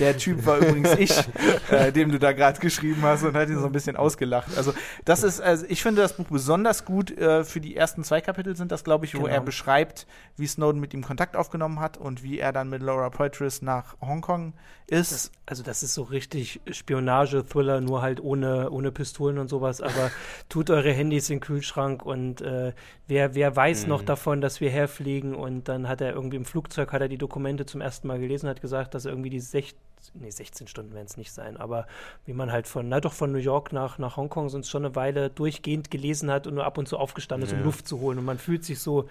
der 0.00 0.16
Typ 0.16 0.44
war 0.44 0.58
übrigens 0.58 0.92
ich, 0.98 1.16
äh, 1.70 1.92
dem 1.92 2.10
du 2.10 2.18
da 2.18 2.32
gerade 2.32 2.58
geschrieben 2.58 3.02
hast 3.02 3.22
und 3.22 3.34
hat 3.34 3.48
ihn 3.48 3.60
so 3.60 3.66
ein 3.66 3.72
bisschen 3.72 3.83
ausgelacht. 3.92 4.56
Also 4.56 4.74
das 5.04 5.22
ist, 5.22 5.40
also 5.40 5.66
ich 5.68 5.82
finde 5.82 6.02
das 6.02 6.16
Buch 6.16 6.26
besonders 6.28 6.84
gut. 6.84 7.10
Äh, 7.16 7.44
für 7.44 7.60
die 7.60 7.76
ersten 7.76 8.02
zwei 8.04 8.20
Kapitel 8.20 8.56
sind 8.56 8.72
das, 8.72 8.84
glaube 8.84 9.04
ich, 9.04 9.14
wo 9.14 9.22
genau. 9.22 9.32
er 9.32 9.40
beschreibt, 9.40 10.06
wie 10.36 10.46
Snowden 10.46 10.80
mit 10.80 10.94
ihm 10.94 11.02
Kontakt 11.02 11.36
aufgenommen 11.36 11.80
hat 11.80 11.96
und 11.96 12.22
wie 12.22 12.38
er 12.38 12.52
dann 12.52 12.68
mit 12.68 12.82
Laura 12.82 13.10
Poitras 13.10 13.62
nach 13.62 13.96
Hongkong 14.00 14.54
ist. 14.86 15.12
Das, 15.12 15.32
also 15.46 15.62
das 15.62 15.82
ist 15.82 15.94
so 15.94 16.02
richtig 16.02 16.60
Spionage-Thriller, 16.70 17.80
nur 17.80 18.02
halt 18.02 18.22
ohne, 18.22 18.70
ohne 18.70 18.90
Pistolen 18.90 19.38
und 19.38 19.48
sowas. 19.48 19.80
Aber 19.80 20.10
tut 20.48 20.70
eure 20.70 20.92
Handys 20.92 21.30
in 21.30 21.36
den 21.36 21.40
Kühlschrank 21.40 22.04
und 22.04 22.40
äh, 22.40 22.72
wer, 23.06 23.34
wer 23.34 23.54
weiß 23.54 23.84
mhm. 23.84 23.88
noch 23.90 24.02
davon, 24.02 24.40
dass 24.40 24.60
wir 24.60 24.70
herfliegen. 24.70 25.34
Und 25.34 25.68
dann 25.68 25.88
hat 25.88 26.00
er 26.00 26.14
irgendwie 26.14 26.36
im 26.36 26.44
Flugzeug, 26.44 26.92
hat 26.92 27.02
er 27.02 27.08
die 27.08 27.18
Dokumente 27.18 27.66
zum 27.66 27.80
ersten 27.80 28.08
Mal 28.08 28.18
gelesen, 28.18 28.48
hat 28.48 28.60
gesagt, 28.60 28.94
dass 28.94 29.04
er 29.04 29.12
irgendwie 29.12 29.30
die 29.30 29.40
16, 29.40 29.78
nee, 30.14 30.30
16 30.30 30.66
Stunden 30.66 30.94
werden 30.94 31.06
es 31.06 31.16
nicht 31.16 31.32
sein, 31.32 31.56
aber 31.56 31.86
wie 32.26 32.32
man 32.32 32.52
halt 32.52 32.66
von, 32.66 32.88
na 32.88 33.00
doch 33.00 33.12
von 33.12 33.32
New 33.32 33.38
York 33.38 33.72
nach, 33.72 33.98
nach 33.98 34.16
Hongkong 34.16 34.48
sonst 34.48 34.70
schon 34.70 34.84
eine 34.84 34.94
Weile 34.94 35.30
durchgehend 35.30 35.90
gelesen 35.90 36.30
hat 36.30 36.46
und 36.46 36.54
nur 36.54 36.64
ab 36.64 36.78
und 36.78 36.88
zu 36.88 36.98
aufgestanden 36.98 37.48
ist, 37.48 37.54
um 37.54 37.62
Luft 37.62 37.88
zu 37.88 38.00
holen. 38.00 38.18
Und 38.18 38.24
man 38.24 38.38
fühlt 38.38 38.64
sich 38.64 38.80
so 38.80 39.08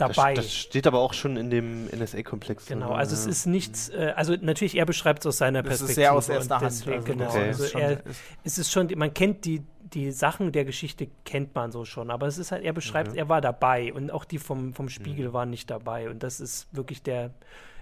dabei. 0.00 0.34
Das, 0.34 0.46
das, 0.46 0.54
steht 0.54 0.86
aber 0.86 1.00
auch 1.00 1.12
schon 1.12 1.36
in 1.36 1.50
dem 1.50 1.86
NSA-Komplex. 1.86 2.66
Genau, 2.66 2.92
also 2.92 3.14
ja. 3.14 3.20
es 3.20 3.26
ist 3.26 3.46
nichts, 3.46 3.88
äh, 3.90 4.12
also 4.16 4.34
natürlich, 4.40 4.76
er 4.76 4.86
beschreibt 4.86 5.20
es 5.20 5.26
aus 5.26 5.38
seiner 5.38 5.62
das 5.62 5.78
Perspektive. 5.78 5.90
Ist 5.90 5.96
sehr 5.96 6.12
aus 6.12 6.28
erster 6.28 6.60
Hand. 6.60 6.70
Deswegen, 6.70 6.96
also 6.96 7.12
genau, 7.12 7.28
okay. 7.28 7.46
also 7.48 7.78
er, 7.78 8.02
es 8.44 8.58
ist 8.58 8.72
schon, 8.72 8.88
man 8.96 9.12
kennt 9.14 9.44
die, 9.44 9.62
die 9.92 10.12
Sachen 10.12 10.52
der 10.52 10.64
Geschichte 10.64 11.08
kennt 11.24 11.54
man 11.54 11.72
so 11.72 11.84
schon, 11.84 12.10
aber 12.10 12.26
es 12.26 12.38
ist 12.38 12.52
halt, 12.52 12.64
er 12.64 12.72
beschreibt, 12.72 13.12
mhm. 13.12 13.18
er 13.18 13.28
war 13.28 13.40
dabei 13.40 13.92
und 13.92 14.10
auch 14.10 14.24
die 14.24 14.38
vom, 14.38 14.72
vom 14.72 14.88
Spiegel 14.88 15.28
mhm. 15.28 15.32
waren 15.32 15.50
nicht 15.50 15.70
dabei 15.70 16.08
und 16.08 16.22
das 16.22 16.40
ist 16.40 16.68
wirklich 16.72 17.02
der, 17.02 17.30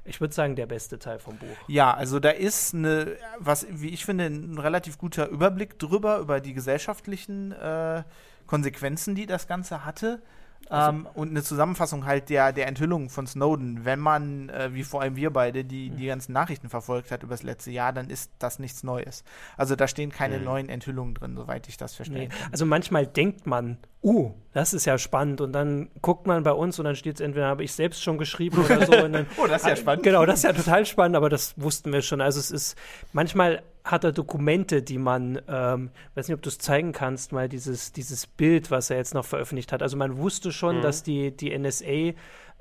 ich 0.09 0.21
würde 0.21 0.35
sagen, 0.35 0.57
der 0.57 0.67
beste 0.67 0.99
Teil 0.99 1.19
vom 1.19 1.37
Buch. 1.37 1.47
Ja, 1.67 1.93
also 1.95 2.19
da 2.19 2.31
ist 2.31 2.75
eine, 2.75 3.17
was, 3.39 3.67
wie 3.71 3.91
ich 3.91 4.05
finde, 4.05 4.27
ein 4.27 4.59
relativ 4.59 4.99
guter 4.99 5.29
Überblick 5.29 5.79
drüber, 5.79 6.19
über 6.19 6.41
die 6.41 6.55
gesellschaftlichen 6.55 7.53
äh, 7.53 8.03
Konsequenzen, 8.47 9.15
die 9.15 9.27
das 9.27 9.47
Ganze 9.47 9.85
hatte. 9.85 10.21
Also 10.69 10.91
ähm, 10.91 11.07
und 11.15 11.31
eine 11.31 11.43
Zusammenfassung 11.43 12.05
halt 12.05 12.29
der, 12.29 12.53
der 12.53 12.67
Enthüllung 12.67 13.09
von 13.11 13.27
Snowden. 13.27 13.85
Wenn 13.85 13.99
man, 13.99 14.49
äh, 14.51 14.75
wie 14.75 14.85
vor 14.85 15.03
allem 15.03 15.17
wir 15.17 15.33
beide, 15.33 15.65
die, 15.65 15.91
die 15.91 16.07
ganzen 16.07 16.33
Nachrichten 16.33 16.69
verfolgt 16.69 17.11
hat 17.11 17.23
über 17.23 17.35
das 17.35 17.43
letzte 17.43 17.71
Jahr, 17.71 17.93
dann 17.93 18.11
ist 18.11 18.33
das 18.39 18.59
nichts 18.59 18.83
Neues. 18.83 19.25
Also 19.57 19.77
da 19.77 19.89
stehen 19.89 20.11
keine 20.11 20.39
mhm. 20.39 20.45
neuen 20.45 20.69
Enthüllungen 20.69 21.15
drin, 21.15 21.37
soweit 21.37 21.69
ich 21.69 21.77
das 21.77 21.95
verstehe. 21.95 22.29
Nee. 22.29 22.35
Also 22.53 22.67
manchmal 22.67 23.07
denkt 23.07 23.47
man, 23.47 23.79
uh, 24.03 24.33
das 24.53 24.75
ist 24.75 24.85
ja 24.85 24.99
spannend. 24.99 25.41
Und 25.41 25.53
dann 25.53 25.89
guckt 26.03 26.27
man 26.27 26.43
bei 26.43 26.53
uns 26.53 26.79
und 26.79 26.85
dann 26.85 26.97
steht 26.97 27.17
es 27.17 27.21
entweder, 27.21 27.47
habe 27.47 27.65
ich 27.65 27.73
selbst 27.73 28.03
schon 28.03 28.19
geschrieben 28.19 28.59
oder 28.65 28.85
so. 28.85 28.93
Dann, 28.93 29.27
oh, 29.37 29.47
das 29.47 29.63
ist 29.63 29.69
ja 29.69 29.77
spannend. 29.77 30.03
Genau, 30.05 30.27
das 30.27 30.37
ist 30.37 30.45
ja 30.45 30.53
total 30.53 30.85
spannend, 30.87 31.17
aber 31.17 31.29
das 31.29 31.55
wussten 31.57 31.93
wir 31.93 32.03
schon. 32.03 32.21
Also 32.21 32.41
es 32.41 32.51
ist, 32.51 32.77
manchmal 33.13 33.63
hat 33.91 34.05
er 34.05 34.13
Dokumente, 34.13 34.83
die 34.83 34.99
man, 34.99 35.41
ähm, 35.49 35.91
weiß 36.15 36.29
nicht, 36.29 36.35
ob 36.35 36.43
du 36.43 36.51
es 36.51 36.59
zeigen 36.59 36.93
kannst, 36.93 37.33
mal 37.33 37.49
dieses, 37.49 37.93
dieses 37.93 38.27
Bild, 38.27 38.71
was 38.71 38.91
er 38.91 38.99
jetzt 38.99 39.15
noch 39.15 39.25
veröffentlicht 39.25 39.73
hat. 39.73 39.83
Also 39.83 39.97
man 39.97 40.19
wusste 40.19 40.53
schon, 40.53 40.79
mhm. 40.79 40.83
dass 40.83 41.03
die, 41.03 41.35
die 41.35 41.57
NSA 41.59 42.13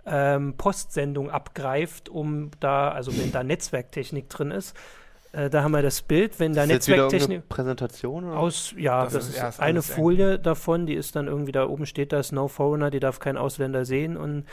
ähm, 0.05 0.53
Postsendung 0.57 1.29
abgreift, 1.29 2.07
um 2.07 2.51
da, 2.61 2.89
also 2.89 3.15
wenn 3.17 3.31
da 3.31 3.43
Netzwerktechnik 3.43 4.29
drin 4.29 4.51
ist, 4.51 4.75
äh, 5.33 5.49
da 5.49 5.63
haben 5.63 5.71
wir 5.71 5.81
das 5.81 6.01
Bild, 6.01 6.39
wenn 6.39 6.53
da 6.53 6.65
Netzwerktechnik. 6.65 7.49
Präsentation? 7.49 8.23
Oder? 8.23 8.39
Aus, 8.39 8.73
ja, 8.77 9.03
das, 9.03 9.13
das 9.13 9.29
ist, 9.29 9.37
ist 9.37 9.59
eine 9.59 9.81
Folie 9.81 10.39
davon, 10.39 10.85
die 10.85 10.93
ist 10.93 11.17
dann 11.17 11.27
irgendwie 11.27 11.51
da 11.51 11.67
oben 11.67 11.85
steht 11.85 12.13
da, 12.13 12.21
No 12.31 12.47
Foreigner, 12.47 12.89
die 12.89 13.01
darf 13.01 13.19
kein 13.19 13.35
Ausländer 13.35 13.83
sehen. 13.83 14.15
Und, 14.15 14.45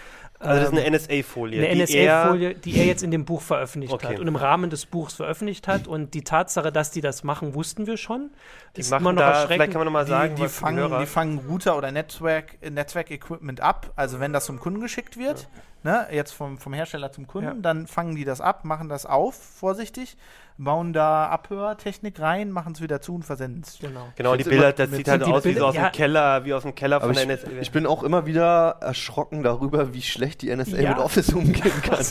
also 0.44 0.61
das 0.61 0.72
ist 0.72 0.78
eine 0.78 0.87
ähm, 0.87 0.94
NSA-Folie. 0.94 1.68
Eine 1.68 1.83
NSA-Folie, 1.83 2.54
die 2.54 2.76
er 2.76 2.87
jetzt 2.87 3.02
in 3.02 3.11
dem 3.11 3.24
Buch 3.24 3.42
veröffentlicht 3.42 3.92
okay. 3.92 4.09
hat 4.09 4.18
und 4.20 4.28
im 4.28 4.37
Rahmen 4.37 4.70
des 4.70 4.87
Buchs 4.87 5.14
veröffentlicht 5.14 5.68
hat. 5.68 5.87
Und 5.87 6.14
die 6.14 6.22
Tatsache, 6.22 6.72
dass 6.72 6.90
die 6.90 7.00
das 7.00 7.24
machen, 7.24 7.54
wussten 7.54 7.87
wir 7.87 7.96
schon. 7.96 8.30
Die 8.76 8.80
ist 8.80 8.90
machen 8.90 9.02
immer 9.02 9.12
noch 9.12 9.22
da, 9.22 9.46
vielleicht 9.46 9.72
kann 9.72 9.80
man 9.80 9.87
noch 9.87 9.92
mal 9.92 10.07
sagen, 10.07 10.37
die, 10.37 10.42
die 10.42 10.48
fangen, 10.48 11.00
die 11.00 11.07
fangen 11.07 11.40
Router 11.48 11.76
oder 11.76 11.92
Netzwerk, 11.92 12.59
Netzwerk-Equipment 12.68 13.61
ab, 13.61 13.92
also 13.96 14.20
wenn 14.20 14.33
das 14.33 14.46
zum 14.46 14.61
Kunden 14.61 14.80
geschickt 14.80 15.16
wird. 15.16 15.40
Ja 15.40 15.62
ne, 15.85 16.07
jetzt 16.11 16.33
vom, 16.33 16.59
vom 16.59 16.72
Hersteller 16.72 17.12
zum 17.12 17.26
Kunden, 17.26 17.48
ja. 17.48 17.54
dann 17.61 17.87
fangen 17.87 18.16
die 18.16 18.24
das 18.24 18.40
ab, 18.40 18.64
machen 18.64 18.88
das 18.88 19.07
auf, 19.07 19.35
vorsichtig, 19.35 20.16
bauen 20.57 20.92
da 20.92 21.28
Abhörtechnik 21.28 22.18
rein, 22.20 22.50
machen 22.50 22.72
es 22.72 22.80
wieder 22.80 23.00
zu 23.00 23.14
und 23.14 23.24
versenden 23.24 23.62
es. 23.62 23.78
Genau. 23.78 24.09
Genau, 24.16 24.35
die 24.35 24.44
Bilder, 24.44 24.72
das 24.72 24.90
sieht 24.90 25.09
halt 25.09 25.22
aus 25.22 25.42
Bilder, 25.42 25.57
wie 25.57 25.61
so 25.61 25.66
aus 25.66 25.74
ja. 25.74 25.88
dem 25.88 25.92
Keller, 25.92 26.44
wie 26.44 26.54
aus 26.54 26.62
dem 26.62 26.74
Keller 26.74 27.00
von 27.00 27.12
der 27.12 27.26
NSA. 27.26 27.48
Ich 27.61 27.70
bin 27.70 27.87
auch 27.87 28.02
immer 28.02 28.26
wieder 28.26 28.78
erschrocken 28.80 29.42
darüber, 29.42 29.92
wie 29.92 30.02
schlecht 30.02 30.33
die 30.36 30.54
NSA 30.54 30.78
ja. 30.78 30.90
mit 30.90 30.98
Office 30.98 31.32
umgehen 31.32 31.72
kann. 31.82 32.04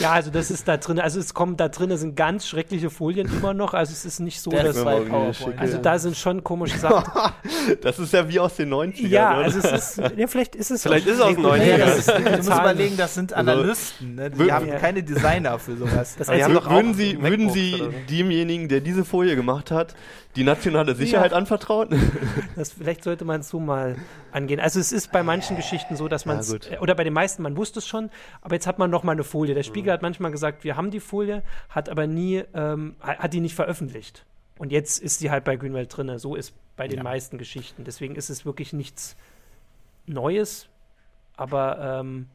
ja, 0.00 0.12
also 0.12 0.30
das 0.30 0.50
ist 0.50 0.66
da 0.68 0.76
drin, 0.76 0.98
also 1.00 1.20
es 1.20 1.34
kommen 1.34 1.56
da 1.56 1.68
drin 1.68 1.96
sind 1.96 2.16
ganz 2.16 2.46
schreckliche 2.46 2.90
Folien 2.90 3.28
immer 3.28 3.54
noch, 3.54 3.74
also 3.74 3.92
es 3.92 4.04
ist 4.04 4.20
nicht 4.20 4.40
so, 4.40 4.50
dass 4.50 4.76
also 4.76 5.78
da 5.78 5.98
sind 5.98 6.16
schon 6.16 6.44
komische 6.44 6.78
Sachen. 6.78 7.32
das 7.82 7.98
ist 7.98 8.12
ja 8.12 8.28
wie 8.28 8.40
aus 8.40 8.56
den 8.56 8.72
90ern. 8.72 9.08
Ja, 9.08 9.36
oder? 9.36 9.44
also 9.44 9.58
es 9.58 9.98
ist, 9.98 10.02
ja, 10.16 10.26
vielleicht 10.26 10.54
ist 10.54 10.70
es 10.70 10.82
Vielleicht 10.82 11.06
ist 11.06 11.16
es 11.16 11.20
aus 11.20 11.34
den 11.34 11.44
90ern. 11.44 12.22
du 12.22 12.36
musst 12.36 12.48
überlegen, 12.48 12.96
das 12.96 13.14
sind 13.14 13.32
also 13.32 13.50
Analysten, 13.50 14.14
ne? 14.14 14.30
die 14.30 14.52
haben 14.52 14.70
keine 14.78 15.02
Designer 15.02 15.58
für 15.58 15.76
sowas. 15.76 16.16
Das 16.16 16.28
heißt, 16.28 16.48
würden 16.48 16.94
Sie, 16.94 17.20
würden 17.20 17.50
Sie 17.50 17.82
demjenigen, 18.10 18.68
der 18.68 18.80
diese 18.80 19.04
Folie 19.04 19.36
gemacht 19.36 19.70
hat, 19.70 19.94
die 20.36 20.44
nationale 20.44 20.94
Sicherheit 20.94 21.32
ja. 21.32 21.36
anvertrauen? 21.36 21.88
Das, 22.56 22.72
vielleicht 22.72 23.04
sollte 23.04 23.24
man 23.24 23.42
so 23.42 23.58
mal 23.58 23.96
angehen. 24.32 24.60
Also 24.60 24.80
es 24.80 24.92
ist 24.92 25.12
bei 25.12 25.22
manchen 25.22 25.56
Geschichten 25.56 25.96
so, 25.96 26.08
dass 26.08 26.26
man 26.26 26.38
es, 26.38 26.58
ja, 26.70 26.80
oder 26.80 26.94
bei 26.94 27.04
den 27.04 27.12
meisten, 27.12 27.42
man 27.42 27.56
wusste 27.56 27.78
es 27.78 27.86
schon, 27.86 28.10
aber 28.42 28.54
jetzt 28.54 28.66
hat 28.66 28.78
man 28.78 28.90
noch 28.90 29.02
mal 29.02 29.12
eine 29.12 29.24
Folie. 29.24 29.54
Der 29.54 29.62
Spiegel 29.62 29.90
mhm. 29.90 29.94
hat 29.94 30.02
manchmal 30.02 30.30
gesagt, 30.30 30.64
wir 30.64 30.76
haben 30.76 30.90
die 30.90 31.00
Folie, 31.00 31.42
hat 31.70 31.88
aber 31.88 32.06
nie, 32.06 32.44
ähm, 32.52 32.96
hat 33.00 33.32
die 33.32 33.40
nicht 33.40 33.54
veröffentlicht. 33.54 34.26
Und 34.58 34.72
jetzt 34.72 34.98
ist 34.98 35.22
die 35.22 35.30
halt 35.30 35.44
bei 35.44 35.56
Greenwald 35.56 35.96
drin. 35.96 36.18
So 36.18 36.34
ist 36.34 36.52
bei 36.76 36.86
den 36.86 36.98
ja. 36.98 37.02
meisten 37.02 37.38
Geschichten. 37.38 37.84
Deswegen 37.84 38.14
ist 38.14 38.28
es 38.28 38.44
wirklich 38.44 38.74
nichts 38.74 39.16
Neues, 40.06 40.68
aber 41.36 42.00
ähm, 42.00 42.26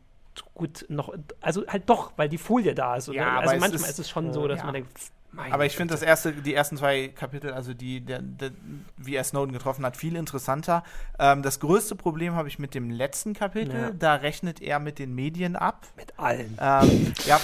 gut 0.56 0.86
noch, 0.90 1.14
also 1.42 1.68
halt 1.68 1.88
doch, 1.88 2.14
weil 2.16 2.30
die 2.30 2.40
Folie 2.40 2.74
da 2.74 2.96
ist. 2.96 3.08
Ja, 3.10 3.40
also 3.40 3.56
manchmal 3.58 3.76
ist, 3.76 3.90
ist, 3.90 4.00
es 4.00 4.10
schon 4.10 4.34
so, 4.34 4.48
dass 4.48 4.60
ja. 4.60 4.66
man 4.66 4.74
denkt, 4.74 4.90
meine 5.36 5.54
aber 5.54 5.66
ich 5.66 5.76
finde 5.76 5.94
das 5.94 6.02
erste, 6.02 6.32
die 6.32 6.54
ersten 6.54 6.78
zwei 6.78 7.10
Kapitel, 7.10 7.52
also 7.52 7.74
die, 7.74 8.02
der, 8.02 8.22
der, 8.22 8.52
wie 8.98 9.16
er 9.16 9.24
Snowden 9.24 9.54
getroffen 9.54 9.86
hat, 9.86 9.98
viel 9.98 10.16
interessanter. 10.16 10.84
Ähm, 11.20 11.44
das 11.44 11.60
größte 11.60 11.96
Problem 11.96 12.36
habe 12.36 12.48
ich 12.48 12.58
mit 12.58 12.74
dem 12.74 12.90
letzten 12.90 13.34
Kapitel. 13.34 13.76
Ja. 13.76 13.92
Da 13.92 14.16
rechnet 14.16 14.62
er 14.62 14.80
mit 14.80 15.00
den 15.00 15.14
Medien 15.14 15.56
ab. 15.56 15.86
Mit 15.98 16.14
allen. 16.18 16.58
Ähm, 16.60 17.14
ja, 17.26 17.40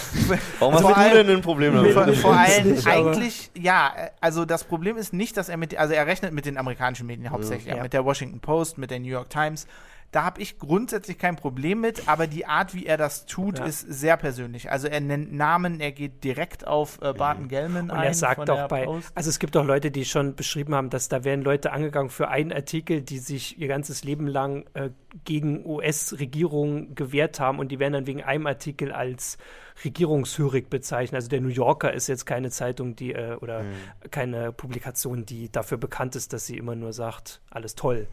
Warum 0.60 0.76
hast 0.76 0.84
du 0.84 1.24
denn 1.24 1.30
ein 1.30 1.42
Problem 1.42 1.76
damit? 1.76 1.94
Vor, 1.94 2.08
vor 2.14 2.38
allem 2.38 2.78
eigentlich, 2.86 3.52
ja, 3.56 3.94
also 4.22 4.46
das 4.46 4.64
Problem 4.64 4.98
ist 4.98 5.14
nicht, 5.14 5.36
dass 5.38 5.50
er 5.50 5.58
mit, 5.58 5.78
also 5.78 5.94
er 5.94 6.08
rechnet 6.08 6.34
mit 6.34 6.46
den 6.46 6.58
amerikanischen 6.58 7.08
Medien 7.08 7.30
hauptsächlich, 7.30 7.76
ja. 7.76 7.82
mit 7.82 7.94
der 7.94 8.06
Washington 8.06 8.40
Post, 8.40 8.78
mit 8.78 8.92
der 8.92 9.00
New 9.00 9.10
York 9.10 9.30
Times. 9.30 9.68
Da 10.12 10.26
habe 10.26 10.42
ich 10.42 10.60
grundsätzlich 10.60 11.18
kein 11.18 11.38
Problem 11.38 11.80
mit, 11.80 12.10
aber 12.10 12.28
die 12.28 12.46
Art, 12.46 12.76
wie 12.76 12.86
er 12.86 12.98
das 12.98 13.26
tut, 13.26 13.60
ja. 13.60 13.66
ist 13.66 13.80
sehr 13.80 14.18
persönlich. 14.18 14.70
Also 14.70 14.90
er 14.90 15.00
nennt 15.00 15.32
Namen, 15.32 15.80
er 15.80 15.94
geht 15.94 16.26
direkt 16.26 16.68
auf 16.68 17.02
äh, 17.02 17.14
Barton 17.14 17.48
Gellman 17.48 17.90
Und 17.90 17.92
ein. 17.92 18.08
er 18.08 18.14
sagt 18.14 18.50
auch 18.50 18.68
bei, 18.68 18.84
Post. 18.84 19.14
also 19.16 19.30
es 19.30 19.40
gibt 19.40 19.56
auch 19.56 19.64
Leute, 19.64 19.90
die 19.90 20.04
schon 20.04 20.36
beschrieben 20.36 20.76
haben, 20.76 20.90
dass 20.90 21.08
da 21.08 21.24
werden 21.24 21.44
Leute 21.46 21.72
angegangen 21.72 22.10
für 22.10 22.28
einen 22.28 22.52
Artikel, 22.52 23.02
die 23.02 23.20
sich 23.20 23.58
ihr 23.58 23.70
ganzes 23.70 24.04
Leben 24.04 24.28
lang 24.28 24.66
äh, 24.74 24.90
gegen 25.24 25.66
US-Regierungen 25.66 26.94
gewehrt 26.94 27.40
haben 27.40 27.60
und 27.60 27.70
die 27.70 27.80
werden 27.80 27.94
dann 27.94 28.08
wegen 28.08 28.22
einem 28.22 28.48
Artikel 28.48 28.92
als 28.92 29.38
regierungshörig 29.86 30.70
bezeichnet. 30.70 31.16
Also 31.16 31.30
der 31.30 31.40
New 31.40 31.48
Yorker 31.48 31.94
ist 31.94 32.08
jetzt 32.08 32.26
keine 32.26 32.50
Zeitung, 32.50 32.98
die 32.98 33.14
äh, 33.14 33.36
oder 33.36 33.64
mhm. 33.64 33.72
keine 34.12 34.52
Publikation, 34.52 35.26
die 35.26 35.50
dafür 35.50 35.78
bekannt 35.78 36.18
ist, 36.18 36.34
dass 36.34 36.46
sie 36.46 36.58
immer 36.58 36.76
nur 36.76 36.92
sagt, 36.92 37.42
alles 37.50 37.76
toll. 37.76 38.08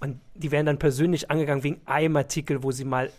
Und 0.00 0.18
die 0.34 0.50
werden 0.50 0.66
dann 0.66 0.78
persönlich 0.78 1.30
angegangen 1.30 1.62
wegen 1.62 1.80
einem 1.84 2.16
Artikel, 2.16 2.62
wo 2.62 2.72
sie 2.72 2.84
mal 2.84 3.10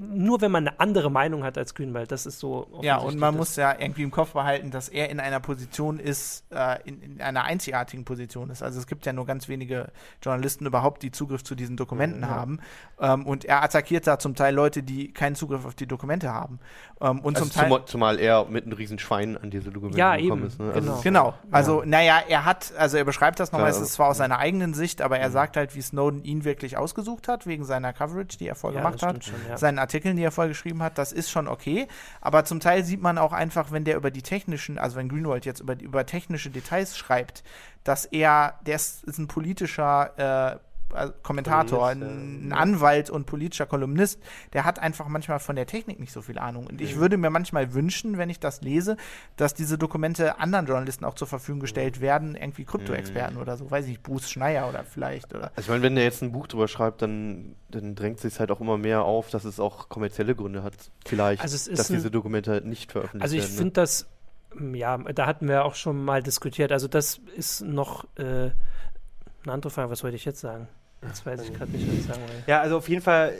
nur 0.00 0.40
wenn 0.40 0.52
man 0.52 0.68
eine 0.68 0.78
andere 0.78 1.10
Meinung 1.10 1.42
hat 1.42 1.58
als 1.58 1.74
Grünwald, 1.74 2.12
das 2.12 2.24
ist 2.24 2.38
so. 2.38 2.68
Ja, 2.82 2.98
und 2.98 3.18
man 3.18 3.36
muss 3.36 3.56
ja 3.56 3.74
irgendwie 3.78 4.04
im 4.04 4.12
Kopf 4.12 4.32
behalten, 4.32 4.70
dass 4.70 4.88
er 4.88 5.10
in 5.10 5.18
einer 5.18 5.40
Position 5.40 5.98
ist, 5.98 6.44
äh, 6.50 6.78
in, 6.84 7.02
in, 7.02 7.20
einer 7.20 7.44
einzigartigen 7.44 8.04
Position 8.04 8.50
ist. 8.50 8.62
Also 8.62 8.78
es 8.78 8.86
gibt 8.86 9.06
ja 9.06 9.12
nur 9.12 9.26
ganz 9.26 9.48
wenige 9.48 9.90
Journalisten 10.22 10.66
überhaupt, 10.66 11.02
die 11.02 11.10
Zugriff 11.10 11.42
zu 11.42 11.56
diesen 11.56 11.76
Dokumenten 11.76 12.22
ja. 12.22 12.28
haben. 12.28 12.60
Ähm, 13.00 13.26
und 13.26 13.44
er 13.44 13.62
attackiert 13.62 14.06
da 14.06 14.20
zum 14.20 14.36
Teil 14.36 14.54
Leute, 14.54 14.84
die 14.84 15.12
keinen 15.12 15.34
Zugriff 15.34 15.64
auf 15.64 15.74
die 15.74 15.86
Dokumente 15.86 16.32
haben. 16.32 16.60
Ähm, 17.00 17.20
und 17.20 17.36
also 17.36 17.48
zum 17.48 17.60
Teil, 17.60 17.68
zumal, 17.68 17.86
zumal 17.86 18.20
er 18.20 18.44
mit 18.44 18.64
einem 18.64 18.74
riesen 18.74 18.98
Schwein 19.00 19.36
an 19.36 19.50
diese 19.50 19.70
Dokumente 19.70 19.98
ja, 19.98 20.16
gekommen 20.16 20.42
eben. 20.42 20.46
ist. 20.46 20.60
Ne? 20.60 20.72
Also 20.72 20.80
genau. 20.80 21.00
genau. 21.02 21.34
Also, 21.50 21.80
ja. 21.80 21.86
naja, 21.86 22.22
er 22.28 22.44
hat, 22.44 22.72
also 22.78 22.96
er 22.96 23.04
beschreibt 23.04 23.40
das 23.40 23.50
nochmal, 23.50 23.70
es 23.70 23.80
ist 23.80 23.94
zwar 23.94 24.08
aus 24.08 24.18
seiner 24.18 24.38
eigenen 24.38 24.74
Sicht, 24.74 25.02
aber 25.02 25.18
er 25.18 25.28
mhm. 25.28 25.32
sagt 25.32 25.56
halt, 25.56 25.74
wie 25.74 25.82
Snowden 25.82 26.22
ihn 26.22 26.44
wirklich 26.44 26.76
ausgesucht 26.76 27.26
hat, 27.26 27.46
wegen 27.46 27.64
seiner 27.64 27.92
Coverage, 27.92 28.38
die 28.38 28.46
er 28.46 28.54
vorgemacht 28.54 29.02
ja, 29.02 29.08
hat, 29.08 29.24
schon, 29.24 29.34
seinen 29.68 29.78
Artikeln, 29.78 30.16
die 30.16 30.22
er 30.22 30.30
vorgeschrieben 30.30 30.58
geschrieben 30.58 30.82
hat, 30.82 30.98
das 30.98 31.12
ist 31.12 31.30
schon 31.30 31.48
okay. 31.48 31.86
Aber 32.20 32.44
zum 32.44 32.60
Teil 32.60 32.84
sieht 32.84 33.00
man 33.00 33.18
auch 33.18 33.32
einfach, 33.32 33.70
wenn 33.70 33.84
der 33.84 33.96
über 33.96 34.10
die 34.10 34.22
technischen, 34.22 34.78
also 34.78 34.96
wenn 34.96 35.08
Greenwald 35.08 35.44
jetzt 35.44 35.60
über, 35.60 35.80
über 35.80 36.04
technische 36.04 36.50
Details 36.50 36.96
schreibt, 36.96 37.42
dass 37.84 38.04
er, 38.04 38.58
der 38.66 38.76
ist, 38.76 39.04
ist 39.04 39.18
ein 39.18 39.28
politischer 39.28 40.58
äh, 40.58 40.58
Kommentator, 41.22 41.86
ein, 41.86 42.02
ein, 42.02 42.52
Anwalt 42.52 43.10
und 43.10 43.26
politischer 43.26 43.66
Kolumnist, 43.66 44.20
der 44.52 44.64
hat 44.64 44.78
einfach 44.78 45.08
manchmal 45.08 45.38
von 45.38 45.54
der 45.54 45.66
Technik 45.66 46.00
nicht 46.00 46.12
so 46.12 46.22
viel 46.22 46.38
Ahnung. 46.38 46.66
Und 46.66 46.80
ich 46.80 46.96
würde 46.96 47.18
mir 47.18 47.30
manchmal 47.30 47.74
wünschen, 47.74 48.16
wenn 48.16 48.30
ich 48.30 48.40
das 48.40 48.62
lese, 48.62 48.96
dass 49.36 49.52
diese 49.52 49.76
Dokumente 49.76 50.38
anderen 50.38 50.66
Journalisten 50.66 51.04
auch 51.04 51.14
zur 51.14 51.28
Verfügung 51.28 51.60
gestellt 51.60 52.00
werden, 52.00 52.34
irgendwie 52.34 52.64
Krypto-Experten 52.64 53.34
mhm. 53.34 53.42
oder 53.42 53.56
so, 53.56 53.70
weiß 53.70 53.86
ich, 53.86 54.02
Bruce 54.02 54.30
Schneier 54.30 54.68
oder 54.68 54.84
vielleicht. 54.84 55.34
Oder 55.34 55.52
also 55.54 55.60
ich 55.60 55.68
meine, 55.68 55.82
wenn 55.82 55.94
der 55.94 56.04
jetzt 56.04 56.22
ein 56.22 56.32
Buch 56.32 56.46
drüber 56.46 56.68
schreibt, 56.68 57.02
dann, 57.02 57.54
dann 57.68 57.94
drängt 57.94 58.20
sich 58.20 58.40
halt 58.40 58.50
auch 58.50 58.60
immer 58.60 58.78
mehr 58.78 59.02
auf, 59.02 59.28
dass 59.30 59.44
es 59.44 59.60
auch 59.60 59.88
kommerzielle 59.88 60.34
Gründe 60.34 60.62
hat, 60.62 60.74
vielleicht, 61.04 61.42
also 61.42 61.70
dass 61.70 61.88
diese 61.88 62.10
Dokumente 62.10 62.50
halt 62.50 62.64
nicht 62.64 62.92
veröffentlicht 62.92 63.32
werden. 63.32 63.40
Also 63.40 63.52
ich 63.52 63.56
finde 63.56 63.64
ne? 63.64 63.72
das, 63.72 64.06
ja, 64.72 64.96
da 64.96 65.26
hatten 65.26 65.48
wir 65.48 65.64
auch 65.64 65.74
schon 65.74 66.02
mal 66.02 66.22
diskutiert, 66.22 66.72
also 66.72 66.88
das 66.88 67.20
ist 67.36 67.60
noch 67.60 68.04
äh, 68.16 68.50
eine 69.42 69.52
andere 69.52 69.70
Frage, 69.70 69.90
was 69.90 70.02
wollte 70.02 70.16
ich 70.16 70.24
jetzt 70.24 70.40
sagen? 70.40 70.68
Jetzt 71.02 71.24
weiß 71.24 71.42
ich 71.42 71.54
gerade 71.54 71.70
nicht, 71.70 71.86
was 71.86 71.94
ich 71.94 72.04
sagen 72.04 72.22
will. 72.22 72.42
Ja, 72.46 72.60
also 72.60 72.76
auf 72.76 72.88
jeden 72.88 73.02
Fall 73.02 73.32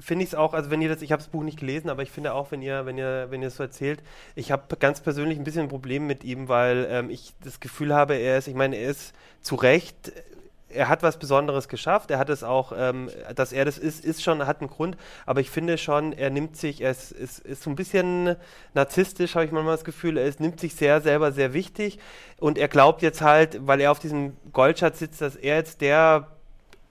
finde 0.00 0.24
ich 0.24 0.30
es 0.30 0.34
auch, 0.34 0.54
also 0.54 0.70
wenn 0.70 0.82
ihr 0.82 0.88
das, 0.88 1.02
ich 1.02 1.12
habe 1.12 1.22
das 1.22 1.28
Buch 1.28 1.44
nicht 1.44 1.60
gelesen, 1.60 1.88
aber 1.88 2.02
ich 2.02 2.10
finde 2.10 2.34
auch, 2.34 2.50
wenn 2.50 2.62
ihr, 2.62 2.86
wenn 2.86 2.98
ihr, 2.98 3.26
wenn 3.30 3.42
ihr 3.42 3.48
es 3.48 3.56
so 3.56 3.62
erzählt, 3.62 4.02
ich 4.34 4.50
habe 4.50 4.76
ganz 4.76 5.00
persönlich 5.00 5.38
ein 5.38 5.44
bisschen 5.44 5.62
ein 5.62 5.68
Problem 5.68 6.06
mit 6.06 6.24
ihm, 6.24 6.48
weil 6.48 6.86
ähm, 6.90 7.10
ich 7.10 7.32
das 7.44 7.60
Gefühl 7.60 7.94
habe, 7.94 8.14
er 8.14 8.38
ist, 8.38 8.48
ich 8.48 8.54
meine, 8.54 8.76
er 8.76 8.90
ist 8.90 9.14
zu 9.40 9.54
Recht 9.54 10.12
er 10.74 10.88
hat 10.88 11.02
was 11.02 11.18
Besonderes 11.18 11.68
geschafft. 11.68 12.10
Er 12.10 12.18
hat 12.18 12.28
es 12.28 12.42
auch, 12.42 12.72
ähm, 12.76 13.08
dass 13.34 13.52
er 13.52 13.64
das 13.64 13.78
ist, 13.78 14.04
ist 14.04 14.22
schon, 14.22 14.46
hat 14.46 14.60
einen 14.60 14.70
Grund. 14.70 14.96
Aber 15.24 15.40
ich 15.40 15.50
finde 15.50 15.78
schon, 15.78 16.12
er 16.12 16.30
nimmt 16.30 16.56
sich, 16.56 16.80
er 16.80 16.90
ist, 16.90 17.12
ist, 17.12 17.38
ist 17.40 17.62
so 17.62 17.70
ein 17.70 17.76
bisschen 17.76 18.36
narzisstisch, 18.74 19.34
habe 19.34 19.44
ich 19.44 19.52
manchmal 19.52 19.74
das 19.74 19.84
Gefühl. 19.84 20.16
Er 20.16 20.26
ist, 20.26 20.40
nimmt 20.40 20.60
sich 20.60 20.74
sehr 20.74 21.00
selber 21.00 21.32
sehr 21.32 21.52
wichtig. 21.52 21.98
Und 22.38 22.58
er 22.58 22.68
glaubt 22.68 23.02
jetzt 23.02 23.22
halt, 23.22 23.66
weil 23.66 23.80
er 23.80 23.92
auf 23.92 23.98
diesem 23.98 24.36
Goldschatz 24.52 24.98
sitzt, 24.98 25.20
dass 25.20 25.36
er 25.36 25.56
jetzt 25.56 25.80
der 25.80 26.33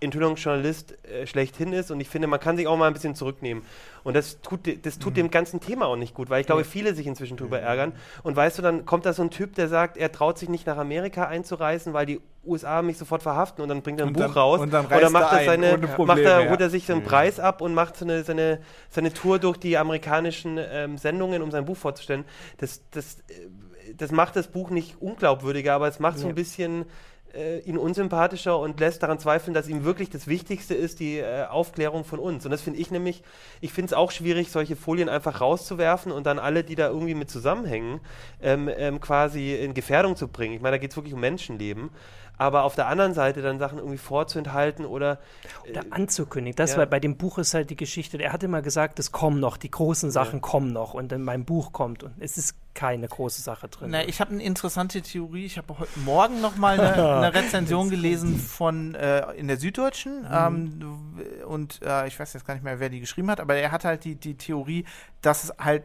Enthüllungsjournalist 0.04 0.98
äh, 1.06 1.26
schlechthin 1.28 1.74
ist 1.74 1.92
und 1.92 2.00
ich 2.00 2.10
finde, 2.10 2.28
man 2.28 2.40
kann 2.40 2.58
sich 2.58 2.68
auch 2.68 2.78
mal 2.78 2.88
ein 2.88 2.94
bisschen 2.94 3.16
zurücknehmen. 3.16 3.64
Und 4.04 4.16
das 4.16 4.42
tut, 4.42 4.86
das 4.86 5.00
tut 5.00 5.14
mhm. 5.14 5.16
dem 5.16 5.32
ganzen 5.32 5.60
Thema 5.60 5.88
auch 5.88 5.96
nicht 5.96 6.14
gut, 6.14 6.30
weil 6.30 6.42
ich 6.42 6.48
glaube, 6.48 6.66
viele 6.66 6.94
sich 6.94 7.08
inzwischen 7.08 7.38
darüber 7.38 7.60
mhm. 7.60 7.66
ärgern. 7.66 7.94
Und 8.22 8.36
weißt 8.36 8.58
du, 8.58 8.62
dann 8.62 8.86
kommt 8.86 9.06
da 9.06 9.14
so 9.14 9.24
ein 9.24 9.30
Typ, 9.30 9.56
der 9.56 9.70
sagt, 9.70 9.98
er 9.98 10.12
traut 10.12 10.38
sich 10.38 10.50
nicht 10.50 10.68
nach 10.68 10.78
Amerika 10.78 11.26
einzureisen, 11.26 11.94
weil 11.94 12.06
die 12.06 12.20
USA 12.46 12.82
mich 12.82 12.98
sofort 12.98 13.24
verhaften 13.24 13.62
und 13.62 13.70
dann 13.70 13.82
bringt 13.82 14.00
er 14.00 14.06
ein 14.06 14.10
und 14.10 14.14
Buch 14.14 14.24
dann, 14.24 14.32
raus. 14.32 14.60
Und 14.60 14.74
dann 14.74 14.86
oder 14.88 15.10
macht 15.10 15.32
er 15.32 15.46
seine, 15.46 15.78
Probleme, 15.78 16.06
macht 16.08 16.20
er, 16.20 16.50
holt 16.50 16.60
er 16.60 16.70
sich 16.70 16.86
so 16.86 16.94
einen 16.94 17.04
mhm. 17.04 17.08
Preis 17.08 17.40
ab 17.40 17.62
und 17.62 17.74
macht 17.74 17.96
so 17.96 18.06
eine, 18.06 18.24
seine, 18.24 18.60
seine 18.90 19.14
Tour 19.14 19.40
durch 19.40 19.58
die 19.58 19.78
amerikanischen 19.78 20.60
ähm, 20.60 20.98
Sendungen, 20.98 21.42
um 21.42 21.52
sein 21.52 21.66
Buch 21.66 21.78
vorzustellen. 21.78 22.26
Das, 22.58 22.82
das, 22.92 23.20
äh, 23.30 23.94
das 23.96 24.12
macht 24.12 24.36
das 24.36 24.48
Buch 24.48 24.70
nicht 24.70 25.02
unglaubwürdiger, 25.02 25.74
aber 25.74 25.88
es 25.88 26.00
macht 26.00 26.20
so 26.20 26.28
ein 26.28 26.36
bisschen 26.36 26.86
äh, 27.34 27.60
ihn 27.60 27.78
unsympathischer 27.78 28.58
und 28.58 28.80
lässt 28.80 29.04
daran 29.04 29.20
zweifeln, 29.20 29.54
dass 29.54 29.68
ihm 29.68 29.84
wirklich 29.84 30.10
das 30.10 30.28
Wichtigste 30.28 30.74
ist, 30.74 31.00
die 31.00 31.18
äh, 31.18 31.46
Aufklärung 31.46 32.06
von 32.06 32.20
uns. 32.20 32.46
Und 32.46 32.52
das 32.52 32.62
finde 32.62 32.80
ich 32.80 32.92
nämlich, 32.92 33.24
ich 33.62 33.74
finde 33.74 33.88
es 33.88 33.94
auch 33.94 34.12
schwierig, 34.12 34.52
solche 34.52 34.76
Folien 34.76 35.10
einfach 35.10 35.42
rauszuwerfen 35.42 36.12
und 36.12 36.26
dann 36.26 36.40
alle, 36.40 36.64
die 36.64 36.76
da 36.76 36.88
irgendwie 36.90 37.16
mit 37.16 37.30
zusammenhängen, 37.30 38.00
ähm, 38.42 38.70
ähm, 38.76 39.00
quasi 39.00 39.56
in 39.56 39.74
Gefährdung 39.74 40.16
zu 40.16 40.28
bringen. 40.28 40.56
Ich 40.56 40.62
meine, 40.62 40.76
da 40.76 40.78
geht 40.80 40.92
es 40.92 40.98
wirklich 40.98 41.14
um 41.14 41.20
Menschenleben 41.20 41.90
aber 42.38 42.64
auf 42.64 42.76
der 42.76 42.88
anderen 42.88 43.14
Seite 43.14 43.42
dann 43.42 43.60
Sachen 43.60 43.78
irgendwie 43.78 43.98
vorzuenthalten 43.98 44.86
oder, 44.86 45.20
oder 45.70 45.82
äh, 45.82 45.92
anzukündigen. 45.92 46.56
Das 46.56 46.72
ja. 46.72 46.80
war 46.80 46.86
bei 46.86 47.00
dem 47.00 47.18
Buch 47.18 47.38
ist 47.38 47.54
halt 47.54 47.70
die 47.70 47.76
Geschichte. 47.76 48.22
Er 48.22 48.34
hat 48.34 48.44
immer 48.44 48.62
gesagt, 48.62 49.00
es 49.00 49.12
kommen 49.12 49.40
noch, 49.40 49.58
die 49.58 49.70
großen 49.70 50.12
Sachen 50.12 50.36
ja. 50.36 50.40
kommen 50.40 50.74
noch 50.74 50.94
und 50.94 51.12
in 51.12 51.24
meinem 51.24 51.46
Buch 51.46 51.72
kommt 51.72 52.04
und 52.04 52.14
es 52.20 52.38
ist 52.38 52.56
keine 52.74 53.08
große 53.08 53.42
Sache 53.42 53.68
drin. 53.68 53.92
Na, 53.92 54.04
ich 54.08 54.20
habe 54.20 54.32
eine 54.32 54.44
interessante 54.44 55.02
Theorie. 55.02 55.46
Ich 55.46 55.58
habe 55.58 55.78
heute 55.78 56.00
Morgen 56.00 56.42
noch 56.42 56.56
mal 56.56 56.80
eine, 56.80 56.94
eine 57.18 57.34
Rezension 57.34 57.90
gelesen 57.90 58.40
von 58.40 58.96
äh, 58.96 59.32
in 59.34 59.48
der 59.48 59.58
Süddeutschen 59.58 60.22
mhm. 60.22 60.28
ähm, 60.32 61.20
und 61.48 61.82
äh, 61.84 62.08
ich 62.08 62.20
weiß 62.20 62.34
jetzt 62.34 62.46
gar 62.46 62.56
nicht 62.56 62.64
mehr, 62.64 62.80
wer 62.80 62.90
die 62.90 63.00
geschrieben 63.00 63.30
hat, 63.30 63.40
aber 63.40 63.56
er 63.56 63.72
hat 63.72 63.86
halt 63.86 64.04
die, 64.06 64.16
die 64.16 64.36
Theorie, 64.36 64.86
dass 65.22 65.44
es 65.44 65.54
halt 65.60 65.84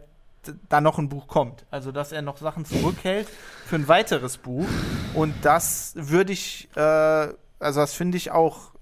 da 0.68 0.80
noch 0.80 0.98
ein 0.98 1.08
Buch 1.08 1.26
kommt. 1.26 1.64
Also, 1.70 1.92
dass 1.92 2.12
er 2.12 2.22
noch 2.22 2.38
Sachen 2.38 2.64
zurückhält 2.64 3.28
für 3.66 3.76
ein 3.76 3.88
weiteres 3.88 4.38
Buch. 4.38 4.66
Und 5.14 5.34
das 5.42 5.92
würde 5.96 6.32
ich, 6.32 6.68
äh, 6.74 6.80
also 6.80 7.80
das 7.80 7.94
finde 7.94 8.16
ich 8.16 8.30
auch, 8.30 8.72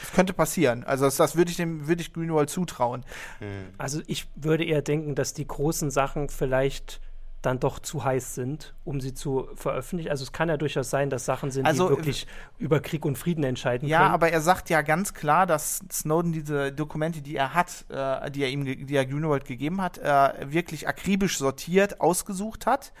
das 0.00 0.12
könnte 0.12 0.32
passieren. 0.32 0.84
Also 0.84 1.04
das, 1.04 1.16
das 1.16 1.36
würde 1.36 1.50
ich 1.50 1.56
dem, 1.56 1.86
würde 1.86 2.00
ich 2.00 2.12
Greenwald 2.12 2.48
zutrauen. 2.48 3.04
Also 3.78 4.00
ich 4.06 4.26
würde 4.36 4.64
eher 4.64 4.82
denken, 4.82 5.14
dass 5.14 5.34
die 5.34 5.46
großen 5.46 5.90
Sachen 5.90 6.28
vielleicht 6.28 7.00
dann 7.42 7.58
doch 7.58 7.80
zu 7.80 8.04
heiß 8.04 8.34
sind, 8.34 8.72
um 8.84 9.00
sie 9.00 9.14
zu 9.14 9.48
veröffentlichen. 9.56 10.10
Also 10.10 10.22
es 10.22 10.32
kann 10.32 10.48
ja 10.48 10.56
durchaus 10.56 10.90
sein, 10.90 11.10
dass 11.10 11.24
Sachen 11.24 11.50
sind, 11.50 11.66
also, 11.66 11.88
die 11.88 11.96
wirklich 11.96 12.26
über 12.58 12.80
Krieg 12.80 13.04
und 13.04 13.18
Frieden 13.18 13.44
entscheiden 13.44 13.88
ja, 13.88 13.98
können. 13.98 14.08
Ja, 14.10 14.14
aber 14.14 14.30
er 14.30 14.40
sagt 14.40 14.70
ja 14.70 14.82
ganz 14.82 15.12
klar, 15.12 15.46
dass 15.46 15.82
Snowden 15.90 16.32
diese 16.32 16.72
Dokumente, 16.72 17.20
die 17.20 17.36
er 17.36 17.54
hat, 17.54 17.84
äh, 17.90 18.30
die 18.30 18.42
er 18.44 18.50
ihm, 18.50 18.64
die 18.64 18.94
er 18.94 19.04
Greenwald 19.04 19.44
gegeben 19.44 19.82
hat, 19.82 19.98
äh, 19.98 20.52
wirklich 20.52 20.88
akribisch 20.88 21.36
sortiert, 21.36 22.00
ausgesucht 22.00 22.66
hat. 22.66 22.92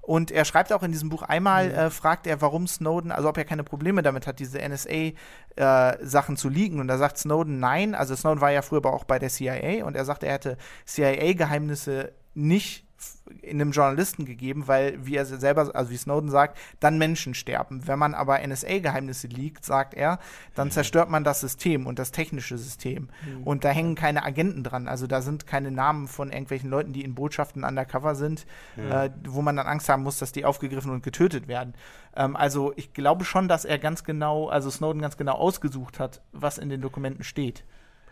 Und 0.00 0.30
er 0.30 0.46
schreibt 0.46 0.72
auch 0.72 0.82
in 0.82 0.92
diesem 0.92 1.10
Buch 1.10 1.22
einmal, 1.22 1.68
mhm. 1.68 1.74
äh, 1.74 1.90
fragt 1.90 2.26
er, 2.26 2.40
warum 2.40 2.66
Snowden, 2.66 3.12
also 3.12 3.28
ob 3.28 3.36
er 3.36 3.44
keine 3.44 3.64
Probleme 3.64 4.02
damit 4.02 4.26
hat, 4.26 4.38
diese 4.38 4.58
NSA-Sachen 4.58 6.34
äh, 6.34 6.38
zu 6.38 6.48
liegen. 6.48 6.80
Und 6.80 6.88
da 6.88 6.96
sagt 6.96 7.18
Snowden 7.18 7.60
nein. 7.60 7.94
Also 7.94 8.16
Snowden 8.16 8.40
war 8.40 8.50
ja 8.50 8.62
früher 8.62 8.78
aber 8.78 8.94
auch 8.94 9.04
bei 9.04 9.18
der 9.18 9.28
CIA 9.28 9.84
und 9.84 9.96
er 9.96 10.06
sagt, 10.06 10.24
er 10.24 10.32
hätte 10.32 10.56
CIA-Geheimnisse 10.86 12.12
nicht 12.34 12.86
in 13.42 13.60
einem 13.60 13.70
Journalisten 13.70 14.24
gegeben, 14.24 14.66
weil, 14.66 15.04
wie 15.06 15.16
er 15.16 15.24
selber, 15.24 15.74
also 15.74 15.90
wie 15.90 15.96
Snowden 15.96 16.30
sagt, 16.30 16.58
dann 16.80 16.98
Menschen 16.98 17.34
sterben. 17.34 17.86
Wenn 17.86 17.98
man 17.98 18.14
aber 18.14 18.46
NSA-Geheimnisse 18.46 19.28
liegt, 19.28 19.64
sagt 19.64 19.94
er, 19.94 20.18
dann 20.54 20.68
mhm. 20.68 20.72
zerstört 20.72 21.10
man 21.10 21.24
das 21.24 21.40
System 21.40 21.86
und 21.86 21.98
das 21.98 22.10
technische 22.10 22.58
System. 22.58 23.08
Mhm. 23.24 23.42
Und 23.44 23.64
da 23.64 23.70
hängen 23.70 23.94
keine 23.94 24.24
Agenten 24.24 24.64
dran. 24.64 24.88
Also 24.88 25.06
da 25.06 25.22
sind 25.22 25.46
keine 25.46 25.70
Namen 25.70 26.08
von 26.08 26.30
irgendwelchen 26.30 26.70
Leuten, 26.70 26.92
die 26.92 27.04
in 27.04 27.14
Botschaften 27.14 27.64
undercover 27.64 28.14
sind, 28.14 28.46
mhm. 28.76 28.90
äh, 28.90 29.10
wo 29.26 29.42
man 29.42 29.56
dann 29.56 29.66
Angst 29.66 29.88
haben 29.88 30.02
muss, 30.02 30.18
dass 30.18 30.32
die 30.32 30.44
aufgegriffen 30.44 30.90
und 30.90 31.02
getötet 31.02 31.48
werden. 31.48 31.74
Ähm, 32.16 32.36
also 32.36 32.72
ich 32.76 32.92
glaube 32.92 33.24
schon, 33.24 33.48
dass 33.48 33.64
er 33.64 33.78
ganz 33.78 34.04
genau, 34.04 34.48
also 34.48 34.70
Snowden 34.70 35.00
ganz 35.00 35.16
genau 35.16 35.34
ausgesucht 35.34 36.00
hat, 36.00 36.20
was 36.32 36.58
in 36.58 36.68
den 36.68 36.80
Dokumenten 36.80 37.24
steht. 37.24 37.64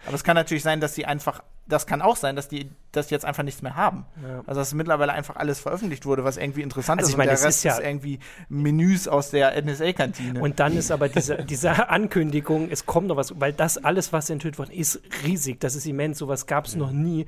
Aber 0.06 0.14
es 0.14 0.24
kann 0.24 0.36
natürlich 0.36 0.62
sein, 0.62 0.80
dass 0.80 0.94
sie 0.94 1.06
einfach, 1.06 1.42
das 1.68 1.86
kann 1.86 2.02
auch 2.02 2.16
sein, 2.16 2.36
dass 2.36 2.48
die 2.48 2.70
das 2.92 3.10
jetzt 3.10 3.24
einfach 3.24 3.42
nichts 3.42 3.62
mehr 3.62 3.76
haben. 3.76 4.06
Ja. 4.22 4.42
Also 4.46 4.60
dass 4.60 4.72
mittlerweile 4.74 5.12
einfach 5.12 5.36
alles 5.36 5.60
veröffentlicht 5.60 6.06
wurde, 6.06 6.24
was 6.24 6.36
irgendwie 6.36 6.62
interessant 6.62 7.00
also 7.00 7.08
ist. 7.08 7.12
Ich 7.12 7.18
meine, 7.18 7.30
und 7.30 7.38
der 7.38 7.46
Rest 7.46 7.58
ist, 7.58 7.64
ja 7.64 7.74
ist 7.74 7.84
irgendwie 7.84 8.18
Menüs 8.48 9.06
aus 9.06 9.30
der 9.30 9.60
NSA-Kantine. 9.62 10.40
Und 10.40 10.58
dann 10.58 10.76
ist 10.76 10.90
aber 10.90 11.08
diese, 11.08 11.44
diese 11.44 11.88
Ankündigung, 11.90 12.70
es 12.70 12.86
kommt 12.86 13.08
noch 13.08 13.16
was, 13.16 13.38
weil 13.38 13.52
das 13.52 13.76
alles, 13.76 14.12
was 14.12 14.30
enthüllt 14.30 14.58
worden 14.58 14.72
ist, 14.72 15.00
riesig, 15.24 15.60
das 15.60 15.74
ist 15.74 15.86
immens, 15.86 16.18
sowas 16.18 16.46
gab 16.46 16.66
es 16.66 16.74
mhm. 16.74 16.80
noch 16.80 16.90
nie 16.90 17.26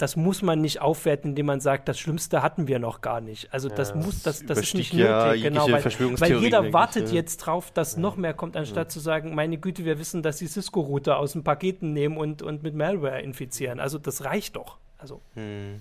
das 0.00 0.16
muss 0.16 0.40
man 0.40 0.60
nicht 0.60 0.80
aufwerten, 0.80 1.30
indem 1.30 1.46
man 1.46 1.60
sagt, 1.60 1.88
das 1.88 1.98
Schlimmste 1.98 2.42
hatten 2.42 2.66
wir 2.68 2.78
noch 2.78 3.02
gar 3.02 3.20
nicht. 3.20 3.52
Also 3.52 3.68
das 3.68 3.90
ja, 3.90 3.96
muss, 3.96 4.22
das, 4.22 4.44
das 4.44 4.58
ist 4.58 4.74
nicht 4.74 4.94
ja 4.94 5.28
nötig, 5.28 5.42
genau, 5.42 5.70
weil, 5.70 5.84
weil 5.84 6.36
jeder 6.36 6.72
wartet 6.72 7.08
ich, 7.08 7.12
jetzt 7.12 7.38
drauf, 7.38 7.70
dass 7.70 7.94
ja. 7.94 8.00
noch 8.00 8.16
mehr 8.16 8.32
kommt, 8.32 8.56
anstatt 8.56 8.90
zu 8.90 8.98
sagen, 8.98 9.34
meine 9.34 9.58
Güte, 9.58 9.84
wir 9.84 9.98
wissen, 9.98 10.22
dass 10.22 10.38
sie 10.38 10.46
Cisco-Router 10.46 11.18
aus 11.18 11.32
den 11.32 11.44
Paketen 11.44 11.92
nehmen 11.92 12.16
und, 12.16 12.40
und 12.40 12.62
mit 12.62 12.74
Malware 12.74 13.20
infizieren. 13.20 13.78
Also 13.80 13.98
das 13.98 14.24
reicht 14.24 14.56
doch. 14.56 14.78
Also. 14.98 15.20
Hm. 15.34 15.80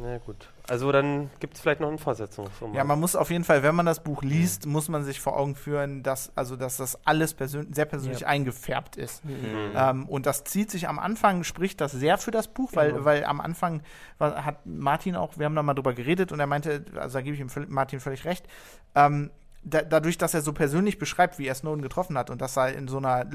Na 0.00 0.18
gut. 0.18 0.48
Also 0.68 0.92
dann 0.92 1.28
gibt 1.40 1.54
es 1.54 1.60
vielleicht 1.60 1.80
noch 1.80 1.88
einen 1.88 1.98
Fortsetzungsroman. 1.98 2.76
Ja, 2.76 2.84
man 2.84 3.00
muss 3.00 3.16
auf 3.16 3.30
jeden 3.30 3.42
Fall, 3.42 3.64
wenn 3.64 3.74
man 3.74 3.84
das 3.84 4.00
Buch 4.00 4.22
liest, 4.22 4.64
mhm. 4.64 4.72
muss 4.72 4.88
man 4.88 5.02
sich 5.02 5.20
vor 5.20 5.36
Augen 5.36 5.56
führen, 5.56 6.04
dass, 6.04 6.30
also, 6.36 6.54
dass 6.54 6.76
das 6.76 7.04
alles 7.04 7.34
persön 7.34 7.72
sehr 7.72 7.84
persönlich 7.84 8.20
ja. 8.20 8.28
eingefärbt 8.28 8.96
ist. 8.96 9.24
Mhm. 9.24 9.72
Ähm, 9.74 10.08
und 10.08 10.26
das 10.26 10.44
zieht 10.44 10.70
sich 10.70 10.88
am 10.88 11.00
Anfang, 11.00 11.42
spricht 11.42 11.80
das 11.80 11.90
sehr 11.92 12.16
für 12.16 12.30
das 12.30 12.46
Buch, 12.46 12.70
weil, 12.74 12.92
genau. 12.92 13.04
weil 13.04 13.24
am 13.24 13.40
Anfang 13.40 13.82
war, 14.18 14.44
hat 14.44 14.64
Martin 14.66 15.16
auch, 15.16 15.36
wir 15.36 15.46
haben 15.46 15.56
da 15.56 15.64
mal 15.64 15.74
drüber 15.74 15.94
geredet 15.94 16.30
und 16.30 16.38
er 16.38 16.46
meinte, 16.46 16.84
also 16.94 17.18
da 17.18 17.22
gebe 17.22 17.34
ich 17.34 17.40
ihm 17.40 17.50
Martin 17.68 17.98
völlig 17.98 18.24
recht, 18.24 18.46
ähm, 18.94 19.30
da, 19.68 19.82
dadurch, 19.82 20.18
dass 20.18 20.34
er 20.34 20.42
so 20.42 20.52
persönlich 20.52 20.98
beschreibt, 20.98 21.38
wie 21.38 21.46
er 21.46 21.54
Snowden 21.54 21.82
getroffen 21.82 22.16
hat 22.16 22.30
und 22.30 22.40
dass 22.40 22.56
er 22.56 22.74
in 22.74 22.88
so 22.88 22.98
einer 22.98 23.26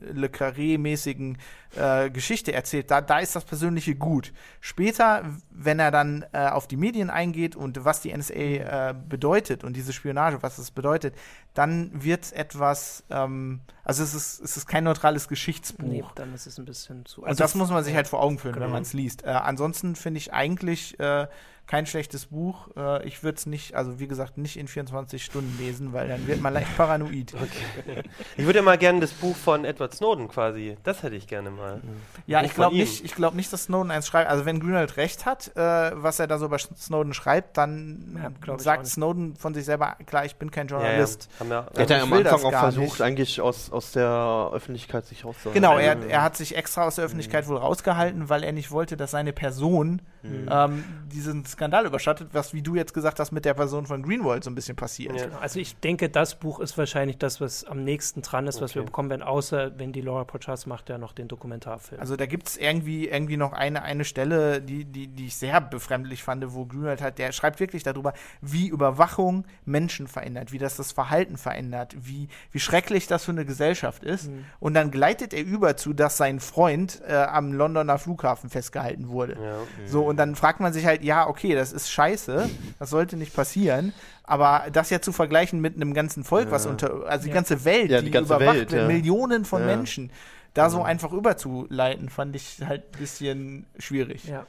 Le 0.00 0.28
Carré-mäßigen 0.28 1.36
äh, 1.76 2.10
Geschichte 2.10 2.52
erzählt, 2.52 2.90
da, 2.90 3.00
da 3.00 3.18
ist 3.18 3.36
das 3.36 3.44
Persönliche 3.44 3.94
gut. 3.94 4.32
Später, 4.60 5.24
wenn 5.50 5.78
er 5.78 5.90
dann 5.90 6.24
äh, 6.32 6.48
auf 6.48 6.66
die 6.66 6.76
Medien 6.76 7.10
eingeht 7.10 7.56
und 7.56 7.84
was 7.84 8.00
die 8.00 8.16
NSA 8.16 8.34
äh, 8.34 8.94
bedeutet 9.08 9.64
und 9.64 9.76
diese 9.76 9.92
Spionage, 9.92 10.42
was 10.42 10.58
es 10.58 10.70
bedeutet, 10.70 11.14
dann 11.54 11.90
wird 11.92 12.32
etwas, 12.32 13.04
ähm, 13.10 13.60
also 13.84 14.02
es 14.02 14.14
ist, 14.14 14.40
es 14.40 14.56
ist 14.56 14.66
kein 14.66 14.84
neutrales 14.84 15.28
Geschichtsbuch. 15.28 15.86
Nee, 15.86 16.04
dann 16.14 16.34
ist 16.34 16.46
es 16.46 16.58
ein 16.58 16.64
bisschen 16.64 17.04
zu. 17.04 17.22
Also 17.22 17.30
und 17.30 17.40
das 17.40 17.54
muss 17.54 17.70
man 17.70 17.82
sich 17.84 17.94
halt 17.94 18.06
vor 18.06 18.22
Augen 18.22 18.38
führen, 18.38 18.54
genau. 18.54 18.66
wenn 18.66 18.72
man 18.72 18.82
es 18.82 18.92
liest. 18.92 19.24
Äh, 19.24 19.30
ansonsten 19.30 19.96
finde 19.96 20.18
ich 20.18 20.32
eigentlich 20.32 20.98
äh, 21.00 21.26
kein 21.68 21.86
schlechtes 21.86 22.26
Buch. 22.26 22.68
Äh, 22.76 23.06
ich 23.06 23.22
würde 23.22 23.36
es 23.36 23.46
nicht, 23.46 23.74
also 23.74 24.00
wie 24.00 24.08
gesagt, 24.08 24.38
nicht 24.38 24.56
in 24.56 24.66
24 24.66 25.22
Stunden 25.22 25.56
lesen, 25.58 25.92
weil 25.92 26.08
dann 26.08 26.26
wird 26.26 26.40
man 26.40 26.52
leicht 26.52 26.76
paranoid. 26.76 27.34
Okay. 27.38 28.02
Ich 28.36 28.46
würde 28.46 28.60
ja 28.60 28.62
mal 28.62 28.78
gerne 28.78 29.00
das 29.00 29.12
Buch 29.12 29.36
von 29.36 29.64
Edward 29.64 29.94
Snowden 29.94 30.28
quasi, 30.28 30.78
das 30.82 31.02
hätte 31.02 31.14
ich 31.14 31.26
gerne 31.26 31.50
mal. 31.50 31.80
Ja, 32.26 32.42
ich 32.42 32.54
glaube 32.54 32.76
nicht, 32.76 33.04
ich 33.04 33.14
glaube 33.14 33.36
nicht, 33.36 33.52
dass 33.52 33.64
Snowden 33.64 33.90
eins 33.90 34.06
schreibt. 34.06 34.30
Also 34.30 34.46
wenn 34.46 34.60
Grünwald 34.60 34.96
recht 34.96 35.26
hat, 35.26 35.54
äh, 35.56 35.60
was 35.60 36.18
er 36.18 36.26
da 36.26 36.38
so 36.38 36.48
bei 36.48 36.56
Snowden 36.58 37.12
schreibt, 37.12 37.56
dann 37.58 38.32
ja, 38.46 38.58
sagt 38.58 38.86
Snowden 38.86 39.36
von 39.36 39.52
sich 39.52 39.64
selber, 39.64 39.96
klar, 40.06 40.24
ich 40.24 40.36
bin 40.36 40.50
kein 40.50 40.68
Journalist. 40.68 41.28
Ja, 41.40 41.46
ja. 41.46 41.66
er 41.74 41.82
hat 41.82 41.90
ja 41.90 42.02
am 42.02 42.12
Anfang 42.12 42.44
auch 42.44 42.50
versucht, 42.50 42.84
nicht. 42.84 43.02
eigentlich 43.02 43.40
aus, 43.40 43.70
aus 43.70 43.92
der 43.92 44.50
Öffentlichkeit 44.52 45.06
sich 45.06 45.24
rauszuhalten. 45.24 45.60
Genau, 45.60 45.78
er, 45.78 46.08
er 46.08 46.22
hat 46.22 46.36
sich 46.36 46.56
extra 46.56 46.86
aus 46.86 46.96
der 46.96 47.04
Öffentlichkeit 47.04 47.44
mhm. 47.44 47.50
wohl 47.50 47.58
rausgehalten, 47.58 48.28
weil 48.28 48.42
er 48.42 48.52
nicht 48.52 48.70
wollte, 48.70 48.96
dass 48.96 49.10
seine 49.10 49.32
Person 49.32 50.00
mhm. 50.22 50.48
ähm, 50.50 50.84
diesen 51.12 51.44
Skandal 51.44 51.86
überschattet, 51.86 52.28
was, 52.32 52.54
wie 52.54 52.62
du 52.62 52.74
jetzt 52.74 52.94
gesagt 52.94 53.20
hast, 53.20 53.32
mit 53.32 53.44
der 53.44 53.54
Person 53.54 53.86
von 53.86 54.02
Greenwald 54.02 54.44
so 54.44 54.50
ein 54.50 54.54
bisschen 54.54 54.76
passiert. 54.76 55.20
Ja. 55.20 55.38
Also 55.40 55.60
ich 55.60 55.76
denke, 55.76 56.08
das 56.08 56.34
Buch 56.34 56.60
ist 56.60 56.76
wahrscheinlich 56.78 57.18
das, 57.18 57.40
was 57.40 57.64
am 57.64 57.84
nächsten 57.84 58.22
dran 58.22 58.46
ist, 58.46 58.56
okay. 58.56 58.64
was 58.64 58.74
wir 58.74 58.82
bekommen 58.82 59.10
werden, 59.10 59.22
außer 59.22 59.78
wenn 59.78 59.92
die 59.92 60.00
Laura 60.00 60.24
Pochas 60.24 60.66
macht 60.66 60.88
ja 60.88 60.98
noch 60.98 61.12
den 61.12 61.28
Dokumentarfilm. 61.28 62.00
Also 62.00 62.16
da 62.16 62.26
gibt 62.26 62.48
es 62.48 62.56
irgendwie, 62.56 63.08
irgendwie 63.08 63.36
noch 63.36 63.52
eine, 63.52 63.82
eine 63.82 64.04
Stelle, 64.04 64.60
die, 64.60 64.84
die, 64.84 65.08
die 65.08 65.26
ich 65.26 65.36
sehr 65.36 65.60
befremdlich 65.60 66.22
fand, 66.22 66.44
wo 66.54 66.66
Greenwald 66.66 67.02
hat, 67.02 67.18
der 67.18 67.32
schreibt 67.32 67.60
wirklich 67.60 67.82
darüber, 67.82 68.12
wie 68.40 68.68
Überwachung 68.68 69.44
Menschen 69.64 70.08
verändert, 70.08 70.52
wie 70.52 70.58
das 70.58 70.76
das 70.76 70.92
Verhalten 70.92 71.36
verändert, 71.36 71.96
wie, 71.98 72.28
wie 72.52 72.60
schrecklich 72.60 73.06
das 73.06 73.24
für 73.24 73.32
eine 73.32 73.44
Gesellschaft 73.44 74.04
ist. 74.04 74.28
Mhm. 74.28 74.44
Und 74.60 74.74
dann 74.74 74.90
gleitet 74.90 75.32
er 75.32 75.44
über 75.44 75.76
zu, 75.76 75.92
dass 75.92 76.16
sein 76.16 76.40
Freund 76.40 77.02
äh, 77.06 77.14
am 77.14 77.52
Londoner 77.52 77.98
Flughafen 77.98 78.50
festgehalten 78.50 79.08
wurde. 79.08 79.36
Ja. 79.42 79.86
So, 79.86 80.07
und 80.08 80.16
dann 80.16 80.34
fragt 80.34 80.60
man 80.60 80.72
sich 80.72 80.86
halt, 80.86 81.04
ja, 81.04 81.28
okay, 81.28 81.54
das 81.54 81.72
ist 81.72 81.90
scheiße, 81.90 82.48
das 82.78 82.90
sollte 82.90 83.16
nicht 83.16 83.34
passieren. 83.34 83.92
Aber 84.24 84.64
das 84.72 84.90
ja 84.90 85.00
zu 85.00 85.12
vergleichen 85.12 85.60
mit 85.60 85.76
einem 85.76 85.94
ganzen 85.94 86.24
Volk, 86.24 86.46
ja. 86.46 86.50
was 86.52 86.66
unter, 86.66 87.06
also 87.06 87.26
die 87.26 87.30
ganze 87.30 87.64
Welt, 87.64 87.90
ja, 87.90 88.00
die, 88.00 88.06
die 88.06 88.10
ganze 88.10 88.34
überwacht 88.34 88.56
Welt, 88.56 88.72
wird, 88.72 88.86
Millionen 88.86 89.44
von 89.44 89.64
Menschen, 89.64 90.10
da 90.54 90.70
so 90.70 90.82
einfach 90.82 91.12
überzuleiten, 91.12 92.08
fand 92.08 92.34
ich 92.36 92.58
halt 92.64 92.84
ein 92.94 92.98
bisschen 92.98 93.66
schwierig. 93.78 94.24
Ja. 94.24 94.46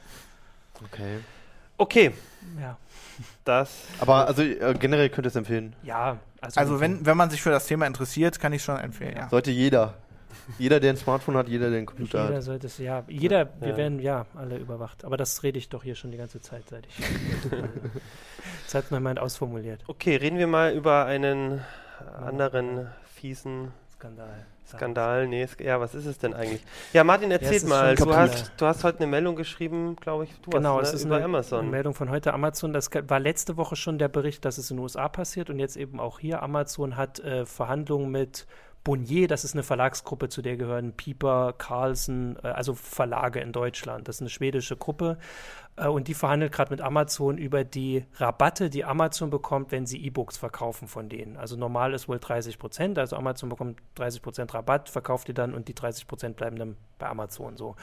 Okay. 0.84 1.18
Okay. 1.76 2.12
Ja. 2.60 2.76
Das. 3.44 3.70
Aber 4.00 4.26
also 4.26 4.42
äh, 4.42 4.74
generell 4.78 5.10
könnt 5.10 5.26
ihr 5.26 5.28
es 5.28 5.36
empfehlen. 5.36 5.74
Ja. 5.82 6.18
Also, 6.40 6.58
also 6.58 6.80
wenn, 6.80 7.04
wenn 7.04 7.16
man 7.16 7.28
sich 7.30 7.42
für 7.42 7.50
das 7.50 7.66
Thema 7.66 7.86
interessiert, 7.86 8.40
kann 8.40 8.52
ich 8.52 8.64
schon 8.64 8.78
empfehlen. 8.78 9.16
Ja. 9.16 9.28
Sollte 9.28 9.50
jeder. 9.50 9.94
Jeder, 10.58 10.80
der 10.80 10.90
ein 10.90 10.96
Smartphone 10.96 11.36
hat, 11.36 11.48
jeder, 11.48 11.68
der 11.68 11.78
einen 11.78 11.86
Computer 11.86 12.10
jeder 12.10 12.22
hat. 12.24 12.30
Jeder 12.30 12.42
sollte 12.42 12.66
es, 12.66 12.78
ja. 12.78 13.04
Jeder, 13.08 13.48
wir 13.60 13.76
werden 13.76 13.98
ja 14.00 14.26
alle 14.34 14.58
überwacht. 14.58 15.04
Aber 15.04 15.16
das 15.16 15.42
rede 15.42 15.58
ich 15.58 15.68
doch 15.68 15.82
hier 15.82 15.94
schon 15.94 16.10
die 16.10 16.18
ganze 16.18 16.40
Zeit, 16.40 16.68
seit 16.68 16.86
ich. 16.86 16.96
das 18.64 18.74
hat 18.74 18.90
noch 18.90 18.98
jemand 18.98 19.18
ausformuliert. 19.18 19.82
Okay, 19.86 20.16
reden 20.16 20.38
wir 20.38 20.46
mal 20.46 20.72
über 20.72 21.04
einen 21.06 21.60
anderen 22.16 22.88
fiesen 23.04 23.72
Skandal. 23.94 24.46
Skandal, 24.66 25.26
nee, 25.26 25.46
ja, 25.58 25.80
was 25.80 25.94
ist 25.94 26.06
es 26.06 26.18
denn 26.18 26.32
eigentlich? 26.32 26.64
Ja, 26.92 27.04
Martin, 27.04 27.30
erzähl 27.30 27.60
ja, 27.60 27.68
mal. 27.68 27.94
Du 27.96 28.14
hast, 28.14 28.52
du 28.56 28.66
hast 28.66 28.84
heute 28.84 28.98
eine 28.98 29.08
Meldung 29.08 29.36
geschrieben, 29.36 29.96
glaube 29.96 30.24
ich, 30.24 30.30
du 30.42 30.50
genau, 30.50 30.78
hast, 30.78 30.82
ne, 30.82 30.88
es 30.88 30.94
ist 30.94 31.04
über 31.04 31.16
eine, 31.16 31.24
Amazon. 31.24 31.60
Eine 31.60 31.70
Meldung 31.70 31.94
von 31.94 32.08
heute 32.08 32.32
Amazon. 32.32 32.72
Das 32.72 32.88
war 33.08 33.20
letzte 33.20 33.56
Woche 33.56 33.76
schon 33.76 33.98
der 33.98 34.08
Bericht, 34.08 34.44
dass 34.44 34.58
es 34.58 34.70
in 34.70 34.76
den 34.76 34.82
USA 34.84 35.08
passiert 35.08 35.50
und 35.50 35.58
jetzt 35.58 35.76
eben 35.76 36.00
auch 36.00 36.20
hier. 36.20 36.42
Amazon 36.42 36.96
hat 36.96 37.18
äh, 37.20 37.44
Verhandlungen 37.44 38.10
mit 38.10 38.46
Bonnier, 38.82 39.28
das 39.28 39.44
ist 39.44 39.54
eine 39.54 39.62
Verlagsgruppe, 39.62 40.28
zu 40.28 40.40
der 40.40 40.56
gehören 40.56 40.92
Pieper, 40.92 41.54
Carlsen, 41.56 42.36
äh, 42.42 42.48
also 42.48 42.74
Verlage 42.74 43.40
in 43.40 43.52
Deutschland. 43.52 44.08
Das 44.08 44.16
ist 44.16 44.22
eine 44.22 44.30
schwedische 44.30 44.76
Gruppe 44.76 45.18
äh, 45.76 45.86
und 45.86 46.08
die 46.08 46.14
verhandelt 46.14 46.52
gerade 46.52 46.70
mit 46.70 46.80
Amazon 46.80 47.36
über 47.36 47.64
die 47.64 48.04
Rabatte, 48.16 48.70
die 48.70 48.84
Amazon 48.84 49.30
bekommt, 49.30 49.70
wenn 49.70 49.86
sie 49.86 50.02
E-Books 50.04 50.38
verkaufen 50.38 50.88
von 50.88 51.08
denen. 51.08 51.36
Also 51.36 51.56
normal 51.56 51.92
ist 51.92 52.08
wohl 52.08 52.18
30 52.18 52.58
Prozent, 52.58 52.98
also 52.98 53.16
Amazon 53.16 53.50
bekommt 53.50 53.80
30 53.96 54.22
Prozent 54.22 54.54
Rabatt, 54.54 54.88
verkauft 54.88 55.28
die 55.28 55.34
dann 55.34 55.54
und 55.54 55.68
die 55.68 55.74
30 55.74 56.06
Prozent 56.06 56.36
bleiben 56.36 56.56
dann 56.56 56.76
bei 56.98 57.06
Amazon 57.06 57.56
so. 57.56 57.76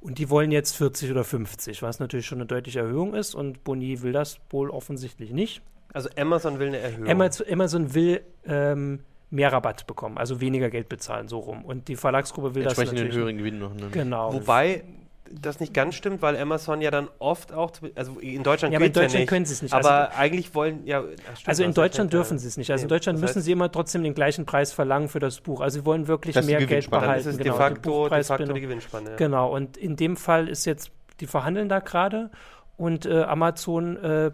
Und 0.00 0.18
die 0.18 0.30
wollen 0.30 0.52
jetzt 0.52 0.76
40 0.76 1.10
oder 1.10 1.24
50, 1.24 1.82
was 1.82 1.98
natürlich 1.98 2.26
schon 2.26 2.38
eine 2.38 2.46
deutliche 2.46 2.80
Erhöhung 2.80 3.14
ist 3.14 3.34
und 3.34 3.64
Bonnier 3.64 4.02
will 4.02 4.12
das 4.12 4.38
wohl 4.50 4.70
offensichtlich 4.70 5.32
nicht. 5.32 5.62
Also 5.92 6.08
Amazon 6.16 6.58
will 6.58 6.68
eine 6.68 6.78
Erhöhung. 6.78 7.08
Amazon, 7.08 7.46
Amazon 7.50 7.94
will 7.94 8.20
ähm, 8.46 9.00
mehr 9.34 9.52
Rabatt 9.52 9.86
bekommen, 9.86 10.16
also 10.16 10.40
weniger 10.40 10.70
Geld 10.70 10.88
bezahlen, 10.88 11.28
so 11.28 11.38
rum. 11.38 11.64
Und 11.64 11.88
die 11.88 11.96
Verlagsgruppe 11.96 12.54
will 12.54 12.62
das 12.62 12.78
natürlich. 12.78 13.10
den 13.10 13.12
höheren 13.12 13.38
Gewinn 13.38 13.58
noch. 13.58 13.74
Ne? 13.74 13.88
Genau. 13.90 14.32
Wobei 14.32 14.84
das 15.30 15.58
nicht 15.58 15.74
ganz 15.74 15.96
stimmt, 15.96 16.22
weil 16.22 16.36
Amazon 16.36 16.80
ja 16.80 16.90
dann 16.90 17.08
oft 17.18 17.52
auch, 17.52 17.72
also 17.96 18.20
in 18.20 18.42
Deutschland, 18.42 18.72
ja, 18.72 18.78
aber 18.78 18.86
in 18.86 18.92
Deutschland 18.92 19.14
ja 19.14 19.20
nicht, 19.20 19.28
können 19.28 19.44
sie 19.44 19.54
es 19.54 19.62
nicht. 19.62 19.74
Aber 19.74 20.10
also, 20.10 20.18
eigentlich 20.18 20.54
wollen, 20.54 20.86
ja. 20.86 21.02
Stimmt, 21.02 21.48
also 21.48 21.64
in 21.64 21.74
Deutschland 21.74 22.12
dürfen 22.12 22.38
sie 22.38 22.46
es 22.46 22.56
nicht. 22.56 22.70
Also 22.70 22.84
in 22.84 22.88
Deutschland 22.88 23.20
müssen 23.20 23.42
sie 23.42 23.50
immer 23.50 23.72
trotzdem 23.72 24.04
den 24.04 24.14
gleichen 24.14 24.46
Preis 24.46 24.72
verlangen 24.72 25.08
für 25.08 25.18
das 25.18 25.40
Buch. 25.40 25.60
Also 25.60 25.80
sie 25.80 25.86
wollen 25.86 26.06
wirklich 26.06 26.36
mehr 26.44 26.64
Geld 26.64 26.90
behalten. 26.90 27.24
Das 27.24 27.34
ist 27.34 27.38
genau, 27.38 27.54
de 27.54 27.58
facto, 27.58 28.08
de 28.08 28.22
facto 28.22 28.52
die 28.52 28.60
Gewinnspanne. 28.60 29.16
Genau, 29.16 29.52
und 29.52 29.76
in 29.76 29.96
dem 29.96 30.16
Fall 30.16 30.48
ist 30.48 30.64
jetzt, 30.64 30.92
die 31.20 31.26
verhandeln 31.26 31.68
da 31.68 31.80
gerade 31.80 32.30
und 32.76 33.06
äh, 33.06 33.22
Amazon 33.22 33.96
äh, 33.96 34.30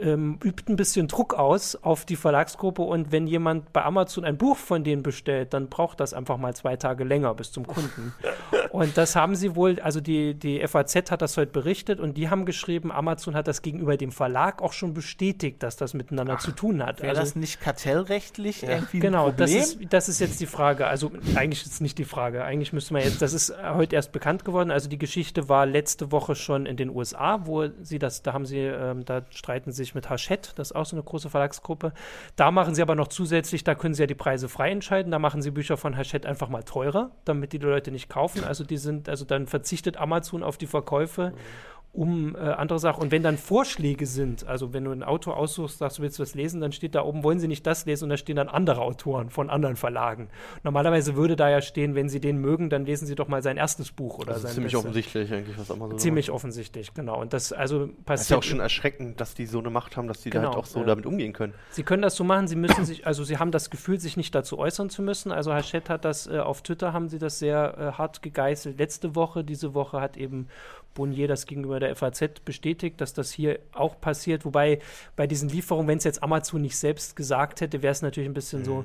ähm, 0.00 0.38
übt 0.44 0.72
ein 0.72 0.76
bisschen 0.76 1.08
Druck 1.08 1.34
aus 1.34 1.76
auf 1.76 2.04
die 2.04 2.16
Verlagsgruppe 2.16 2.82
und 2.82 3.12
wenn 3.12 3.26
jemand 3.26 3.72
bei 3.72 3.84
Amazon 3.84 4.24
ein 4.24 4.36
Buch 4.36 4.56
von 4.56 4.84
denen 4.84 5.02
bestellt, 5.02 5.52
dann 5.54 5.68
braucht 5.68 6.00
das 6.00 6.14
einfach 6.14 6.38
mal 6.38 6.54
zwei 6.54 6.76
Tage 6.76 7.04
länger 7.04 7.34
bis 7.34 7.52
zum 7.52 7.66
Kunden. 7.66 8.14
und 8.70 8.96
das 8.96 9.16
haben 9.16 9.34
sie 9.34 9.56
wohl, 9.56 9.80
also 9.80 10.00
die, 10.00 10.34
die 10.34 10.66
FAZ 10.66 11.10
hat 11.10 11.22
das 11.22 11.36
heute 11.36 11.52
berichtet 11.52 12.00
und 12.00 12.16
die 12.16 12.28
haben 12.28 12.44
geschrieben, 12.44 12.90
Amazon 12.90 13.34
hat 13.34 13.48
das 13.48 13.62
gegenüber 13.62 13.96
dem 13.96 14.12
Verlag 14.12 14.62
auch 14.62 14.72
schon 14.72 14.94
bestätigt, 14.94 15.62
dass 15.62 15.76
das 15.76 15.94
miteinander 15.94 16.34
Ach, 16.38 16.40
zu 16.40 16.52
tun 16.52 16.84
hat. 16.84 17.00
Wäre 17.02 17.10
also, 17.10 17.22
das 17.22 17.36
nicht 17.36 17.60
kartellrechtlich 17.60 18.62
ja. 18.62 18.70
irgendwie 18.70 19.00
Genau, 19.00 19.26
ein 19.26 19.36
Problem? 19.36 19.58
das 19.58 19.74
ist, 19.74 19.78
das 19.92 20.08
ist 20.08 20.20
jetzt 20.20 20.40
die 20.40 20.46
Frage. 20.46 20.86
Also 20.86 21.10
eigentlich 21.34 21.62
ist 21.62 21.72
es 21.72 21.80
nicht 21.80 21.98
die 21.98 22.04
Frage. 22.04 22.44
Eigentlich 22.44 22.72
müsste 22.72 22.92
man 22.94 23.02
jetzt, 23.02 23.22
das 23.22 23.32
ist 23.32 23.54
heute 23.62 23.96
erst 23.96 24.12
bekannt 24.12 24.44
geworden. 24.44 24.70
Also 24.70 24.88
die 24.88 24.98
Geschichte 24.98 25.48
war 25.48 25.66
letzte 25.66 26.12
Woche 26.12 26.34
schon 26.34 26.66
in 26.66 26.76
den 26.76 26.90
USA, 26.90 27.46
wo 27.46 27.68
sie 27.82 27.98
das, 27.98 28.22
da 28.22 28.32
haben 28.32 28.46
sie, 28.46 28.58
ähm, 28.58 29.04
da 29.04 29.22
streiten 29.30 29.72
sich 29.72 29.89
mit 29.94 30.10
Hachette, 30.10 30.50
das 30.54 30.70
ist 30.70 30.76
auch 30.76 30.86
so 30.86 30.96
eine 30.96 31.02
große 31.02 31.30
Verlagsgruppe. 31.30 31.92
Da 32.36 32.50
machen 32.50 32.74
sie 32.74 32.82
aber 32.82 32.94
noch 32.94 33.08
zusätzlich, 33.08 33.64
da 33.64 33.74
können 33.74 33.94
sie 33.94 34.02
ja 34.02 34.06
die 34.06 34.14
Preise 34.14 34.48
frei 34.48 34.70
entscheiden, 34.70 35.10
da 35.10 35.18
machen 35.18 35.42
sie 35.42 35.50
Bücher 35.50 35.76
von 35.76 35.96
Hachette 35.96 36.28
einfach 36.28 36.48
mal 36.48 36.62
teurer, 36.62 37.10
damit 37.24 37.52
die 37.52 37.58
Leute 37.58 37.90
nicht 37.90 38.08
kaufen. 38.08 38.44
Also 38.44 38.64
die 38.64 38.76
sind, 38.76 39.08
also 39.08 39.24
dann 39.24 39.46
verzichtet 39.46 39.96
Amazon 39.96 40.42
auf 40.42 40.58
die 40.58 40.66
Verkäufe. 40.66 41.32
Mhm 41.34 41.79
um 41.92 42.36
äh, 42.36 42.38
andere 42.38 42.78
Sachen. 42.78 43.02
Und 43.02 43.10
wenn 43.10 43.22
dann 43.22 43.36
Vorschläge 43.36 44.06
sind, 44.06 44.46
also 44.46 44.72
wenn 44.72 44.84
du 44.84 44.92
ein 44.92 45.02
Autor 45.02 45.36
aussuchst, 45.36 45.78
sagst 45.78 45.98
du 45.98 46.02
willst 46.02 46.20
was 46.20 46.34
lesen, 46.34 46.60
dann 46.60 46.70
steht 46.70 46.94
da 46.94 47.02
oben, 47.02 47.24
wollen 47.24 47.40
sie 47.40 47.48
nicht 47.48 47.66
das 47.66 47.84
lesen 47.84 48.04
und 48.04 48.10
da 48.10 48.16
stehen 48.16 48.36
dann 48.36 48.48
andere 48.48 48.80
Autoren 48.80 49.30
von 49.30 49.50
anderen 49.50 49.74
Verlagen. 49.74 50.28
Normalerweise 50.62 51.16
würde 51.16 51.34
da 51.34 51.50
ja 51.50 51.60
stehen, 51.60 51.96
wenn 51.96 52.08
sie 52.08 52.20
den 52.20 52.38
mögen, 52.38 52.70
dann 52.70 52.84
lesen 52.84 53.06
sie 53.06 53.16
doch 53.16 53.26
mal 53.26 53.42
sein 53.42 53.56
erstes 53.56 53.90
Buch 53.90 54.18
oder 54.18 54.34
also 54.34 54.42
sein 54.42 54.54
ziemlich 54.54 54.72
Beste. 54.72 54.86
offensichtlich 54.86 55.32
eigentlich, 55.32 55.58
was 55.58 55.70
Amazon 55.70 55.98
Ziemlich 55.98 56.28
macht. 56.28 56.36
offensichtlich, 56.36 56.94
genau. 56.94 57.20
Und 57.20 57.32
das 57.32 57.52
also 57.52 57.88
passiert. 57.88 58.08
Das 58.08 58.20
ist 58.22 58.30
ja 58.30 58.36
auch 58.36 58.42
schon 58.44 58.60
erschreckend, 58.60 59.20
dass 59.20 59.34
die 59.34 59.46
so 59.46 59.58
eine 59.58 59.70
Macht 59.70 59.96
haben, 59.96 60.06
dass 60.06 60.20
die 60.20 60.30
genau, 60.30 60.42
da 60.42 60.46
halt 60.48 60.54
genau, 60.54 60.62
auch 60.62 60.66
so 60.66 60.80
ja. 60.80 60.86
damit 60.86 61.06
umgehen 61.06 61.32
können. 61.32 61.54
Sie 61.70 61.82
können 61.82 62.02
das 62.02 62.14
so 62.14 62.22
machen, 62.22 62.46
sie 62.46 62.56
müssen 62.56 62.84
sich, 62.84 63.04
also 63.04 63.24
sie 63.24 63.38
haben 63.38 63.50
das 63.50 63.68
Gefühl, 63.68 63.98
sich 63.98 64.16
nicht 64.16 64.32
dazu 64.32 64.58
äußern 64.58 64.90
zu 64.90 65.02
müssen. 65.02 65.32
Also 65.32 65.52
Hachette 65.52 65.92
hat 65.92 66.04
das 66.04 66.28
äh, 66.28 66.38
auf 66.38 66.62
Twitter 66.62 66.92
haben 66.92 67.08
sie 67.08 67.18
das 67.18 67.40
sehr 67.40 67.76
äh, 67.78 67.98
hart 67.98 68.22
gegeißelt. 68.22 68.78
Letzte 68.78 69.16
Woche, 69.16 69.42
diese 69.42 69.74
Woche 69.74 70.00
hat 70.00 70.16
eben 70.16 70.46
Bonnier 70.94 71.28
das 71.28 71.46
gegenüber 71.46 71.80
der 71.80 71.94
FAZ 71.94 72.40
bestätigt, 72.44 73.00
dass 73.00 73.14
das 73.14 73.30
hier 73.30 73.58
auch 73.72 74.00
passiert. 74.00 74.44
Wobei 74.44 74.80
bei 75.16 75.26
diesen 75.26 75.48
Lieferungen, 75.48 75.88
wenn 75.88 75.98
es 75.98 76.04
jetzt 76.04 76.22
Amazon 76.22 76.62
nicht 76.62 76.76
selbst 76.76 77.16
gesagt 77.16 77.60
hätte, 77.60 77.82
wäre 77.82 77.92
es 77.92 78.02
natürlich 78.02 78.28
ein 78.28 78.34
bisschen 78.34 78.60
mhm. 78.60 78.64
so, 78.64 78.84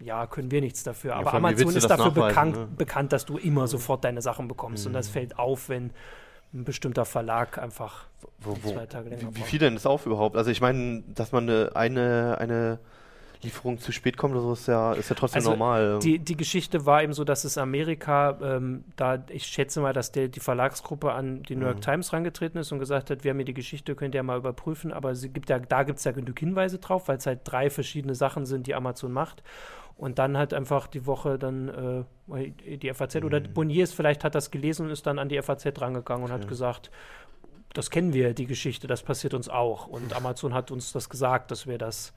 ja, 0.00 0.26
können 0.26 0.50
wir 0.50 0.60
nichts 0.60 0.82
dafür. 0.82 1.12
Ja, 1.12 1.16
Aber 1.18 1.34
Amazon 1.34 1.74
ist 1.74 1.88
dafür 1.88 2.10
bekannt, 2.10 2.56
ne? 2.56 2.68
bekannt, 2.76 3.12
dass 3.12 3.24
du 3.24 3.38
immer 3.38 3.68
sofort 3.68 4.04
deine 4.04 4.22
Sachen 4.22 4.48
bekommst. 4.48 4.84
Mhm. 4.84 4.88
Und 4.88 4.92
das 4.94 5.08
mhm. 5.08 5.12
fällt 5.12 5.38
auf, 5.38 5.68
wenn 5.68 5.90
ein 6.52 6.64
bestimmter 6.64 7.04
Verlag 7.04 7.58
einfach 7.58 8.06
wo, 8.38 8.56
wo, 8.62 8.72
zwei 8.72 8.86
Tage 8.86 9.10
länger 9.10 9.34
Wie, 9.34 9.36
wie 9.36 9.42
fiel 9.42 9.58
denn 9.58 9.74
das 9.74 9.86
auf 9.86 10.06
überhaupt? 10.06 10.36
Also 10.36 10.50
ich 10.50 10.60
meine, 10.60 11.02
dass 11.14 11.32
man 11.32 11.48
eine, 11.48 11.74
eine, 11.74 12.38
eine 12.38 12.78
Lieferung 13.44 13.78
zu 13.78 13.92
spät 13.92 14.16
kommt 14.16 14.34
oder 14.34 14.42
so, 14.42 14.52
ist 14.52 14.66
ja, 14.66 14.92
ist 14.94 15.08
ja 15.10 15.16
trotzdem 15.16 15.38
also 15.38 15.50
normal. 15.50 15.98
Die, 16.02 16.18
die 16.18 16.36
Geschichte 16.36 16.86
war 16.86 17.02
eben 17.02 17.12
so, 17.12 17.24
dass 17.24 17.44
es 17.44 17.56
Amerika, 17.58 18.38
ähm, 18.42 18.84
da 18.96 19.22
ich 19.28 19.46
schätze 19.46 19.80
mal, 19.80 19.92
dass 19.92 20.12
der, 20.12 20.28
die 20.28 20.40
Verlagsgruppe 20.40 21.12
an 21.12 21.42
die 21.42 21.56
New 21.56 21.66
York 21.66 21.76
mhm. 21.76 21.82
Times 21.82 22.12
rangetreten 22.12 22.58
ist 22.58 22.72
und 22.72 22.78
gesagt 22.78 23.10
hat, 23.10 23.24
wir 23.24 23.30
haben 23.30 23.38
hier 23.38 23.44
die 23.44 23.54
Geschichte, 23.54 23.94
könnt 23.94 24.14
ihr 24.14 24.22
mal 24.22 24.38
überprüfen, 24.38 24.92
aber 24.92 25.14
sie 25.14 25.28
gibt 25.28 25.48
ja, 25.50 25.58
da 25.58 25.82
gibt 25.84 25.98
es 25.98 26.04
ja 26.04 26.12
genug 26.12 26.38
Hinweise 26.38 26.78
drauf, 26.78 27.08
weil 27.08 27.18
es 27.18 27.26
halt 27.26 27.40
drei 27.44 27.70
verschiedene 27.70 28.14
Sachen 28.14 28.46
sind, 28.46 28.66
die 28.66 28.74
Amazon 28.74 29.12
macht. 29.12 29.42
Und 29.96 30.18
dann 30.18 30.36
halt 30.36 30.52
einfach 30.52 30.88
die 30.88 31.06
Woche 31.06 31.38
dann 31.38 32.06
äh, 32.28 32.76
die 32.78 32.92
FAZ 32.92 33.14
mhm. 33.14 33.24
oder 33.24 33.40
Boniers 33.40 33.92
vielleicht 33.92 34.24
hat 34.24 34.34
das 34.34 34.50
gelesen 34.50 34.86
und 34.86 34.92
ist 34.92 35.06
dann 35.06 35.20
an 35.20 35.28
die 35.28 35.40
FAZ 35.40 35.80
rangegangen 35.80 36.24
und 36.24 36.32
okay. 36.32 36.40
hat 36.42 36.48
gesagt, 36.48 36.90
das 37.74 37.90
kennen 37.90 38.12
wir, 38.12 38.34
die 38.34 38.46
Geschichte, 38.46 38.86
das 38.86 39.02
passiert 39.02 39.34
uns 39.34 39.48
auch. 39.48 39.88
Und 39.88 40.16
Amazon 40.16 40.54
hat 40.54 40.70
uns 40.70 40.92
das 40.92 41.10
gesagt, 41.10 41.50
dass 41.50 41.66
wir 41.66 41.76
das, 41.76 42.14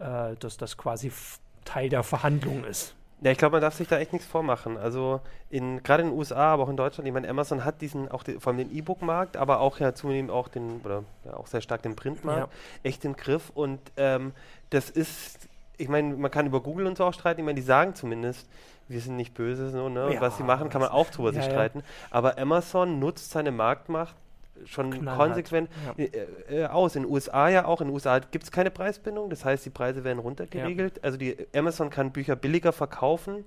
äh, 0.00 0.36
dass 0.38 0.56
das 0.56 0.76
quasi 0.76 1.12
Teil 1.64 1.88
der 1.88 2.02
Verhandlung 2.02 2.64
ist. 2.64 2.94
Ja, 3.22 3.30
ich 3.30 3.38
glaube, 3.38 3.52
man 3.52 3.60
darf 3.60 3.74
sich 3.74 3.86
da 3.86 3.98
echt 3.98 4.14
nichts 4.14 4.26
vormachen. 4.26 4.78
Also 4.78 5.20
gerade 5.50 6.02
in 6.02 6.08
den 6.08 6.18
USA, 6.18 6.54
aber 6.54 6.62
auch 6.62 6.68
in 6.70 6.76
Deutschland, 6.78 7.06
ich 7.06 7.12
meine, 7.12 7.28
Amazon 7.28 7.66
hat 7.66 7.82
diesen, 7.82 8.10
auch 8.10 8.22
die, 8.22 8.40
vor 8.40 8.52
allem 8.52 8.58
den 8.58 8.74
E-Book-Markt, 8.74 9.36
aber 9.36 9.60
auch 9.60 9.78
ja 9.78 9.94
zunehmend 9.94 10.30
auch 10.30 10.48
den, 10.48 10.80
oder 10.82 11.04
ja, 11.26 11.34
auch 11.34 11.46
sehr 11.46 11.60
stark 11.60 11.82
den 11.82 11.96
Printmarkt, 11.96 12.50
ja. 12.50 12.88
echt 12.88 13.04
im 13.04 13.16
Griff. 13.16 13.50
Und 13.54 13.78
ähm, 13.98 14.32
das 14.70 14.88
ist 14.88 15.50
ich 15.80 15.88
meine, 15.88 16.14
man 16.14 16.30
kann 16.30 16.46
über 16.46 16.60
Google 16.60 16.86
und 16.86 16.98
so 16.98 17.04
auch 17.04 17.14
streiten. 17.14 17.40
Ich 17.40 17.46
meine, 17.46 17.56
die 17.56 17.66
sagen 17.66 17.94
zumindest, 17.94 18.46
wir 18.88 19.00
sind 19.00 19.16
nicht 19.16 19.34
böse, 19.34 19.70
so, 19.70 19.88
ne? 19.88 20.14
Ja, 20.14 20.20
was 20.20 20.36
sie 20.36 20.42
machen, 20.42 20.68
kann 20.68 20.80
man 20.80 20.90
auch 20.90 21.08
drüber 21.10 21.32
sich 21.32 21.44
streiten. 21.44 21.82
Aber 22.10 22.38
Amazon 22.38 22.98
nutzt 22.98 23.30
seine 23.30 23.50
Marktmacht 23.50 24.14
schon 24.66 24.90
Knallhart. 24.90 25.28
konsequent 25.28 25.70
ja. 25.96 26.04
äh, 26.04 26.62
äh, 26.62 26.66
aus. 26.66 26.96
In 26.96 27.04
den 27.04 27.12
USA 27.12 27.48
ja 27.48 27.64
auch. 27.64 27.80
In 27.80 27.88
den 27.88 27.94
USA 27.94 28.18
gibt 28.18 28.44
es 28.44 28.50
keine 28.50 28.70
Preisbindung, 28.70 29.30
das 29.30 29.44
heißt, 29.44 29.64
die 29.64 29.70
Preise 29.70 30.04
werden 30.04 30.18
runtergeregelt. 30.18 30.96
Ja. 30.96 31.02
Also 31.02 31.16
die 31.18 31.36
Amazon 31.54 31.90
kann 31.90 32.12
Bücher 32.12 32.36
billiger 32.36 32.72
verkaufen 32.72 33.44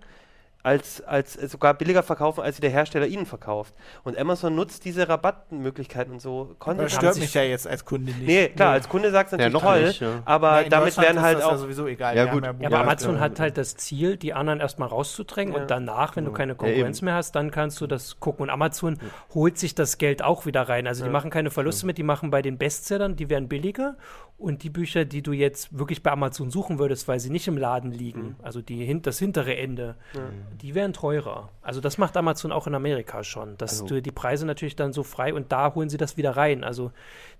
als, 0.64 1.02
als 1.02 1.36
äh, 1.36 1.48
sogar 1.48 1.74
billiger 1.74 2.04
verkaufen, 2.04 2.42
als 2.42 2.60
der 2.60 2.70
Hersteller 2.70 3.06
ihnen 3.06 3.26
verkauft. 3.26 3.74
Und 4.04 4.18
Amazon 4.18 4.56
nutzt 4.56 4.86
diese 4.86 5.08
Rabattmöglichkeiten 5.08 6.14
und 6.14 6.22
so. 6.22 6.56
Das 6.66 6.94
stört 6.94 7.18
mich 7.18 7.34
ja 7.34 7.44
jetzt 7.44 7.68
als 7.68 7.84
Kunde 7.84 8.14
nicht. 8.14 8.26
Nee, 8.26 8.48
klar, 8.48 8.72
als 8.72 8.88
Kunde 8.88 9.12
sagt 9.12 9.28
es 9.28 9.32
natürlich 9.34 9.54
ja, 9.54 9.60
toll, 9.60 9.84
nicht, 9.86 10.02
ja. 10.02 10.22
aber 10.26 10.64
ja, 10.64 10.70
damit 10.70 10.98
werden 10.98 11.22
halt 11.22 11.44
auch... 11.44 11.52
Ja 11.52 11.58
sowieso 11.58 11.88
egal. 11.88 12.16
Ja, 12.16 12.26
gut. 12.26 12.44
Ja, 12.44 12.68
aber 12.68 12.80
Amazon 12.80 13.20
hat 13.20 13.40
halt 13.40 13.58
das 13.58 13.76
Ziel, 13.76 14.18
die 14.18 14.34
anderen 14.34 14.60
erstmal 14.60 14.88
rauszudrängen 14.88 15.54
und 15.54 15.70
danach, 15.70 16.16
wenn 16.16 16.26
du 16.26 16.32
keine 16.32 16.56
Konkurrenz 16.56 17.02
mehr 17.02 17.16
hast, 17.16 17.36
dann 17.36 17.52
kannst 17.52 17.82
du 17.82 17.88
das 17.88 18.20
gucken. 18.20 18.44
Und 18.44 18.50
Amazon 18.50 18.98
holt 19.34 19.58
sich 19.58 19.76
das 19.76 19.98
Geld 19.98 20.24
auch 20.24 20.46
wieder 20.46 20.62
rein. 20.70 20.88
Also 20.88 21.04
die 21.04 21.10
machen 21.10 21.30
keine 21.30 21.52
Verluste 21.52 21.86
mit, 21.86 21.98
die 21.98 22.04
machen 22.04 22.30
bei 22.32 22.42
den 22.42 22.58
Bestsellern, 22.58 23.16
die 23.16 23.30
werden 23.30 23.50
billiger 23.50 23.96
und 24.44 24.64
die 24.64 24.70
Bücher, 24.70 25.06
die 25.06 25.22
du 25.22 25.32
jetzt 25.32 25.78
wirklich 25.78 26.04
bei 26.04 26.12
Amazon 26.12 26.52
suchen 26.52 26.78
würdest, 26.78 27.08
weil 27.08 27.18
sie 27.22 27.30
nicht 27.30 27.48
im 27.48 27.58
Laden 27.58 27.92
liegen, 27.92 28.22
mhm. 28.22 28.36
also 28.44 28.62
die, 28.62 29.02
das 29.02 29.18
hintere 29.18 29.56
Ende, 29.56 29.96
mhm. 30.14 30.58
die 30.58 30.76
wären 30.76 30.92
teurer. 30.92 31.50
Also 31.62 31.80
das 31.80 31.98
macht 31.98 32.18
Amazon 32.18 32.52
auch 32.52 32.68
in 32.68 32.76
Amerika 32.76 33.24
schon, 33.24 33.58
dass 33.58 33.82
also. 33.82 33.96
du 33.96 34.02
die 34.02 34.12
Preise 34.12 34.46
natürlich 34.46 34.76
dann 34.76 34.92
so 34.92 35.04
frei 35.04 35.34
und 35.34 35.54
da 35.54 35.74
holen 35.74 35.88
sie 35.88 35.96
das 35.96 36.18
wieder 36.18 36.36
rein. 36.36 36.66
Also 36.66 36.92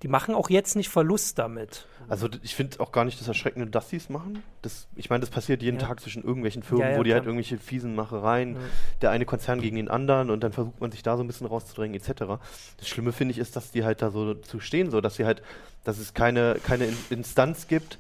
die 0.02 0.08
machen 0.08 0.34
auch 0.34 0.50
jetzt 0.50 0.78
nicht 0.78 0.88
Verlust 0.88 1.38
damit. 1.40 1.88
Also 2.08 2.30
ich 2.42 2.56
finde 2.56 2.80
auch 2.80 2.94
gar 2.94 3.04
nicht 3.04 3.20
das 3.20 3.28
Erschreckende, 3.28 3.70
dass 3.70 3.90
sie 3.90 3.98
es 3.98 4.08
machen. 4.08 4.42
Das, 4.62 4.88
ich 4.96 5.10
meine, 5.10 5.20
das 5.20 5.30
passiert 5.30 5.62
jeden 5.62 5.80
ja. 5.80 5.88
Tag 5.88 6.00
zwischen 6.00 6.24
irgendwelchen 6.24 6.64
Firmen, 6.64 6.86
ja, 6.86 6.92
ja, 6.92 6.98
wo 6.98 7.04
die 7.04 7.10
klar. 7.10 7.20
halt 7.20 7.28
irgendwelche 7.28 7.58
fiesen 7.58 7.96
Machereien, 7.96 8.58
der 9.02 9.12
eine 9.12 9.26
Konzern 9.26 9.60
gegen 9.60 9.76
den 9.76 9.90
anderen 9.90 10.30
und 10.30 10.42
dann 10.42 10.54
versucht 10.54 10.80
man 10.80 10.92
sich 10.92 11.04
da 11.04 11.18
so 11.18 11.24
ein 11.24 11.28
bisschen 11.28 11.48
rauszudrängen 11.48 12.00
etc. 12.00 12.40
Das 12.78 12.88
Schlimme 12.88 13.12
finde 13.12 13.34
ich 13.34 13.40
ist, 13.40 13.58
dass 13.58 13.72
die 13.72 13.84
halt 13.84 14.02
da 14.02 14.10
so 14.10 14.36
zu 14.36 14.62
stehen, 14.62 14.90
so 14.90 15.02
dass 15.02 15.16
sie 15.16 15.26
halt, 15.26 15.42
dass 15.84 15.98
es 15.98 16.14
keine, 16.14 16.58
keine 16.64 16.88
Instanz 17.10 17.68
gibt, 17.68 18.00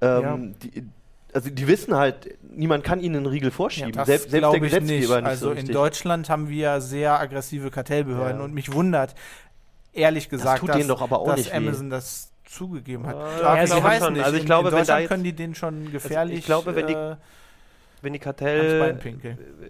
ähm, 0.00 0.54
die, 0.62 0.84
also 1.32 1.48
die 1.48 1.66
wissen 1.66 1.94
halt, 1.94 2.36
niemand 2.42 2.84
kann 2.84 3.00
ihnen 3.00 3.16
einen 3.16 3.26
Riegel 3.26 3.50
vorschieben. 3.50 3.92
Ja, 3.94 4.04
selbst, 4.04 4.30
selbst 4.30 4.52
der 4.52 4.60
Gesetzgeber 4.60 4.86
nicht. 4.86 5.08
nicht. 5.08 5.24
Also 5.24 5.46
so 5.46 5.52
in 5.52 5.66
Deutschland 5.66 6.28
haben 6.28 6.48
wir 6.48 6.80
sehr 6.80 7.18
aggressive 7.18 7.70
Kartellbehörden 7.70 8.38
ja. 8.38 8.44
und 8.44 8.52
mich 8.52 8.72
wundert, 8.72 9.14
ehrlich 9.92 10.28
gesagt, 10.28 10.54
das 10.54 10.60
tut 10.60 10.68
dass, 10.70 10.76
denen 10.76 10.88
doch 10.88 11.00
aber 11.00 11.20
auch 11.20 11.28
dass 11.28 11.38
nicht 11.38 11.54
Amazon 11.54 11.86
weh. 11.86 11.90
das 11.90 12.32
zugegeben 12.44 13.06
hat. 13.06 13.16
Äh, 13.16 13.42
ja, 13.42 13.64
ich 13.64 13.70
weiß 13.70 14.10
nicht. 14.10 14.22
Also 14.22 14.34
ich 14.34 14.42
in, 14.42 14.46
glaube, 14.46 14.68
in 14.68 14.74
Deutschland 14.74 15.08
können 15.08 15.24
die 15.24 15.32
den 15.32 15.54
schon 15.54 15.90
gefährlich. 15.90 16.34
Also 16.34 16.38
ich 16.38 16.44
glaube, 16.44 16.76
wenn 16.76 16.86
die 16.86 16.92
äh, 16.92 17.16
wenn 18.02 18.12
die 18.12 18.18
Kartell, 18.18 18.98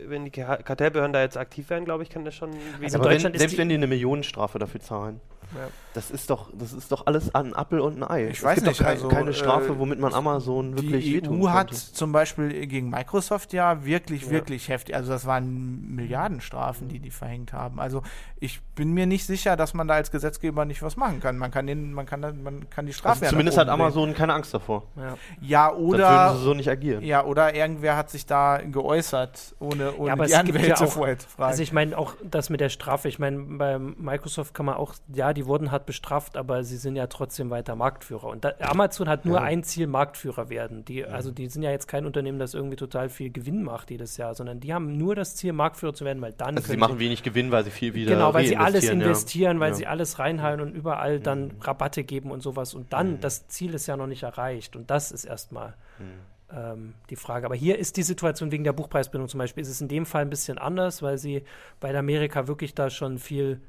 wenn 0.07 0.25
die 0.25 0.31
Kartellbehörden 0.31 1.13
da 1.13 1.21
jetzt 1.21 1.37
aktiv 1.37 1.69
werden, 1.69 1.85
glaube 1.85 2.03
ich, 2.03 2.09
kann 2.09 2.25
das 2.25 2.35
schon. 2.35 2.51
Also 2.83 2.97
in 2.97 3.03
Deutschland 3.03 3.35
wenn, 3.35 3.39
selbst 3.39 3.59
wenn 3.59 3.69
die 3.69 3.75
eine 3.75 3.87
Millionenstrafe 3.87 4.59
dafür 4.59 4.81
zahlen. 4.81 5.21
Ja. 5.55 5.69
Das 5.95 6.11
ist 6.11 6.31
doch, 6.31 6.49
das 6.55 6.73
ist 6.73 6.91
doch 6.91 7.07
alles 7.07 7.35
an 7.35 7.53
Appel 7.53 7.81
und 7.81 8.03
ein 8.03 8.11
Ei. 8.11 8.29
Ich 8.29 8.39
es 8.39 8.45
weiß 8.45 8.63
nicht, 8.63 8.79
kein, 8.79 8.89
also, 8.89 9.09
keine 9.09 9.35
Strafe, 9.35 9.73
äh, 9.73 9.79
womit 9.79 9.99
man 9.99 10.15
Amazon 10.15 10.75
wirklich 10.77 11.05
Die 11.05 11.29
EU 11.29 11.51
hat 11.51 11.75
zum 11.75 12.13
Beispiel 12.13 12.67
gegen 12.67 12.89
Microsoft 12.89 13.53
ja 13.53 13.85
wirklich, 13.85 14.23
ja. 14.23 14.31
wirklich 14.31 14.69
heftig. 14.69 14.95
Also 14.95 15.13
das 15.13 15.27
waren 15.27 15.95
Milliardenstrafen, 15.95 16.89
die 16.89 16.99
die 16.99 17.11
verhängt 17.11 17.53
haben. 17.53 17.79
Also 17.79 18.03
ich 18.41 18.63
bin 18.75 18.93
mir 18.93 19.07
nicht 19.07 19.27
sicher, 19.27 19.57
dass 19.57 19.75
man 19.75 19.87
da 19.87 19.95
als 19.95 20.11
Gesetzgeber 20.11 20.65
nicht 20.65 20.83
was 20.83 20.97
machen 20.97 21.21
kann. 21.21 21.37
Man 21.37 21.51
kann 21.51 21.67
den, 21.67 21.93
man 21.93 22.07
kann, 22.07 22.21
man 22.43 22.71
kann 22.71 22.87
die 22.87 22.95
Strafe. 22.95 23.21
Also 23.21 23.31
zumindest 23.31 23.59
hat 23.59 23.69
Amazon 23.69 24.05
nehmen. 24.05 24.17
keine 24.17 24.33
Angst 24.33 24.55
davor. 24.55 24.85
Ja, 24.97 25.17
ja 25.41 25.75
oder. 25.75 25.99
Dann 25.99 26.29
würden 26.29 26.39
sie 26.39 26.45
so 26.45 26.55
nicht 26.55 26.71
agieren. 26.71 27.05
Ja, 27.05 27.25
oder 27.25 27.55
irgendwer 27.55 27.97
hat 27.97 28.11
sich 28.11 28.25
da 28.25 28.59
geäußert, 28.59 29.55
ohne, 29.61 29.95
ohne 29.97 30.27
ja, 30.29 30.43
die 30.45 30.55
Anwälte 30.55 30.87
vorher 30.87 31.19
zu 31.19 31.29
fragen. 31.29 31.51
Also 31.51 31.63
ich 31.63 31.73
meine 31.73 31.99
auch 31.99 32.15
das 32.25 32.49
mit 32.49 32.61
der 32.61 32.71
Strafe. 32.71 33.09
Ich 33.09 33.19
meine 33.19 33.39
bei 33.39 33.79
Microsoft 33.79 34.55
kann 34.55 34.67
man 34.67 34.77
auch, 34.77 34.95
ja, 35.13 35.35
die 35.35 35.42
wurden 35.47 35.71
hart 35.71 35.87
bestraft, 35.87 36.37
aber 36.37 36.65
sie 36.65 36.77
sind 36.77 36.97
ja 36.97 37.07
trotzdem 37.07 37.51
weiter 37.51 37.77
Marktführer. 37.77 38.29
Und 38.29 38.45
da, 38.45 38.53
Amazon 38.61 39.09
hat 39.09 39.25
nur 39.25 39.37
ja. 39.37 39.43
ein 39.43 39.63
Ziel, 39.63 39.87
Marktführer 39.87 40.49
werden. 40.49 40.85
Die, 40.85 41.05
also 41.05 41.31
die 41.31 41.47
sind 41.49 41.63
ja 41.63 41.71
jetzt 41.71 41.89
kein 41.89 42.07
Unternehmen, 42.07 42.39
das 42.39 42.55
irgendwie 42.55 42.77
total 42.77 43.09
viel 43.09 43.31
Gewinn 43.31 43.63
macht 43.63 43.91
jedes 43.91 44.17
Jahr, 44.17 44.35
sondern 44.35 44.61
die 44.61 44.73
haben 44.73 44.97
nur 44.97 45.15
das 45.15 45.37
Ziel, 45.37 45.53
Marktführer 45.53 45.95
zu 45.95 46.05
werden, 46.05 46.23
weil 46.23 46.33
dann. 46.33 46.57
Also 46.57 46.71
sie 46.71 46.77
machen 46.77 46.99
wenig 46.99 47.23
Gewinn, 47.23 47.51
weil 47.51 47.65
sie 47.65 47.71
viel 47.71 47.95
wieder. 47.95 48.13
Genau, 48.13 48.35
weil 48.35 48.47
sie 48.47 48.57
alles 48.57 48.89
investieren, 48.89 49.57
ja. 49.57 49.61
weil 49.61 49.71
ja. 49.71 49.77
sie 49.77 49.87
alles 49.87 50.19
reinhalten 50.19 50.61
und 50.67 50.75
überall 50.75 51.21
dann 51.21 51.45
mhm. 51.45 51.61
Rabatte 51.61 52.05
geben 52.05 52.31
und 52.31 52.43
sowas. 52.43 52.75
Und 52.75 52.93
dann, 52.93 53.13
mhm. 53.13 53.21
das 53.21 53.49
Ziel 53.49 53.75
ist 53.75 53.87
ja 53.87 53.97
noch 53.97 54.07
nicht 54.07 54.23
erreicht. 54.23 54.77
Und 54.77 54.91
das 54.91 55.13
ist 55.13 55.25
erstmal. 55.25 55.75
Mhm 55.99 56.33
ähm, 56.55 56.95
die 57.11 57.17
Frage. 57.17 57.47
Aber 57.47 57.55
hier 57.55 57.79
ist 57.79 57.97
die 57.97 58.03
Situation 58.03 58.53
wegen 58.53 58.65
der 58.65 58.73
Buchpreisbindung 58.73 59.29
zum 59.29 59.39
Beispiel, 59.39 59.63
ist 59.63 59.69
es 59.69 59.81
in 59.81 59.89
dem 59.89 60.07
Fall 60.07 60.23
ein 60.23 60.31
bisschen 60.31 60.59
anders, 60.59 61.03
weil 61.03 61.19
sie 61.19 61.45
bei 61.81 61.97
Amerika 61.97 62.47
wirklich 62.47 62.75
da 62.75 62.91
schon 62.91 63.19
viel 63.19 63.61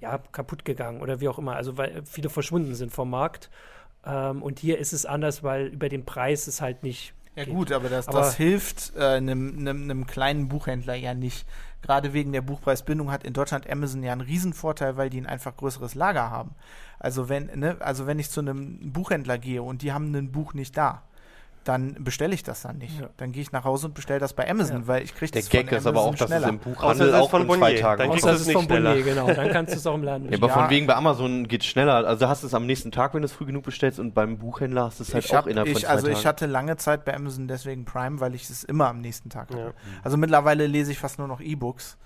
ja, 0.00 0.18
kaputt 0.32 0.64
gegangen 0.64 1.00
oder 1.00 1.20
wie 1.20 1.28
auch 1.28 1.38
immer. 1.38 1.56
Also 1.56 1.76
weil 1.76 2.02
viele 2.04 2.30
verschwunden 2.30 2.74
sind 2.74 2.92
vom 2.92 3.10
Markt. 3.10 3.50
Ähm, 4.04 4.42
und 4.42 4.58
hier 4.58 4.78
ist 4.78 4.92
es 4.92 5.06
anders, 5.06 5.42
weil 5.42 5.66
über 5.66 5.88
den 5.88 6.04
Preis 6.04 6.46
es 6.46 6.60
halt 6.60 6.82
nicht. 6.82 7.14
Ja 7.36 7.44
geht. 7.44 7.54
gut, 7.54 7.70
aber 7.70 7.88
das, 7.88 8.08
aber 8.08 8.20
das 8.20 8.36
hilft 8.36 8.96
einem 8.96 9.66
äh, 9.66 10.04
kleinen 10.04 10.48
Buchhändler 10.48 10.94
ja 10.94 11.14
nicht. 11.14 11.46
Gerade 11.82 12.12
wegen 12.12 12.32
der 12.32 12.42
Buchpreisbindung 12.42 13.10
hat 13.10 13.24
in 13.24 13.32
Deutschland 13.32 13.70
Amazon 13.70 14.02
ja 14.02 14.12
einen 14.12 14.20
Riesenvorteil, 14.20 14.96
weil 14.96 15.10
die 15.10 15.20
ein 15.20 15.26
einfach 15.26 15.56
größeres 15.56 15.94
Lager 15.94 16.30
haben. 16.30 16.54
Also 16.98 17.28
wenn, 17.28 17.46
ne, 17.58 17.76
also 17.80 18.06
wenn 18.06 18.18
ich 18.18 18.30
zu 18.30 18.40
einem 18.40 18.92
Buchhändler 18.92 19.38
gehe 19.38 19.62
und 19.62 19.82
die 19.82 19.92
haben 19.92 20.14
ein 20.14 20.32
Buch 20.32 20.54
nicht 20.54 20.76
da, 20.76 21.02
dann 21.70 21.94
bestelle 22.00 22.34
ich 22.34 22.42
das 22.42 22.62
dann 22.62 22.78
nicht. 22.78 23.00
Ja. 23.00 23.10
Dann 23.16 23.30
gehe 23.30 23.42
ich 23.42 23.52
nach 23.52 23.62
Hause 23.62 23.86
und 23.86 23.94
bestelle 23.94 24.18
das 24.18 24.32
bei 24.32 24.50
Amazon, 24.50 24.80
ja. 24.80 24.86
weil 24.88 25.04
ich 25.04 25.14
kriege 25.14 25.30
das 25.30 25.48
Der 25.48 25.62
Gag 25.62 25.70
ist 25.70 25.86
aber 25.86 26.00
auch, 26.00 26.14
dass 26.16 26.28
es 26.28 26.42
im 26.42 26.58
Buchhandel 26.58 27.14
auch 27.14 27.30
von 27.30 27.48
zwei 27.48 27.74
Tagen 27.74 28.02
Dann 28.02 28.10
kriegst 28.10 28.26
du 28.26 28.30
es 28.30 28.46
nicht 28.48 28.60
schneller. 28.60 28.90
Bonnier, 28.90 29.04
genau. 29.04 29.32
Dann 29.32 29.50
kannst 29.50 29.74
du 29.74 29.78
es 29.78 29.86
auch 29.86 29.94
im 29.94 30.02
Laden 30.02 30.24
bestellen. 30.24 30.42
Ja, 30.48 30.52
aber 30.52 30.62
von 30.62 30.70
wegen 30.70 30.88
bei 30.88 30.96
Amazon 30.96 31.46
geht 31.46 31.60
es 31.60 31.68
schneller. 31.68 32.04
Also 32.08 32.26
hast 32.26 32.42
du 32.42 32.48
es 32.48 32.54
am 32.54 32.66
nächsten 32.66 32.90
Tag, 32.90 33.14
wenn 33.14 33.22
du 33.22 33.26
es 33.26 33.32
früh 33.32 33.46
genug 33.46 33.62
bestellst 33.62 34.00
und 34.00 34.14
beim 34.14 34.38
Buchhändler 34.38 34.86
hast 34.86 34.98
du 34.98 35.04
es 35.04 35.14
halt 35.14 35.24
ich 35.24 35.30
auch 35.30 35.36
hab, 35.36 35.46
innerhalb 35.46 35.68
ich, 35.68 35.74
von 35.74 35.82
zwei 35.82 35.88
Also 35.88 36.06
Tagen. 36.08 36.18
ich 36.18 36.26
hatte 36.26 36.46
lange 36.46 36.76
Zeit 36.76 37.04
bei 37.04 37.14
Amazon 37.14 37.46
deswegen 37.46 37.84
Prime, 37.84 38.18
weil 38.18 38.34
ich 38.34 38.50
es 38.50 38.64
immer 38.64 38.88
am 38.88 39.00
nächsten 39.00 39.30
Tag 39.30 39.50
hatte. 39.50 39.72
Also 40.02 40.16
mittlerweile 40.16 40.66
lese 40.66 40.90
ich 40.90 40.98
fast 40.98 41.20
nur 41.20 41.28
noch 41.28 41.40
E-Books. 41.40 41.98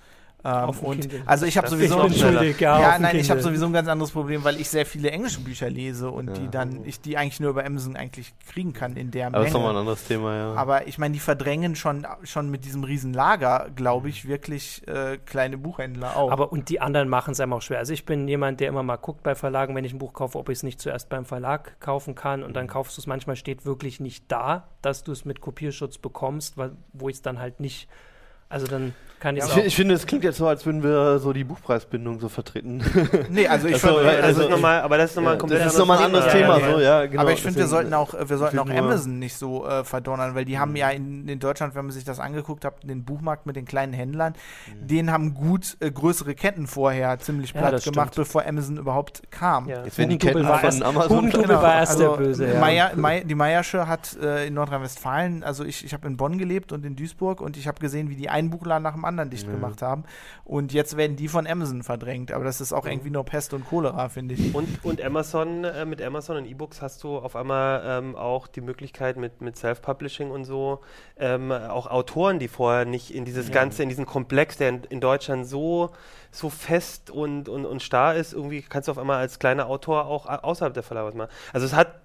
Ähm, 0.44 0.70
und 0.82 1.08
also 1.24 1.46
ich 1.46 1.56
habe 1.56 1.68
sowieso 1.68 2.00
ein, 2.00 2.12
ja, 2.12 2.80
ja 2.80 2.98
nein, 2.98 3.16
ich 3.16 3.30
habe 3.30 3.40
sowieso 3.40 3.64
ein 3.64 3.72
ganz 3.72 3.88
anderes 3.88 4.10
Problem, 4.10 4.44
weil 4.44 4.60
ich 4.60 4.68
sehr 4.68 4.84
viele 4.84 5.10
englische 5.10 5.40
Bücher 5.40 5.70
lese 5.70 6.10
und 6.10 6.28
ja. 6.28 6.34
die 6.34 6.50
dann 6.50 6.84
ich 6.84 7.00
die 7.00 7.16
eigentlich 7.16 7.40
nur 7.40 7.50
über 7.50 7.64
Amazon 7.64 7.96
eigentlich 7.96 8.34
kriegen 8.46 8.74
kann 8.74 8.96
in 8.96 9.10
der 9.10 9.28
Aber 9.28 9.38
Menge. 9.38 9.44
Das 9.44 9.50
ist 9.50 9.54
nochmal 9.54 9.70
ein 9.72 9.78
anderes 9.78 10.04
Thema, 10.04 10.36
ja. 10.36 10.54
Aber 10.54 10.86
ich 10.86 10.98
meine, 10.98 11.14
die 11.14 11.20
verdrängen 11.20 11.76
schon 11.76 12.06
schon 12.24 12.50
mit 12.50 12.66
diesem 12.66 12.84
riesen 12.84 13.14
Lager, 13.14 13.70
glaube 13.74 14.10
ich, 14.10 14.28
wirklich 14.28 14.86
äh, 14.86 15.16
kleine 15.24 15.56
Buchhändler 15.56 16.14
auch. 16.14 16.30
Aber 16.30 16.52
und 16.52 16.68
die 16.68 16.78
anderen 16.78 17.08
machen 17.08 17.32
es 17.32 17.40
einem 17.40 17.54
auch 17.54 17.62
schwer. 17.62 17.78
Also 17.78 17.94
ich 17.94 18.04
bin 18.04 18.28
jemand, 18.28 18.60
der 18.60 18.68
immer 18.68 18.82
mal 18.82 18.96
guckt 18.96 19.22
bei 19.22 19.34
Verlagen, 19.34 19.74
wenn 19.74 19.86
ich 19.86 19.94
ein 19.94 19.98
Buch 19.98 20.12
kaufe, 20.12 20.38
ob 20.38 20.50
ich 20.50 20.58
es 20.58 20.62
nicht 20.62 20.78
zuerst 20.78 21.08
beim 21.08 21.24
Verlag 21.24 21.80
kaufen 21.80 22.14
kann 22.14 22.42
und 22.42 22.54
dann 22.54 22.66
kaufst 22.66 22.98
du 22.98 23.00
es. 23.00 23.06
Manchmal 23.06 23.36
steht 23.36 23.64
wirklich 23.64 23.98
nicht 23.98 24.30
da, 24.30 24.68
dass 24.82 25.04
du 25.04 25.12
es 25.12 25.24
mit 25.24 25.40
Kopierschutz 25.40 25.96
bekommst, 25.96 26.58
weil, 26.58 26.72
wo 26.92 27.08
ich 27.08 27.16
es 27.16 27.22
dann 27.22 27.38
halt 27.38 27.60
nicht 27.60 27.88
Also 28.50 28.66
dann 28.66 28.92
kann 29.24 29.38
ich 29.38 29.44
ich, 29.44 29.56
ich 29.56 29.76
finde, 29.76 29.94
es 29.94 30.06
klingt 30.06 30.22
jetzt 30.22 30.36
so, 30.36 30.46
als 30.46 30.66
würden 30.66 30.82
wir 30.82 31.18
so 31.18 31.32
die 31.32 31.44
Buchpreisbindung 31.44 32.20
so 32.20 32.28
vertreten. 32.28 32.82
nee, 33.30 33.48
also 33.48 33.68
ich 33.68 33.82
also, 33.82 33.96
finde, 33.96 34.22
also, 34.22 34.48
nochmal, 34.50 34.82
aber 34.82 34.98
das 34.98 35.10
ist 35.10 35.16
nochmal 35.16 35.30
ja, 35.30 35.36
ein 35.36 35.38
komplett 35.38 35.60
das 35.62 35.72
ist 35.72 35.78
nochmal 35.78 35.98
ein 35.98 36.04
anderes 36.04 36.30
Thema, 36.30 36.58
Thema 36.58 36.72
so, 36.72 36.80
ja, 36.80 37.06
genau. 37.06 37.22
Aber 37.22 37.32
ich 37.32 37.40
finde, 37.40 37.58
wir 37.58 37.66
sollten 37.66 37.94
auch, 37.94 38.12
wir 38.12 38.36
sollten 38.36 38.58
auch 38.58 38.68
Amazon 38.68 39.18
nicht 39.18 39.34
so 39.34 39.66
äh, 39.66 39.82
verdonnern, 39.82 40.34
weil 40.34 40.44
die 40.44 40.58
haben 40.58 40.76
ja 40.76 40.90
in, 40.90 41.26
in, 41.26 41.38
Deutschland, 41.38 41.74
wenn 41.74 41.86
man 41.86 41.92
sich 41.92 42.04
das 42.04 42.20
angeguckt 42.20 42.66
hat, 42.66 42.82
den 42.82 43.06
Buchmarkt 43.06 43.46
mit 43.46 43.56
den 43.56 43.64
kleinen 43.64 43.94
Händlern, 43.94 44.34
mhm. 44.34 44.86
den 44.86 45.10
haben 45.10 45.32
gut 45.32 45.78
äh, 45.80 45.90
größere 45.90 46.34
Ketten 46.34 46.66
vorher 46.66 47.18
ziemlich 47.18 47.54
platt 47.54 47.72
ja, 47.82 47.90
gemacht, 47.90 48.12
stimmt. 48.12 48.26
bevor 48.26 48.44
Amazon 48.44 48.76
überhaupt 48.76 49.22
kam. 49.30 49.70
Ja. 49.70 49.84
Jetzt 49.84 49.96
werden 49.96 50.10
die 50.10 50.18
Ketten 50.18 50.44
von 50.44 50.60
erst, 50.62 50.82
Amazon 50.82 51.30
genau, 51.30 51.48
war 51.48 51.76
erst 51.76 51.92
also, 51.92 52.16
der 52.16 52.24
Böse, 52.24 52.52
ja. 52.52 52.60
Meier, 52.60 52.90
Meier, 52.94 53.24
die 53.24 53.34
Meiersche 53.34 53.88
hat 53.88 54.18
äh, 54.22 54.46
in 54.48 54.52
Nordrhein-Westfalen, 54.52 55.42
also 55.42 55.64
ich, 55.64 55.82
ich 55.82 55.94
habe 55.94 56.06
in 56.08 56.18
Bonn 56.18 56.36
gelebt 56.36 56.72
und 56.72 56.84
in 56.84 56.94
Duisburg 56.94 57.40
und 57.40 57.56
ich 57.56 57.66
habe 57.66 57.80
gesehen, 57.80 58.10
wie 58.10 58.16
die 58.16 58.28
einen 58.28 58.50
Buchladen 58.50 58.82
nach 58.82 58.92
dem 58.92 59.06
anderen 59.06 59.13
dicht 59.30 59.50
gemacht 59.50 59.82
haben. 59.82 60.04
Und 60.44 60.72
jetzt 60.72 60.96
werden 60.96 61.16
die 61.16 61.28
von 61.28 61.46
Amazon 61.46 61.82
verdrängt. 61.82 62.32
Aber 62.32 62.44
das 62.44 62.60
ist 62.60 62.72
auch 62.72 62.86
irgendwie 62.86 63.10
nur 63.10 63.24
Pest 63.24 63.54
und 63.54 63.66
Cholera, 63.66 64.08
finde 64.08 64.34
ich. 64.34 64.54
Und, 64.54 64.84
und 64.84 65.02
Amazon, 65.02 65.64
äh, 65.64 65.84
mit 65.84 66.02
Amazon 66.02 66.36
und 66.38 66.46
E-Books 66.46 66.82
hast 66.82 67.02
du 67.04 67.18
auf 67.18 67.36
einmal 67.36 67.82
ähm, 67.84 68.16
auch 68.16 68.46
die 68.46 68.60
Möglichkeit 68.60 69.16
mit, 69.16 69.40
mit 69.40 69.56
Self-Publishing 69.56 70.30
und 70.30 70.44
so, 70.44 70.80
ähm, 71.16 71.52
auch 71.52 71.86
Autoren, 71.86 72.38
die 72.38 72.48
vorher 72.48 72.84
nicht 72.84 73.14
in 73.14 73.24
dieses 73.24 73.48
ja. 73.48 73.54
Ganze, 73.54 73.82
in 73.82 73.88
diesen 73.88 74.06
Komplex, 74.06 74.56
der 74.56 74.70
in, 74.70 74.84
in 74.84 75.00
Deutschland 75.00 75.46
so 75.46 75.90
so 76.34 76.50
fest 76.50 77.10
und, 77.10 77.48
und, 77.48 77.64
und 77.64 77.82
starr 77.82 78.16
ist, 78.16 78.32
irgendwie 78.32 78.62
kannst 78.62 78.88
du 78.88 78.92
auf 78.92 78.98
einmal 78.98 79.18
als 79.18 79.38
kleiner 79.38 79.68
Autor 79.68 80.06
auch 80.06 80.26
außerhalb 80.26 80.74
der 80.74 80.82
Verlage 80.82 81.08
was 81.08 81.14
machen. 81.14 81.30
Also 81.52 81.66
es 81.66 81.74
hat 81.74 82.03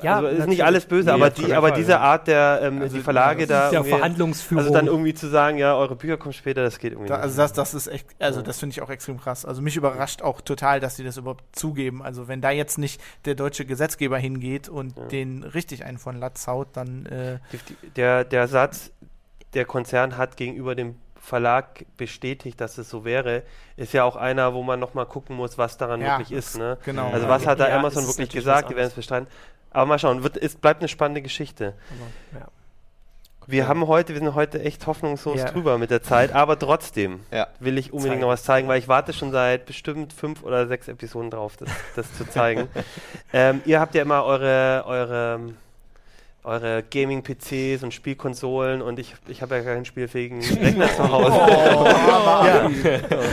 ja, 0.00 0.16
also 0.16 0.28
ist 0.28 0.48
nicht 0.48 0.64
alles 0.64 0.86
böse, 0.86 1.10
nee, 1.10 1.14
aber, 1.14 1.30
die, 1.30 1.52
aber 1.52 1.70
diese 1.70 2.00
Art 2.00 2.26
der 2.26 2.60
ähm, 2.62 2.80
also, 2.80 2.96
die 2.96 3.02
Verlage 3.02 3.42
ja, 3.42 3.46
da. 3.46 3.72
Ja 3.72 3.82
Verhandlungsführung. 3.82 4.64
Also 4.64 4.72
dann 4.72 4.86
irgendwie 4.86 5.12
zu 5.12 5.28
sagen, 5.28 5.58
ja, 5.58 5.76
eure 5.76 5.96
Bücher 5.96 6.16
kommen 6.16 6.32
später, 6.32 6.62
das 6.62 6.78
geht 6.78 6.92
irgendwie 6.92 7.08
da, 7.08 7.16
Also 7.16 7.36
das, 7.36 7.52
das 7.52 7.74
ist 7.74 7.88
echt, 7.88 8.06
also 8.18 8.40
ja. 8.40 8.46
das 8.46 8.58
finde 8.58 8.72
ich 8.72 8.82
auch 8.82 8.90
extrem 8.90 9.20
krass. 9.20 9.44
Also 9.44 9.60
mich 9.60 9.76
überrascht 9.76 10.22
auch 10.22 10.40
total, 10.40 10.80
dass 10.80 10.96
sie 10.96 11.04
das 11.04 11.18
überhaupt 11.18 11.44
zugeben. 11.52 12.02
Also 12.02 12.26
wenn 12.26 12.40
da 12.40 12.50
jetzt 12.50 12.78
nicht 12.78 13.02
der 13.26 13.34
deutsche 13.34 13.66
Gesetzgeber 13.66 14.18
hingeht 14.18 14.68
und 14.68 14.96
ja. 14.96 15.04
den 15.04 15.42
richtig 15.42 15.84
einen 15.84 15.98
von 15.98 16.16
Latz 16.16 16.46
haut, 16.46 16.68
dann. 16.72 17.06
Äh 17.06 17.38
der, 17.96 18.24
der 18.24 18.48
Satz, 18.48 18.92
der 19.54 19.66
Konzern 19.66 20.16
hat 20.16 20.36
gegenüber 20.36 20.74
dem 20.74 20.96
Verlag 21.22 21.84
bestätigt, 21.96 22.60
dass 22.60 22.78
es 22.78 22.90
so 22.90 23.04
wäre, 23.04 23.44
ist 23.76 23.92
ja 23.92 24.02
auch 24.02 24.16
einer, 24.16 24.54
wo 24.54 24.64
man 24.64 24.80
nochmal 24.80 25.06
gucken 25.06 25.36
muss, 25.36 25.56
was 25.56 25.76
daran 25.76 26.00
ja, 26.00 26.18
wirklich 26.18 26.36
ist. 26.36 26.58
Ne? 26.58 26.78
Genau. 26.84 27.10
Also 27.10 27.28
was 27.28 27.46
hat 27.46 27.60
da 27.60 27.68
Amazon 27.76 28.06
wirklich 28.08 28.30
gesagt? 28.30 28.70
Die 28.70 28.76
werden 28.76 28.88
es 28.88 28.94
bestreiten. 28.94 29.28
Aber 29.72 29.86
mal 29.86 29.98
schauen, 29.98 30.22
wird, 30.22 30.36
es 30.36 30.56
bleibt 30.56 30.80
eine 30.80 30.88
spannende 30.88 31.22
Geschichte. 31.22 31.74
Aber, 31.90 32.40
ja. 32.40 32.48
Wir 33.46 33.66
haben 33.66 33.88
heute, 33.88 34.14
wir 34.14 34.20
sind 34.20 34.34
heute 34.34 34.62
echt 34.62 34.86
hoffnungslos 34.86 35.38
ja. 35.38 35.50
drüber 35.50 35.76
mit 35.76 35.90
der 35.90 36.02
Zeit, 36.02 36.32
aber 36.32 36.56
trotzdem 36.58 37.20
ja. 37.32 37.48
will 37.58 37.76
ich 37.76 37.92
unbedingt 37.92 38.12
zeigen. 38.12 38.20
noch 38.20 38.28
was 38.28 38.44
zeigen, 38.44 38.68
weil 38.68 38.78
ich 38.78 38.86
warte 38.86 39.12
schon 39.12 39.32
seit 39.32 39.66
bestimmt 39.66 40.12
fünf 40.12 40.44
oder 40.44 40.68
sechs 40.68 40.86
Episoden 40.86 41.30
drauf, 41.30 41.56
das, 41.56 41.68
das 41.96 42.12
zu 42.16 42.24
zeigen. 42.28 42.68
ähm, 43.32 43.60
ihr 43.64 43.80
habt 43.80 43.94
ja 43.96 44.02
immer 44.02 44.24
eure, 44.24 44.84
eure 44.86 45.40
eure 46.44 46.82
Gaming-PCs 46.82 47.84
und 47.84 47.94
Spielkonsolen 47.94 48.82
und 48.82 48.98
ich, 48.98 49.14
ich 49.28 49.42
habe 49.42 49.56
ja 49.56 49.62
keinen 49.62 49.84
spielfähigen 49.84 50.40
Rechner 50.60 50.88
zu 50.88 51.10
Hause. 51.10 51.38
Oh, 51.40 51.84
ja. 51.86 52.64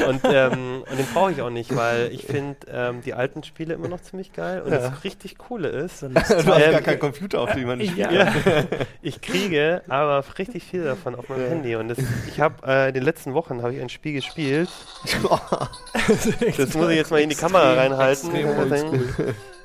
und, 0.08 0.22
ähm, 0.26 0.84
und 0.90 1.00
den 1.00 1.06
brauche 1.12 1.32
ich 1.32 1.42
auch 1.42 1.50
nicht, 1.50 1.76
weil 1.76 2.12
ich 2.12 2.24
finde 2.26 2.58
ähm, 2.72 3.02
die 3.02 3.16
alten 3.16 3.44
Spiele 3.44 3.74
immer 3.74 3.88
noch 3.88 4.02
ziemlich 4.02 4.32
geil 4.32 4.62
und 4.62 4.72
ja. 4.72 4.78
das 4.78 5.04
richtig 5.04 5.40
coole 5.40 5.70
ist. 5.70 6.04
du 6.04 6.14
hast 6.14 6.32
ähm, 6.32 6.46
gar 6.46 6.82
keinen 6.82 7.00
Computer, 7.00 7.42
auf 7.42 7.54
dem 7.54 7.68
man 7.68 7.82
spielt. 7.84 8.12
Ja. 8.12 8.32
ich 9.02 9.22
kriege 9.22 9.82
aber 9.88 10.24
richtig 10.38 10.64
viel 10.64 10.84
davon 10.84 11.16
auf 11.16 11.30
meinem 11.30 11.50
Handy 11.50 11.76
und 11.76 11.88
das, 11.88 11.98
ich 12.28 12.40
habe 12.40 12.56
äh, 12.68 12.90
in 12.90 12.94
den 12.94 13.04
letzten 13.04 13.34
Wochen 13.34 13.64
habe 13.64 13.74
ich 13.74 13.82
ein 13.82 13.90
Spiel 13.90 14.14
gespielt. 14.14 14.70
das 16.58 16.76
muss 16.76 16.90
ich 16.90 16.98
jetzt 16.98 17.10
mal 17.10 17.22
in 17.22 17.30
die 17.30 17.36
Kamera 17.36 17.74
reinhalten. 17.74 18.32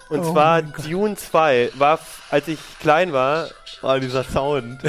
Und 0.09 0.21
oh 0.21 0.33
zwar 0.33 0.63
Dune 0.63 1.17
2 1.17 1.73
war, 1.75 1.99
als 2.31 2.49
ich 2.49 2.59
klein 2.81 3.13
war, 3.13 3.49
war 3.81 4.01
dieser 4.01 4.25
Sound. 4.25 4.81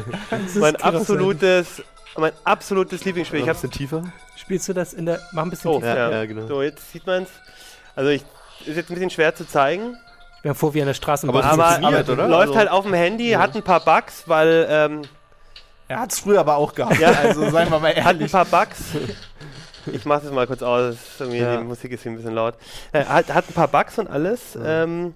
mein 0.54 0.76
absolutes, 0.76 1.82
mein 2.16 2.32
absolutes 2.44 3.04
Lieblingsspiel. 3.04 3.40
Ich 3.40 3.48
hab's 3.48 3.64
ein 3.64 3.70
bisschen 3.70 3.88
tiefer. 3.88 4.12
Spielst 4.36 4.68
du 4.68 4.72
das 4.72 4.92
in 4.92 5.06
der, 5.06 5.20
mach 5.32 5.44
ein 5.44 5.50
bisschen 5.50 5.70
oh, 5.70 5.76
tiefer. 5.76 5.96
Ja, 5.96 6.10
ja, 6.10 6.26
genau. 6.26 6.46
So, 6.46 6.62
jetzt 6.62 6.92
sieht 6.92 7.06
man's. 7.06 7.30
Also 7.96 8.10
ich, 8.10 8.22
ist 8.66 8.76
jetzt 8.76 8.90
ein 8.90 8.94
bisschen 8.94 9.10
schwer 9.10 9.34
zu 9.34 9.46
zeigen. 9.46 9.96
Ich 10.36 10.42
bin 10.42 10.54
vor 10.54 10.72
wie 10.74 10.80
an 10.80 10.86
der 10.86 10.94
Straßenbahn. 10.94 11.42
Aber, 11.42 11.64
aber, 11.64 11.86
aber 11.86 12.12
oder? 12.12 12.28
läuft 12.28 12.48
also, 12.48 12.56
halt 12.56 12.70
auf 12.70 12.84
dem 12.84 12.94
Handy, 12.94 13.30
ja. 13.30 13.40
hat 13.40 13.56
ein 13.56 13.62
paar 13.62 13.80
Bugs, 13.80 14.24
weil 14.26 14.66
ähm, 14.70 15.02
er 15.88 16.00
hat 16.00 16.12
es 16.12 16.20
früher 16.20 16.40
aber 16.40 16.56
auch 16.56 16.74
gehabt. 16.74 17.00
Ja. 17.00 17.10
Also 17.12 17.50
seien 17.50 17.70
wir 17.70 17.78
mal 17.78 17.88
ehrlich. 17.88 18.04
Hat 18.04 18.20
ein 18.20 18.30
paar 18.30 18.44
Bugs. 18.44 18.78
Ich 19.92 20.04
mache 20.04 20.22
das 20.22 20.32
mal 20.32 20.46
kurz 20.46 20.62
aus. 20.62 20.96
Ja. 21.30 21.58
Die 21.58 21.64
Musik 21.64 21.92
ist 21.92 22.02
hier 22.02 22.12
ein 22.12 22.16
bisschen 22.16 22.34
laut. 22.34 22.54
Äh, 22.92 23.04
hat, 23.04 23.32
hat 23.32 23.48
ein 23.48 23.54
paar 23.54 23.68
Bugs 23.68 23.98
und 23.98 24.08
alles. 24.08 24.54
Ja. 24.54 24.84
Ähm, 24.84 25.14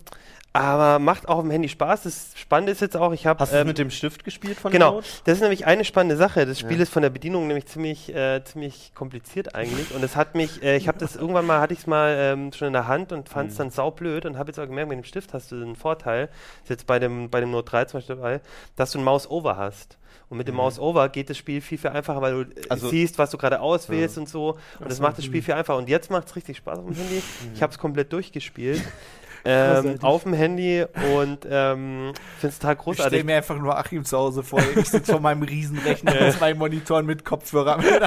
aber 0.54 0.98
macht 0.98 1.28
auch 1.28 1.36
auf 1.36 1.42
dem 1.42 1.50
Handy 1.50 1.68
Spaß. 1.68 2.02
Das 2.02 2.32
Spannende 2.34 2.72
ist 2.72 2.82
jetzt 2.82 2.96
auch, 2.96 3.12
ich 3.12 3.26
habe. 3.26 3.40
Hast 3.40 3.52
ähm, 3.52 3.60
du 3.60 3.64
mit 3.66 3.78
dem 3.78 3.90
Stift 3.90 4.22
gespielt 4.22 4.58
von 4.58 4.70
Genau. 4.70 5.00
Das 5.24 5.36
ist 5.36 5.40
nämlich 5.40 5.66
eine 5.66 5.84
spannende 5.84 6.16
Sache. 6.16 6.44
Das 6.44 6.60
Spiel 6.60 6.76
ja. 6.76 6.82
ist 6.82 6.92
von 6.92 7.02
der 7.02 7.08
Bedienung 7.08 7.46
nämlich 7.46 7.66
ziemlich, 7.66 8.14
äh, 8.14 8.44
ziemlich 8.44 8.92
kompliziert 8.94 9.54
eigentlich. 9.54 9.94
Und 9.94 10.04
es 10.04 10.14
hat 10.14 10.34
mich, 10.34 10.62
äh, 10.62 10.76
ich 10.76 10.88
habe 10.88 10.98
das 10.98 11.16
irgendwann 11.16 11.46
mal, 11.46 11.60
hatte 11.60 11.72
ich 11.72 11.80
es 11.80 11.86
mal 11.86 12.14
ähm, 12.18 12.52
schon 12.52 12.66
in 12.66 12.74
der 12.74 12.86
Hand 12.86 13.12
und 13.12 13.30
fand 13.30 13.50
es 13.50 13.54
mhm. 13.54 13.58
dann 13.58 13.70
saublöd 13.70 14.26
und 14.26 14.36
habe 14.36 14.50
jetzt 14.50 14.58
auch 14.58 14.66
gemerkt, 14.66 14.90
mit 14.90 14.98
dem 14.98 15.04
Stift 15.04 15.32
hast 15.32 15.52
du 15.52 15.56
einen 15.56 15.76
Vorteil. 15.76 16.26
Das 16.26 16.64
ist 16.64 16.70
jetzt 16.70 16.86
bei 16.86 16.98
dem, 16.98 17.30
bei 17.30 17.40
dem 17.40 17.50
Note 17.50 17.70
3 17.70 17.86
zum 17.86 17.98
Beispiel 17.98 18.16
dabei, 18.16 18.40
dass 18.76 18.90
du 18.92 18.98
ein 18.98 19.04
Mouse-Over 19.04 19.56
hast. 19.56 19.96
Und 20.32 20.38
mit 20.38 20.48
dem 20.48 20.54
mhm. 20.54 20.62
Mouse-Over 20.62 21.10
geht 21.10 21.28
das 21.28 21.36
Spiel 21.36 21.60
viel, 21.60 21.76
viel 21.76 21.90
einfacher, 21.90 22.22
weil 22.22 22.32
du 22.32 22.40
äh, 22.58 22.64
also 22.70 22.88
siehst, 22.88 23.18
was 23.18 23.28
du 23.28 23.36
gerade 23.36 23.60
auswählst 23.60 24.16
ja. 24.16 24.22
und 24.22 24.30
so. 24.30 24.56
Und 24.80 24.90
das 24.90 24.98
macht 24.98 25.18
das 25.18 25.26
Spiel 25.26 25.42
viel 25.42 25.52
einfacher. 25.52 25.76
Und 25.76 25.90
jetzt 25.90 26.10
macht 26.10 26.26
es 26.26 26.36
richtig 26.36 26.56
Spaß 26.56 26.78
auf 26.78 26.86
dem 26.86 26.94
Handy. 26.94 27.22
Ich 27.54 27.62
habe 27.62 27.70
es 27.70 27.78
komplett 27.78 28.10
durchgespielt. 28.14 28.80
ähm, 29.44 29.98
auf 30.00 30.22
dem 30.22 30.32
Handy 30.32 30.86
und 31.14 31.46
ähm, 31.50 32.14
finde 32.38 32.48
es 32.48 32.58
total 32.58 32.76
großartig. 32.76 33.04
Ich 33.04 33.06
stelle 33.08 33.24
mir 33.24 33.36
einfach 33.36 33.58
nur 33.58 33.76
Achim 33.76 34.06
zu 34.06 34.16
Hause 34.16 34.42
vor. 34.42 34.62
Ich 34.74 34.88
sitze 34.88 35.12
vor 35.12 35.20
meinem 35.20 35.42
Riesenrechner 35.42 36.14
mit 36.14 36.32
zwei 36.32 36.54
Monitoren 36.54 37.04
mit 37.04 37.26
Kopfhörer 37.26 37.76
mit, 37.82 38.00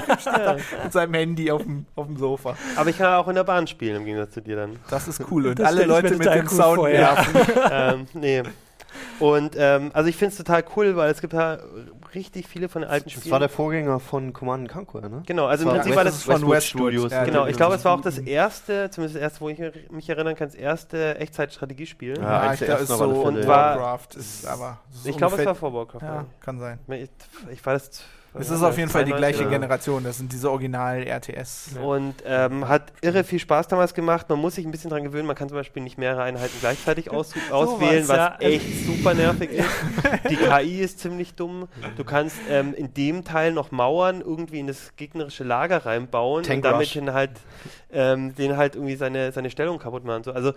mit 0.84 0.94
seinem 0.94 1.14
Handy 1.14 1.52
auf 1.52 1.62
dem, 1.62 1.86
auf 1.94 2.08
dem 2.08 2.18
Sofa. 2.18 2.58
Aber 2.76 2.90
ich 2.90 2.98
kann 2.98 3.14
auch 3.14 3.28
in 3.28 3.36
der 3.36 3.44
Bahn 3.44 3.68
spielen, 3.68 3.98
im 3.98 4.06
Gegensatz 4.06 4.34
zu 4.34 4.42
dir 4.42 4.56
dann. 4.56 4.80
Das 4.90 5.08
ist 5.08 5.22
cool. 5.30 5.46
Und 5.46 5.60
das 5.60 5.68
alle 5.68 5.86
Leute 5.86 6.16
mit 6.16 6.26
dem 6.26 6.48
Sound 6.48 6.82
werfen. 6.82 7.36
ähm, 7.72 8.08
nee. 8.16 8.42
Und 9.20 9.56
ähm, 9.58 9.92
also 9.94 10.10
ich 10.10 10.18
finde 10.18 10.32
es 10.32 10.38
total 10.38 10.64
cool, 10.76 10.96
weil 10.96 11.12
es 11.12 11.22
gibt 11.22 11.34
da 11.34 11.60
richtig 12.16 12.48
viele 12.48 12.70
von 12.70 12.82
den 12.82 12.90
alten 12.90 13.10
Spielen. 13.10 13.24
Das 13.24 13.32
war 13.32 13.40
der 13.40 13.50
Vorgänger 13.50 14.00
von 14.00 14.34
Command 14.34 14.70
Conquer, 14.70 15.08
ne? 15.08 15.24
Genau, 15.26 15.46
also 15.46 15.66
im 15.66 15.76
Prinzip 15.76 15.96
war 15.96 16.04
das 16.04 16.24
von 16.24 16.50
Westwood 16.50 16.64
Studios. 16.64 17.12
Ja, 17.12 17.24
genau, 17.26 17.46
ich 17.46 17.58
glaube, 17.58 17.76
es 17.76 17.86
war 17.86 17.94
auch 17.94 18.02
das 18.02 18.18
erste, 18.18 18.90
zumindest 18.90 19.16
das 19.16 19.22
erste, 19.22 19.42
wo 19.42 19.50
ich 19.50 19.60
mich 19.92 20.10
erinnern 20.10 20.36
kann, 20.36 20.48
das 20.48 20.56
erste 20.56 21.18
Echtzeit-Strategiespiel. 21.18 22.18
Ja, 22.18 22.46
ja 22.46 22.54
ich 22.54 22.60
glaube, 22.62 22.84
es 22.84 22.90
ist 22.90 22.98
so 22.98 23.06
und 23.06 23.48
Warcraft 23.48 24.16
ist 24.16 24.48
aber. 24.48 24.80
ich 25.04 25.18
glaube, 25.18 25.38
es 25.38 25.46
war 25.46 25.56
vor 25.56 25.74
Warcraft. 25.74 26.02
Ja, 26.02 26.26
kann 26.40 26.60
sein. 26.60 26.80
Ich, 26.88 27.10
ich 27.52 27.66
war 27.66 27.74
das 27.74 28.04
es 28.40 28.50
ist 28.50 28.64
auf 28.64 28.78
jeden 28.78 28.90
Fall 28.90 29.06
die 29.06 29.14
gleiche 29.14 29.44
ja. 29.44 29.50
Generation, 29.50 30.04
das 30.04 30.18
sind 30.18 30.32
diese 30.32 30.50
Original-RTS. 30.52 31.72
Ja. 31.76 31.82
Und 31.82 32.16
ähm, 32.26 32.68
hat 32.68 32.92
irre 33.02 33.24
viel 33.24 33.40
Spaß 33.40 33.68
damals 33.68 33.94
gemacht. 33.94 34.30
Man 34.30 34.40
muss 34.40 34.56
sich 34.56 34.66
ein 34.66 34.72
bisschen 34.72 34.90
dran 34.90 35.04
gewöhnen, 35.04 35.28
man 35.28 35.36
kann 35.36 35.50
zum 35.50 35.58
Beispiel 35.58 35.84
nicht 35.84 35.98
mehrere 35.98 36.24
Einheiten 36.24 36.56
gleichzeitig 36.60 37.12
aus 37.12 37.34
auswählen, 37.52 38.08
was, 38.08 38.18
ja. 38.18 38.38
echt 38.40 38.86
super 38.86 39.14
nervig 39.14 39.52
ist. 39.52 39.70
Die 40.30 40.36
KI 40.36 40.82
ist 40.82 41.00
ziemlich 41.00 41.36
dumm. 41.36 41.68
Du 41.98 42.04
kannst 42.04 42.38
ähm, 42.50 42.74
in 42.74 42.94
dem 42.94 43.24
Teil 43.24 43.52
noch 43.52 43.72
Mauern 43.72 44.22
irgendwie 44.22 44.60
in 44.60 44.68
das 44.68 44.96
gegnerische 44.96 45.44
Lager 45.44 45.86
reinbauen 45.86 46.44
Tank 46.44 46.58
und 46.58 46.72
damit 46.72 46.96
den 46.96 47.14
halt, 47.14 47.32
ähm, 47.96 48.36
den 48.36 48.58
halt 48.58 48.76
irgendwie 48.76 48.96
seine, 48.96 49.32
seine 49.32 49.50
Stellung 49.50 49.80
kaputt 49.80 50.06
machen. 50.06 50.24
So. 50.24 50.32
Also 50.32 50.54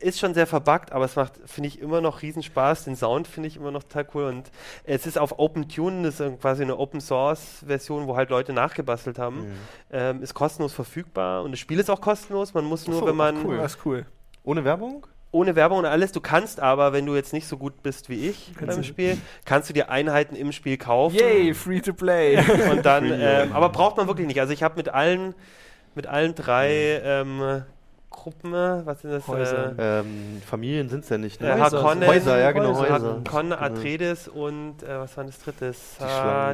ist 0.00 0.18
schon 0.18 0.34
sehr 0.34 0.48
verbuggt, 0.48 0.90
aber 0.90 1.04
es 1.04 1.14
macht, 1.14 1.34
finde 1.46 1.68
ich, 1.68 1.80
immer 1.80 2.00
noch 2.00 2.22
riesen 2.22 2.42
Spaß. 2.42 2.84
Den 2.84 2.96
Sound 2.96 3.28
finde 3.28 3.46
ich 3.46 3.56
immer 3.56 3.70
noch 3.70 3.84
total 3.84 4.08
cool 4.14 4.24
und 4.24 4.50
es 4.84 5.06
ist 5.06 5.18
auf 5.18 5.38
OpenTune, 5.38 6.02
das 6.02 6.18
ist 6.18 6.40
quasi 6.40 6.62
eine 6.62 6.78
Open 6.78 7.00
Source 7.00 7.28
Source-Version, 7.28 8.06
wo 8.06 8.16
halt 8.16 8.30
Leute 8.30 8.52
nachgebastelt 8.52 9.18
haben. 9.18 9.40
Mhm. 9.40 9.54
Ähm, 9.92 10.22
ist 10.22 10.34
kostenlos 10.34 10.72
verfügbar 10.72 11.42
und 11.42 11.52
das 11.52 11.60
Spiel 11.60 11.78
ist 11.78 11.90
auch 11.90 12.00
kostenlos. 12.00 12.54
Man 12.54 12.64
muss 12.64 12.86
nur, 12.86 13.00
so, 13.00 13.06
wenn 13.06 13.16
man. 13.16 13.44
Cool. 13.44 13.56
Das 13.58 13.74
ist 13.74 13.86
cool. 13.86 14.06
Ohne 14.44 14.64
Werbung? 14.64 15.06
Ohne 15.30 15.56
Werbung 15.56 15.78
und 15.78 15.84
alles. 15.84 16.12
Du 16.12 16.20
kannst 16.20 16.58
aber, 16.58 16.94
wenn 16.94 17.04
du 17.04 17.14
jetzt 17.14 17.34
nicht 17.34 17.46
so 17.46 17.58
gut 17.58 17.82
bist 17.82 18.08
wie 18.08 18.28
ich 18.28 18.52
kannst 18.56 18.76
beim 18.76 18.84
Spiel, 18.84 19.18
kannst 19.44 19.68
du 19.68 19.74
dir 19.74 19.90
Einheiten 19.90 20.34
im 20.34 20.52
Spiel 20.52 20.78
kaufen. 20.78 21.16
Yay, 21.16 21.52
free 21.52 21.80
to 21.80 21.92
play. 21.92 22.38
und 22.70 22.86
dann, 22.86 23.12
ähm, 23.12 23.52
aber 23.52 23.68
braucht 23.68 23.98
man 23.98 24.06
wirklich 24.06 24.26
nicht. 24.26 24.40
Also 24.40 24.54
ich 24.54 24.62
habe 24.62 24.76
mit 24.76 24.88
allen, 24.88 25.34
mit 25.94 26.06
allen 26.06 26.34
drei 26.34 27.00
ähm, 27.02 27.62
Gruppen, 28.18 28.52
was 28.52 29.02
sind 29.02 29.12
das? 29.12 29.28
Häuser. 29.28 29.78
Äh, 29.78 30.00
ähm, 30.00 30.42
Familien 30.44 30.88
sind 30.88 31.04
es 31.04 31.10
ja 31.10 31.18
nicht. 31.18 31.40
Ne? 31.40 31.50
Äh, 31.50 31.60
Hakonnen, 31.60 32.08
Häuser, 32.08 32.38
ja 32.38 32.52
genau, 32.52 32.76
Häuser. 32.76 33.20
Genau. 33.22 33.56
Atreides 33.56 34.28
und 34.28 34.82
äh, 34.82 34.98
was 34.98 35.16
war 35.16 35.24
das 35.24 35.38
dritte? 35.38 35.72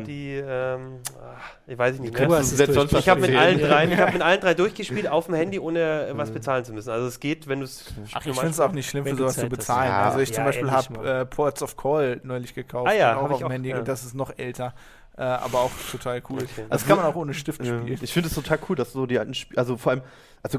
Die, 0.01 0.05
die 0.05 0.43
ähm, 0.45 0.99
ach, 1.23 1.53
ich 1.67 1.79
weiß 1.79 1.99
nicht 2.01 2.13
mehr. 2.13 2.41
Ich 2.41 3.09
habe 3.09 3.21
mit 3.21 3.35
allen 3.35 3.61
drei, 3.61 3.87
ich 3.87 3.99
habe 3.99 4.13
mit 4.13 4.23
allen 4.23 4.41
drei 4.41 4.55
durchgespielt 4.55 5.09
auf 5.09 5.27
dem 5.27 5.37
Handy, 5.37 5.59
ohne 5.59 6.11
was 6.15 6.31
mhm. 6.31 6.35
bezahlen 6.35 6.65
zu 6.65 6.73
müssen. 6.73 6.91
Also 6.91 7.07
es 7.07 7.19
geht, 7.19 7.49
wenn 7.49 7.61
du 7.61 7.65
es. 7.65 7.87
Ach, 8.13 8.27
ich 8.27 8.35
finde 8.35 8.51
es 8.51 8.61
auch 8.61 8.73
nicht 8.73 8.91
schlimm, 8.91 9.05
für 9.05 9.17
sowas 9.17 9.37
zu 9.37 9.49
bezahlen. 9.49 9.91
Ja, 9.91 10.03
also 10.03 10.19
ich 10.19 10.31
ja, 10.31 10.35
zum 10.35 10.45
Beispiel 10.45 10.71
habe 10.71 11.09
äh, 11.09 11.25
Ports 11.25 11.63
of 11.63 11.77
Call 11.77 12.21
neulich 12.25 12.55
gekauft, 12.55 12.91
ah, 12.91 12.95
ja, 12.95 13.17
auch 13.17 13.31
auf 13.31 13.39
dem 13.39 13.51
Handy 13.51 13.73
und 13.75 13.89
das 13.89 14.05
ist 14.05 14.15
noch 14.15 14.37
älter. 14.37 14.75
Äh, 15.17 15.23
aber 15.23 15.61
auch 15.61 15.71
total 15.91 16.23
cool. 16.29 16.43
Okay. 16.43 16.67
Das 16.69 16.87
kann 16.87 16.97
man 16.97 17.07
auch 17.07 17.15
ohne 17.15 17.35
Stift 17.35 17.65
ja. 17.65 17.79
spielen. 17.81 17.99
Ich 18.03 18.13
finde 18.13 18.29
es 18.29 18.35
total 18.35 18.59
cool, 18.69 18.77
dass 18.77 18.93
so 18.93 19.07
die 19.07 19.19
alten 19.19 19.35
Spiele, 19.35 19.59
also 19.59 19.77
vor 19.77 19.93
allem, 19.93 20.03
also 20.43 20.59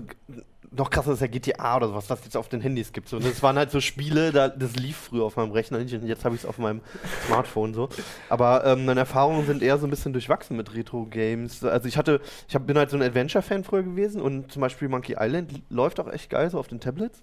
noch 0.71 0.89
krasser 0.89 1.11
ist 1.11 1.21
ja 1.21 1.27
GTA 1.27 1.77
oder 1.77 1.89
sowas, 1.89 2.09
was 2.09 2.19
es 2.19 2.25
jetzt 2.25 2.37
auf 2.37 2.49
den 2.49 2.61
Handys 2.61 2.93
gibt. 2.93 3.09
So. 3.09 3.17
Und 3.17 3.25
das 3.25 3.43
waren 3.43 3.57
halt 3.57 3.71
so 3.71 3.81
Spiele, 3.81 4.31
da, 4.31 4.47
das 4.47 4.75
lief 4.75 4.95
früher 4.97 5.23
auf 5.23 5.35
meinem 5.35 5.51
Rechner 5.51 5.79
nicht 5.79 5.93
und 5.93 6.05
jetzt 6.05 6.25
habe 6.25 6.35
ich 6.35 6.41
es 6.41 6.47
auf 6.47 6.57
meinem 6.57 6.81
Smartphone 7.27 7.73
so. 7.73 7.89
Aber 8.29 8.65
ähm, 8.65 8.85
meine 8.85 9.01
Erfahrungen 9.01 9.45
sind 9.45 9.61
eher 9.61 9.77
so 9.77 9.87
ein 9.87 9.89
bisschen 9.89 10.13
durchwachsen 10.13 10.55
mit 10.55 10.73
Retro-Games. 10.73 11.63
Also 11.63 11.87
ich 11.87 11.97
hatte, 11.97 12.21
ich 12.47 12.55
hab, 12.55 12.65
bin 12.65 12.77
halt 12.77 12.89
so 12.89 12.97
ein 12.97 13.03
Adventure-Fan 13.03 13.63
früher 13.63 13.83
gewesen 13.83 14.21
und 14.21 14.51
zum 14.51 14.61
Beispiel 14.61 14.87
Monkey 14.87 15.15
Island 15.19 15.51
läuft 15.69 15.99
auch 15.99 16.11
echt 16.11 16.29
geil 16.29 16.49
so 16.49 16.59
auf 16.59 16.67
den 16.67 16.79
Tablets. 16.79 17.21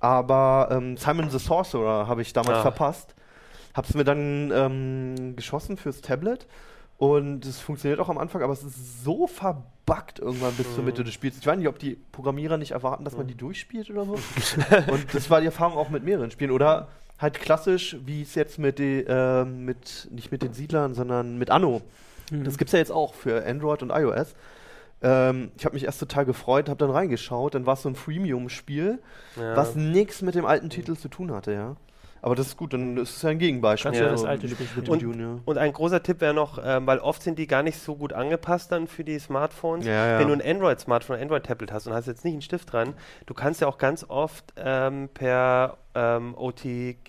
Aber 0.00 0.68
ähm, 0.70 0.96
Simon 0.96 1.30
the 1.30 1.38
Sorcerer 1.38 2.06
habe 2.08 2.22
ich 2.22 2.32
damals 2.32 2.58
ah. 2.58 2.62
verpasst. 2.62 3.14
Hab's 3.74 3.94
mir 3.94 4.04
dann 4.04 4.52
ähm, 4.54 5.36
geschossen 5.36 5.76
fürs 5.76 6.00
Tablet 6.00 6.46
und 6.96 7.44
es 7.44 7.58
funktioniert 7.58 8.00
auch 8.00 8.08
am 8.08 8.18
Anfang, 8.18 8.42
aber 8.42 8.52
es 8.52 8.62
ist 8.62 9.02
so 9.02 9.26
verbuggt 9.26 10.20
irgendwann 10.20 10.54
bis 10.54 10.68
mhm. 10.68 10.74
zur 10.74 10.84
Mitte 10.84 11.04
des 11.04 11.12
Spiels. 11.12 11.36
Ich 11.38 11.46
weiß 11.46 11.58
nicht, 11.58 11.68
ob 11.68 11.78
die 11.78 11.96
Programmierer 12.12 12.56
nicht 12.56 12.70
erwarten, 12.70 13.04
dass 13.04 13.16
man 13.16 13.26
die 13.26 13.34
durchspielt 13.34 13.90
oder 13.90 14.04
so. 14.04 14.12
und 14.92 15.12
das 15.12 15.28
war 15.28 15.40
die 15.40 15.46
Erfahrung 15.46 15.76
auch 15.76 15.90
mit 15.90 16.04
mehreren 16.04 16.30
Spielen. 16.30 16.52
Oder 16.52 16.88
halt 17.18 17.34
klassisch, 17.34 17.96
wie 18.04 18.22
es 18.22 18.34
jetzt 18.36 18.58
mit, 18.58 18.78
die, 18.78 19.04
äh, 19.06 19.44
mit, 19.44 20.08
nicht 20.10 20.30
mit 20.30 20.42
den 20.42 20.52
Siedlern, 20.52 20.94
sondern 20.94 21.36
mit 21.36 21.50
Anno. 21.50 21.82
Mhm. 22.30 22.44
Das 22.44 22.58
gibt 22.58 22.68
es 22.68 22.72
ja 22.72 22.78
jetzt 22.78 22.92
auch 22.92 23.14
für 23.14 23.44
Android 23.44 23.82
und 23.82 23.90
iOS. 23.90 24.34
Ähm, 25.02 25.50
ich 25.58 25.64
habe 25.64 25.74
mich 25.74 25.84
erst 25.84 26.00
total 26.00 26.24
gefreut, 26.24 26.68
habe 26.68 26.78
dann 26.78 26.90
reingeschaut, 26.90 27.54
dann 27.54 27.66
war 27.66 27.74
es 27.74 27.82
so 27.82 27.88
ein 27.88 27.96
Freemium-Spiel, 27.96 29.00
ja. 29.36 29.56
was 29.56 29.74
nichts 29.74 30.22
mit 30.22 30.34
dem 30.34 30.46
alten 30.46 30.70
Titel 30.70 30.96
zu 30.96 31.08
tun 31.08 31.32
hatte, 31.32 31.52
ja. 31.52 31.76
Aber 32.24 32.34
das 32.34 32.46
ist 32.46 32.56
gut, 32.56 32.72
dann 32.72 32.96
ist 32.96 33.16
es 33.16 33.22
ja 33.22 33.28
ein 33.28 33.38
Gegenbeispiel. 33.38 33.92
Ja, 33.92 34.08
das 34.08 34.24
alte 34.24 34.48
Spiel 34.48 34.66
mit 34.76 34.88
und, 34.88 35.02
Dune, 35.02 35.22
ja. 35.22 35.38
und 35.44 35.58
ein 35.58 35.70
großer 35.74 36.02
Tipp 36.02 36.22
wäre 36.22 36.32
noch, 36.32 36.58
ähm, 36.64 36.86
weil 36.86 36.98
oft 36.98 37.22
sind 37.22 37.38
die 37.38 37.46
gar 37.46 37.62
nicht 37.62 37.78
so 37.78 37.96
gut 37.96 38.14
angepasst 38.14 38.72
dann 38.72 38.86
für 38.86 39.04
die 39.04 39.18
Smartphones. 39.18 39.84
Ja, 39.84 40.06
ja. 40.06 40.18
Wenn 40.18 40.28
du 40.28 40.32
ein 40.32 40.40
Android-Smartphone, 40.40 41.16
ein 41.16 41.22
Android-Tablet 41.24 41.70
hast 41.70 41.86
und 41.86 41.92
hast 41.92 42.06
jetzt 42.06 42.24
nicht 42.24 42.32
einen 42.32 42.40
Stift 42.40 42.72
dran, 42.72 42.94
du 43.26 43.34
kannst 43.34 43.60
ja 43.60 43.66
auch 43.66 43.76
ganz 43.76 44.06
oft 44.08 44.54
ähm, 44.56 45.10
per 45.12 45.76
ähm, 45.94 46.34
OT, 46.36 46.64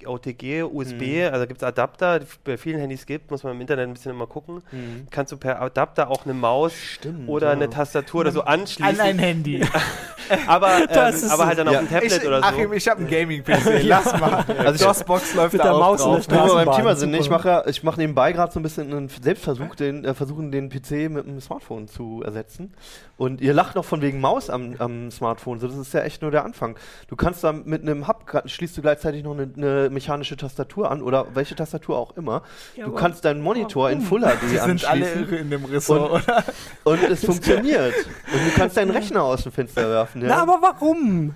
OTG, 0.06 0.64
USB, 0.64 1.02
mhm. 1.02 1.34
also 1.34 1.48
gibt 1.48 1.62
es 1.62 1.64
Adapter, 1.64 2.20
die 2.20 2.28
bei 2.44 2.58
vielen 2.58 2.80
Handys 2.80 3.06
gibt, 3.06 3.32
muss 3.32 3.44
man 3.44 3.54
im 3.54 3.62
Internet 3.62 3.88
ein 3.88 3.94
bisschen 3.94 4.12
immer 4.12 4.28
gucken. 4.28 4.62
Mhm. 4.72 5.08
Kannst 5.10 5.32
du 5.32 5.38
per 5.38 5.62
Adapter 5.62 6.10
auch 6.10 6.26
eine 6.26 6.34
Maus 6.34 6.74
Stimmt, 6.76 7.28
oder 7.28 7.48
ja. 7.48 7.54
eine 7.54 7.70
Tastatur 7.70 8.22
oder 8.22 8.32
so 8.32 8.42
anschließen. 8.42 9.00
An 9.00 9.00
ein 9.00 9.20
Handy. 9.20 9.66
aber, 10.48 10.90
ähm, 10.90 11.16
aber 11.30 11.46
halt 11.46 11.58
dann 11.58 11.68
ja. 11.68 11.74
auf 11.74 11.80
dem 11.80 11.90
Tablet 11.90 12.12
ich, 12.12 12.28
oder 12.28 12.40
so. 12.40 12.44
Achim, 12.44 12.74
ich 12.74 12.88
habe 12.88 13.00
einen 13.02 13.10
Gaming-PC, 13.10 13.84
lass 13.84 14.20
mal. 14.20 14.46
Also 14.58 14.86
DOS-Box 14.86 15.36
läuft 15.36 15.54
Mit 15.54 15.60
da 15.60 15.70
der 15.70 15.74
Maus 15.74 16.02
drauf. 16.02 16.26
Wenn 16.28 16.46
wir 16.46 16.66
beim 16.66 16.76
Thema 16.76 16.96
sind, 16.96 17.14
ich 17.14 17.30
mache 17.30 17.64
ich 17.68 17.84
mach 17.84 17.98
nebenbei 17.98 18.32
gerade 18.32 18.52
so 18.52 18.60
ein 18.60 18.64
bisschen 18.64 18.92
einen 18.92 19.10
Selbstversuch, 19.10 19.76
den, 19.76 20.06
äh, 20.06 20.14
versuchen 20.14 20.52
den 20.52 20.70
PC 20.70 21.10
mit 21.10 21.28
einem 21.28 21.42
Smartphone 21.42 21.88
zu 21.88 22.22
ersetzen. 22.24 22.74
Und 23.18 23.42
ihr 23.42 23.54
lacht 23.54 23.76
noch 23.76 23.86
von 23.86 24.02
wegen 24.02 24.20
Maus 24.20 24.50
am, 24.50 24.76
am 24.80 25.12
Smartphone, 25.12 25.60
so 25.60 25.68
das 25.68 25.78
ist 25.78 25.94
ja 25.94 26.02
echt 26.02 26.22
nur 26.22 26.32
der 26.32 26.44
Anfang. 26.44 26.76
Du 27.08 27.16
kannst 27.16 27.44
da 27.44 27.52
mit 27.52 27.82
einem 27.82 28.08
Hub, 28.08 28.26
schließt 28.46 28.75
du 28.78 28.82
gleichzeitig 28.82 29.24
noch 29.24 29.34
eine, 29.34 29.50
eine 29.56 29.90
mechanische 29.90 30.38
Tastatur 30.38 30.92
an 30.92 31.02
oder 31.02 31.28
welche 31.34 31.56
Tastatur 31.56 31.98
auch 31.98 32.16
immer. 32.18 32.44
Ja, 32.76 32.86
du 32.86 32.92
kannst 32.94 33.26
deinen 33.26 33.42
Monitor 33.42 33.90
in 33.90 34.02
Full 34.02 34.22
HD 34.22 34.42
Die 34.52 34.58
sind 34.58 34.86
alle 34.86 35.14
irre 35.14 35.36
in 35.38 35.50
dem 35.50 35.66
Ressort, 35.66 36.12
und, 36.12 36.24
oder? 36.24 36.44
Und 36.84 37.04
es 37.04 37.26
funktioniert. 37.26 37.96
Und 38.34 38.46
du 38.46 38.56
kannst 38.56 38.78
deinen 38.78 38.92
Rechner 38.92 39.24
aus 39.24 39.44
dem 39.44 39.52
Fenster 39.52 39.90
werfen. 39.90 40.22
Ja? 40.22 40.28
Na, 40.28 40.42
aber 40.42 40.60
warum? 40.62 41.36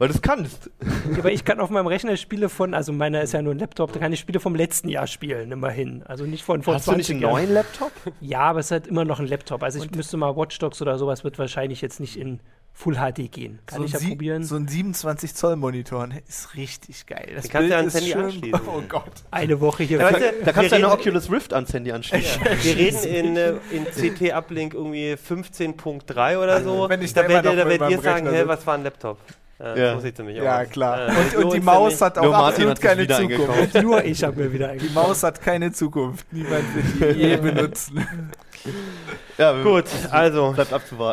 Weil 0.00 0.08
du 0.08 0.14
es 0.14 0.22
kannst. 0.22 0.70
Ja, 1.12 1.18
aber 1.18 1.30
ich 1.30 1.44
kann 1.44 1.60
auf 1.60 1.68
meinem 1.68 1.86
Rechner 1.86 2.16
Spiele 2.16 2.48
von, 2.48 2.72
also 2.72 2.90
meiner 2.90 3.20
ist 3.20 3.32
ja 3.32 3.42
nur 3.42 3.52
ein 3.52 3.58
Laptop, 3.58 3.92
da 3.92 4.00
kann 4.00 4.10
ich 4.14 4.20
Spiele 4.20 4.40
vom 4.40 4.54
letzten 4.54 4.88
Jahr 4.88 5.06
spielen, 5.06 5.52
immerhin. 5.52 6.02
Also 6.04 6.24
nicht 6.24 6.42
von 6.42 6.62
vor 6.62 6.76
Hast 6.76 6.86
20 6.86 7.06
du 7.06 7.12
nicht 7.12 7.22
einen 7.22 7.32
neuen 7.34 7.52
Laptop? 7.52 7.92
Ja, 8.22 8.40
aber 8.40 8.60
es 8.60 8.66
ist 8.66 8.70
halt 8.72 8.86
immer 8.86 9.04
noch 9.04 9.20
ein 9.20 9.26
Laptop. 9.26 9.62
Also 9.62 9.78
ich 9.78 9.84
Und 9.84 9.96
müsste 9.96 10.16
mal 10.16 10.34
Watch 10.34 10.58
Dogs 10.58 10.80
oder 10.80 10.96
sowas 10.96 11.22
wird 11.22 11.38
wahrscheinlich 11.38 11.82
jetzt 11.82 12.00
nicht 12.00 12.16
in 12.16 12.40
Full 12.72 12.94
HD 12.94 13.30
gehen. 13.30 13.58
Kann 13.66 13.80
so 13.80 13.84
ich 13.84 13.92
ja 13.92 13.98
probieren. 14.08 14.44
So 14.44 14.56
ein 14.56 14.66
27 14.66 15.34
Zoll 15.34 15.56
Monitor 15.56 16.06
ne, 16.06 16.22
ist 16.26 16.54
richtig 16.54 17.04
geil. 17.06 17.32
Das 17.34 17.48
kannst 17.48 17.70
du 17.70 17.76
ans 17.76 17.94
Handy 17.94 18.10
schön. 18.10 18.24
anschließen. 18.24 18.60
Oh 18.66 18.82
Gott. 18.88 19.12
Eine 19.30 19.60
Woche 19.60 19.82
hier. 19.82 19.98
Ja, 19.98 20.12
weißt 20.12 20.34
da 20.44 20.52
kannst 20.52 20.72
du 20.72 20.76
eine 20.76 20.90
Oculus 20.90 21.30
Rift 21.30 21.52
ans 21.52 21.72
Handy 21.74 21.92
anschließen. 21.92 22.42
Ja. 22.42 22.64
Wir 22.64 22.76
reden 22.76 23.04
in, 23.04 23.36
äh, 23.36 23.54
in 23.70 23.84
CT-Uplink 23.84 24.74
irgendwie 24.74 25.12
15.3 25.12 26.38
oder 26.38 26.62
so. 26.62 26.88
Wenn 26.88 27.02
ich 27.02 27.12
da, 27.12 27.22
da 27.24 27.44
werdet 27.44 27.90
ihr 27.90 28.00
sagen, 28.00 28.30
hey, 28.30 28.48
was 28.48 28.66
war 28.66 28.74
ein 28.74 28.84
Laptop? 28.84 29.18
Ja. 29.60 29.94
So 29.94 30.00
sieht 30.00 30.16
sie 30.16 30.22
mich 30.22 30.36
ja, 30.36 30.62
aus. 30.62 30.70
klar. 30.70 31.08
Äh, 31.08 31.36
und, 31.36 31.44
und 31.44 31.52
die 31.52 31.60
Maus 31.60 32.00
hat 32.00 32.16
auch 32.16 32.24
Nur 32.24 32.34
absolut 32.34 32.70
hat 32.70 32.80
keine 32.80 33.06
Zukunft. 33.06 33.82
Nur 33.82 34.02
ich 34.04 34.24
habe 34.24 34.42
mir 34.42 34.52
wieder 34.52 34.74
Die 34.74 34.88
Maus 34.88 35.22
hat 35.22 35.42
keine 35.42 35.70
Zukunft. 35.70 36.26
Niemand 36.32 36.64
wird 36.74 37.14
die 37.14 37.20
je 37.20 37.36
benutzen. 37.36 38.06
Ja, 39.38 39.62
Gut, 39.62 39.86
also 40.10 40.54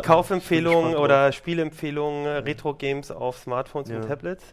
Kaufempfehlungen 0.04 0.96
oder 0.96 1.32
Spielempfehlungen, 1.32 2.26
Retro-Games 2.26 3.10
auf 3.10 3.38
Smartphones 3.38 3.88
ja. 3.88 3.96
und 3.96 4.06
Tablets. 4.06 4.44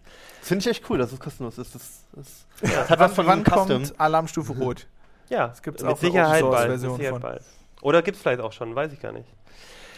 Finde 0.41 0.61
ich 0.63 0.67
echt 0.67 0.89
cool, 0.89 0.97
dass 0.97 1.11
es 1.11 1.19
kostenlos 1.19 1.57
ist. 1.57 1.75
Das, 1.75 2.05
das 2.13 2.45
ja. 2.61 2.89
hat 2.89 2.99
was 2.99 3.13
von 3.13 3.27
wann 3.27 3.43
kommt 3.43 3.99
Alarmstufe 3.99 4.53
Rot? 4.59 4.87
Ja, 5.29 5.47
das 5.47 5.61
gibt's 5.61 5.83
mit 5.83 5.91
auch 5.91 5.97
Sicherheit 5.97 6.43
bald. 6.43 6.69
Mit 6.69 6.79
Sicherheit 6.79 7.21
bald. 7.21 7.41
Oder 7.81 8.01
gibt 8.01 8.17
es 8.17 8.21
vielleicht 8.21 8.41
auch 8.41 8.53
schon, 8.53 8.75
weiß 8.75 8.93
ich 8.93 9.01
gar 9.01 9.11
nicht. 9.11 9.27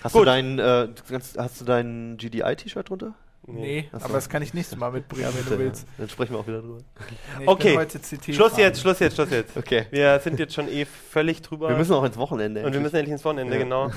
Hast 0.03 0.13
Gut. 0.13 0.21
du 0.21 0.25
dein, 0.25 0.59
äh, 0.59 0.87
hast 1.37 1.61
du 1.61 1.65
dein 1.65 2.17
GDI-T-Shirt 2.17 2.89
drunter? 2.89 3.13
Nee, 3.49 3.87
Achso. 3.93 4.05
aber 4.05 4.15
das 4.15 4.27
kann 4.27 4.41
ich 4.41 4.53
nächstes 4.53 4.77
Mal 4.77 4.91
mitbringen, 4.91 5.29
wenn 5.33 5.45
du 5.45 5.57
willst. 5.57 5.87
Dann 5.97 6.09
sprechen 6.09 6.33
wir 6.33 6.39
auch 6.39 6.47
wieder 6.47 6.59
drüber. 6.59 6.79
Nee, 7.39 7.47
okay, 7.47 7.87
Schluss 8.33 8.57
jetzt, 8.57 8.81
Schluss 8.81 8.99
jetzt, 8.99 9.15
Schluss 9.15 9.29
jetzt. 9.31 9.55
Okay. 9.55 9.85
Wir 9.89 10.19
sind 10.19 10.37
jetzt 10.37 10.53
schon 10.53 10.67
eh 10.67 10.83
völlig 10.83 11.41
drüber. 11.41 11.69
Wir 11.69 11.77
müssen 11.77 11.93
auch 11.93 12.03
ins 12.03 12.17
Wochenende. 12.17 12.65
Und 12.65 12.73
wir 12.73 12.81
müssen 12.81 12.97
endlich 12.97 13.13
ins 13.13 13.23
Wochenende, 13.23 13.53
ja. 13.53 13.63
genau. 13.63 13.89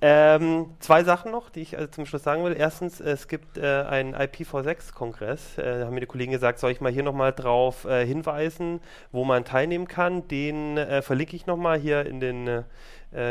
ähm, 0.00 0.70
zwei 0.80 1.04
Sachen 1.04 1.30
noch, 1.30 1.50
die 1.50 1.60
ich 1.60 1.76
also 1.76 1.90
zum 1.90 2.06
Schluss 2.06 2.22
sagen 2.22 2.42
will. 2.42 2.56
Erstens, 2.58 3.00
es 3.00 3.28
gibt 3.28 3.58
äh, 3.58 3.82
einen 3.82 4.14
IPv6-Kongress. 4.14 5.58
Äh, 5.58 5.80
da 5.80 5.86
haben 5.86 5.94
mir 5.94 6.00
die 6.00 6.06
Kollegen 6.06 6.32
gesagt, 6.32 6.58
soll 6.58 6.70
ich 6.70 6.80
mal 6.80 6.90
hier 6.90 7.02
nochmal 7.02 7.34
drauf 7.34 7.84
äh, 7.84 8.06
hinweisen, 8.06 8.80
wo 9.12 9.24
man 9.24 9.44
teilnehmen 9.44 9.88
kann. 9.88 10.26
Den 10.28 10.78
äh, 10.78 11.02
verlinke 11.02 11.36
ich 11.36 11.44
nochmal 11.44 11.78
hier 11.78 12.06
in 12.06 12.20
den 12.20 12.48
äh, 12.48 12.62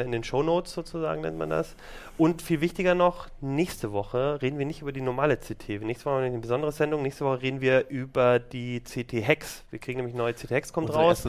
in 0.03 0.11
den 0.11 0.23
Show 0.23 0.43
Notes 0.43 0.73
sozusagen 0.73 1.21
nennt 1.21 1.37
man 1.37 1.49
das. 1.49 1.75
Und 2.17 2.41
viel 2.41 2.61
wichtiger 2.61 2.95
noch, 2.95 3.27
nächste 3.41 3.91
Woche 3.91 4.41
reden 4.41 4.57
wir 4.57 4.65
nicht 4.65 4.81
über 4.81 4.91
die 4.91 5.01
normale 5.01 5.37
CT. 5.37 5.81
Nächste 5.81 6.05
Woche 6.05 6.15
haben 6.15 6.21
wir 6.21 6.27
eine 6.27 6.39
besondere 6.39 6.71
Sendung. 6.71 7.01
Nächste 7.01 7.25
Woche 7.25 7.41
reden 7.41 7.61
wir 7.61 7.87
über 7.89 8.39
die 8.39 8.81
CT 8.81 9.13
Hex. 9.13 9.63
Wir 9.69 9.79
kriegen 9.79 9.97
nämlich 9.97 10.15
neue 10.15 10.33
CT 10.33 10.49
Hex 10.49 10.73
kommt 10.73 10.87
unsere 10.87 11.03
raus. 11.03 11.25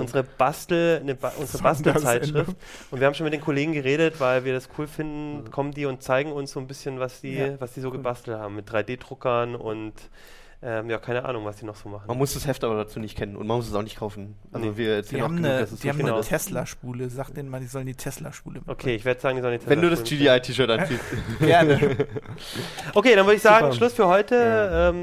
Unsere 0.00 0.22
Bastel, 0.24 1.00
eine 1.00 1.14
ba 1.14 1.32
unsere 1.38 1.62
Bastelzeitschrift. 1.62 2.56
Und 2.90 3.00
wir 3.00 3.06
haben 3.06 3.14
schon 3.14 3.24
mit 3.24 3.32
den 3.32 3.40
Kollegen 3.40 3.72
geredet, 3.72 4.20
weil 4.20 4.44
wir 4.44 4.52
das 4.52 4.68
cool 4.76 4.86
finden, 4.86 5.50
kommen 5.50 5.72
die 5.72 5.86
und 5.86 6.02
zeigen 6.02 6.32
uns 6.32 6.52
so 6.52 6.60
ein 6.60 6.66
bisschen, 6.66 6.98
was 7.00 7.20
die, 7.20 7.34
ja, 7.34 7.60
was 7.60 7.74
die 7.74 7.80
so 7.80 7.88
cool. 7.88 7.98
gebastelt 7.98 8.38
haben 8.38 8.56
mit 8.56 8.68
3D-Druckern 8.68 9.54
und 9.54 9.94
ähm, 10.64 10.88
ja, 10.88 10.98
keine 10.98 11.24
Ahnung, 11.24 11.44
was 11.44 11.56
die 11.56 11.66
noch 11.66 11.76
so 11.76 11.90
machen. 11.90 12.04
Man 12.06 12.16
muss 12.16 12.32
das 12.32 12.46
Heft 12.46 12.64
aber 12.64 12.76
dazu 12.76 12.98
nicht 12.98 13.18
kennen 13.18 13.36
und 13.36 13.46
man 13.46 13.58
muss 13.58 13.68
es 13.68 13.74
auch 13.74 13.82
nicht 13.82 13.98
kaufen. 13.98 14.34
Also 14.50 14.66
nee. 14.66 14.76
wir 14.76 15.02
die 15.02 15.20
haben 15.20 15.36
genug, 15.36 15.50
eine, 15.50 15.66
die 15.66 15.88
haben 15.90 16.00
eine 16.00 16.20
Tesla-Spule. 16.22 17.10
Sag 17.10 17.34
denen 17.34 17.50
mal, 17.50 17.60
die 17.60 17.66
sollen 17.66 17.86
die 17.86 17.94
Tesla-Spule 17.94 18.62
Okay, 18.66 18.94
ich 18.94 19.04
werde 19.04 19.20
sagen, 19.20 19.36
die 19.36 19.42
sollen 19.42 19.58
die 19.58 19.58
Tesla-Spule 19.58 19.82
Wenn 19.82 19.90
du 19.90 20.02
das 20.02 20.08
GDI-T-Shirt 20.08 20.70
anziehst. 20.70 21.04
Gerne. 21.40 21.96
okay, 22.94 23.14
dann 23.14 23.26
würde 23.26 23.36
ich 23.36 23.42
sagen, 23.42 23.66
Super. 23.66 23.76
Schluss 23.76 23.92
für 23.92 24.08
heute. 24.08 24.34
Ja. 24.36 24.88
Ähm, 24.88 25.02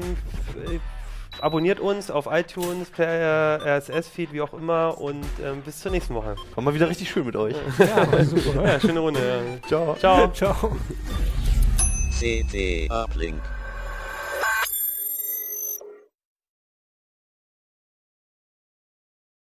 abonniert 1.40 1.78
uns 1.78 2.10
auf 2.10 2.26
iTunes, 2.30 2.90
Player, 2.90 3.60
RSS-Feed, 3.64 4.32
wie 4.32 4.40
auch 4.40 4.54
immer 4.54 4.98
und 4.98 5.24
ähm, 5.44 5.62
bis 5.64 5.78
zur 5.78 5.92
nächsten 5.92 6.14
Woche. 6.14 6.34
War 6.56 6.64
mal 6.64 6.74
wieder 6.74 6.88
richtig 6.88 7.08
schön 7.08 7.24
mit 7.24 7.36
euch. 7.36 7.54
Ja, 7.78 8.24
super. 8.24 8.64
ja, 8.64 8.80
schöne 8.80 8.98
Runde. 8.98 9.20
Ja. 9.20 9.68
Ciao. 9.68 9.96
Ciao. 9.96 10.32
Ciao. 10.32 10.76
CD 12.18 12.88
Uplink. 12.90 13.40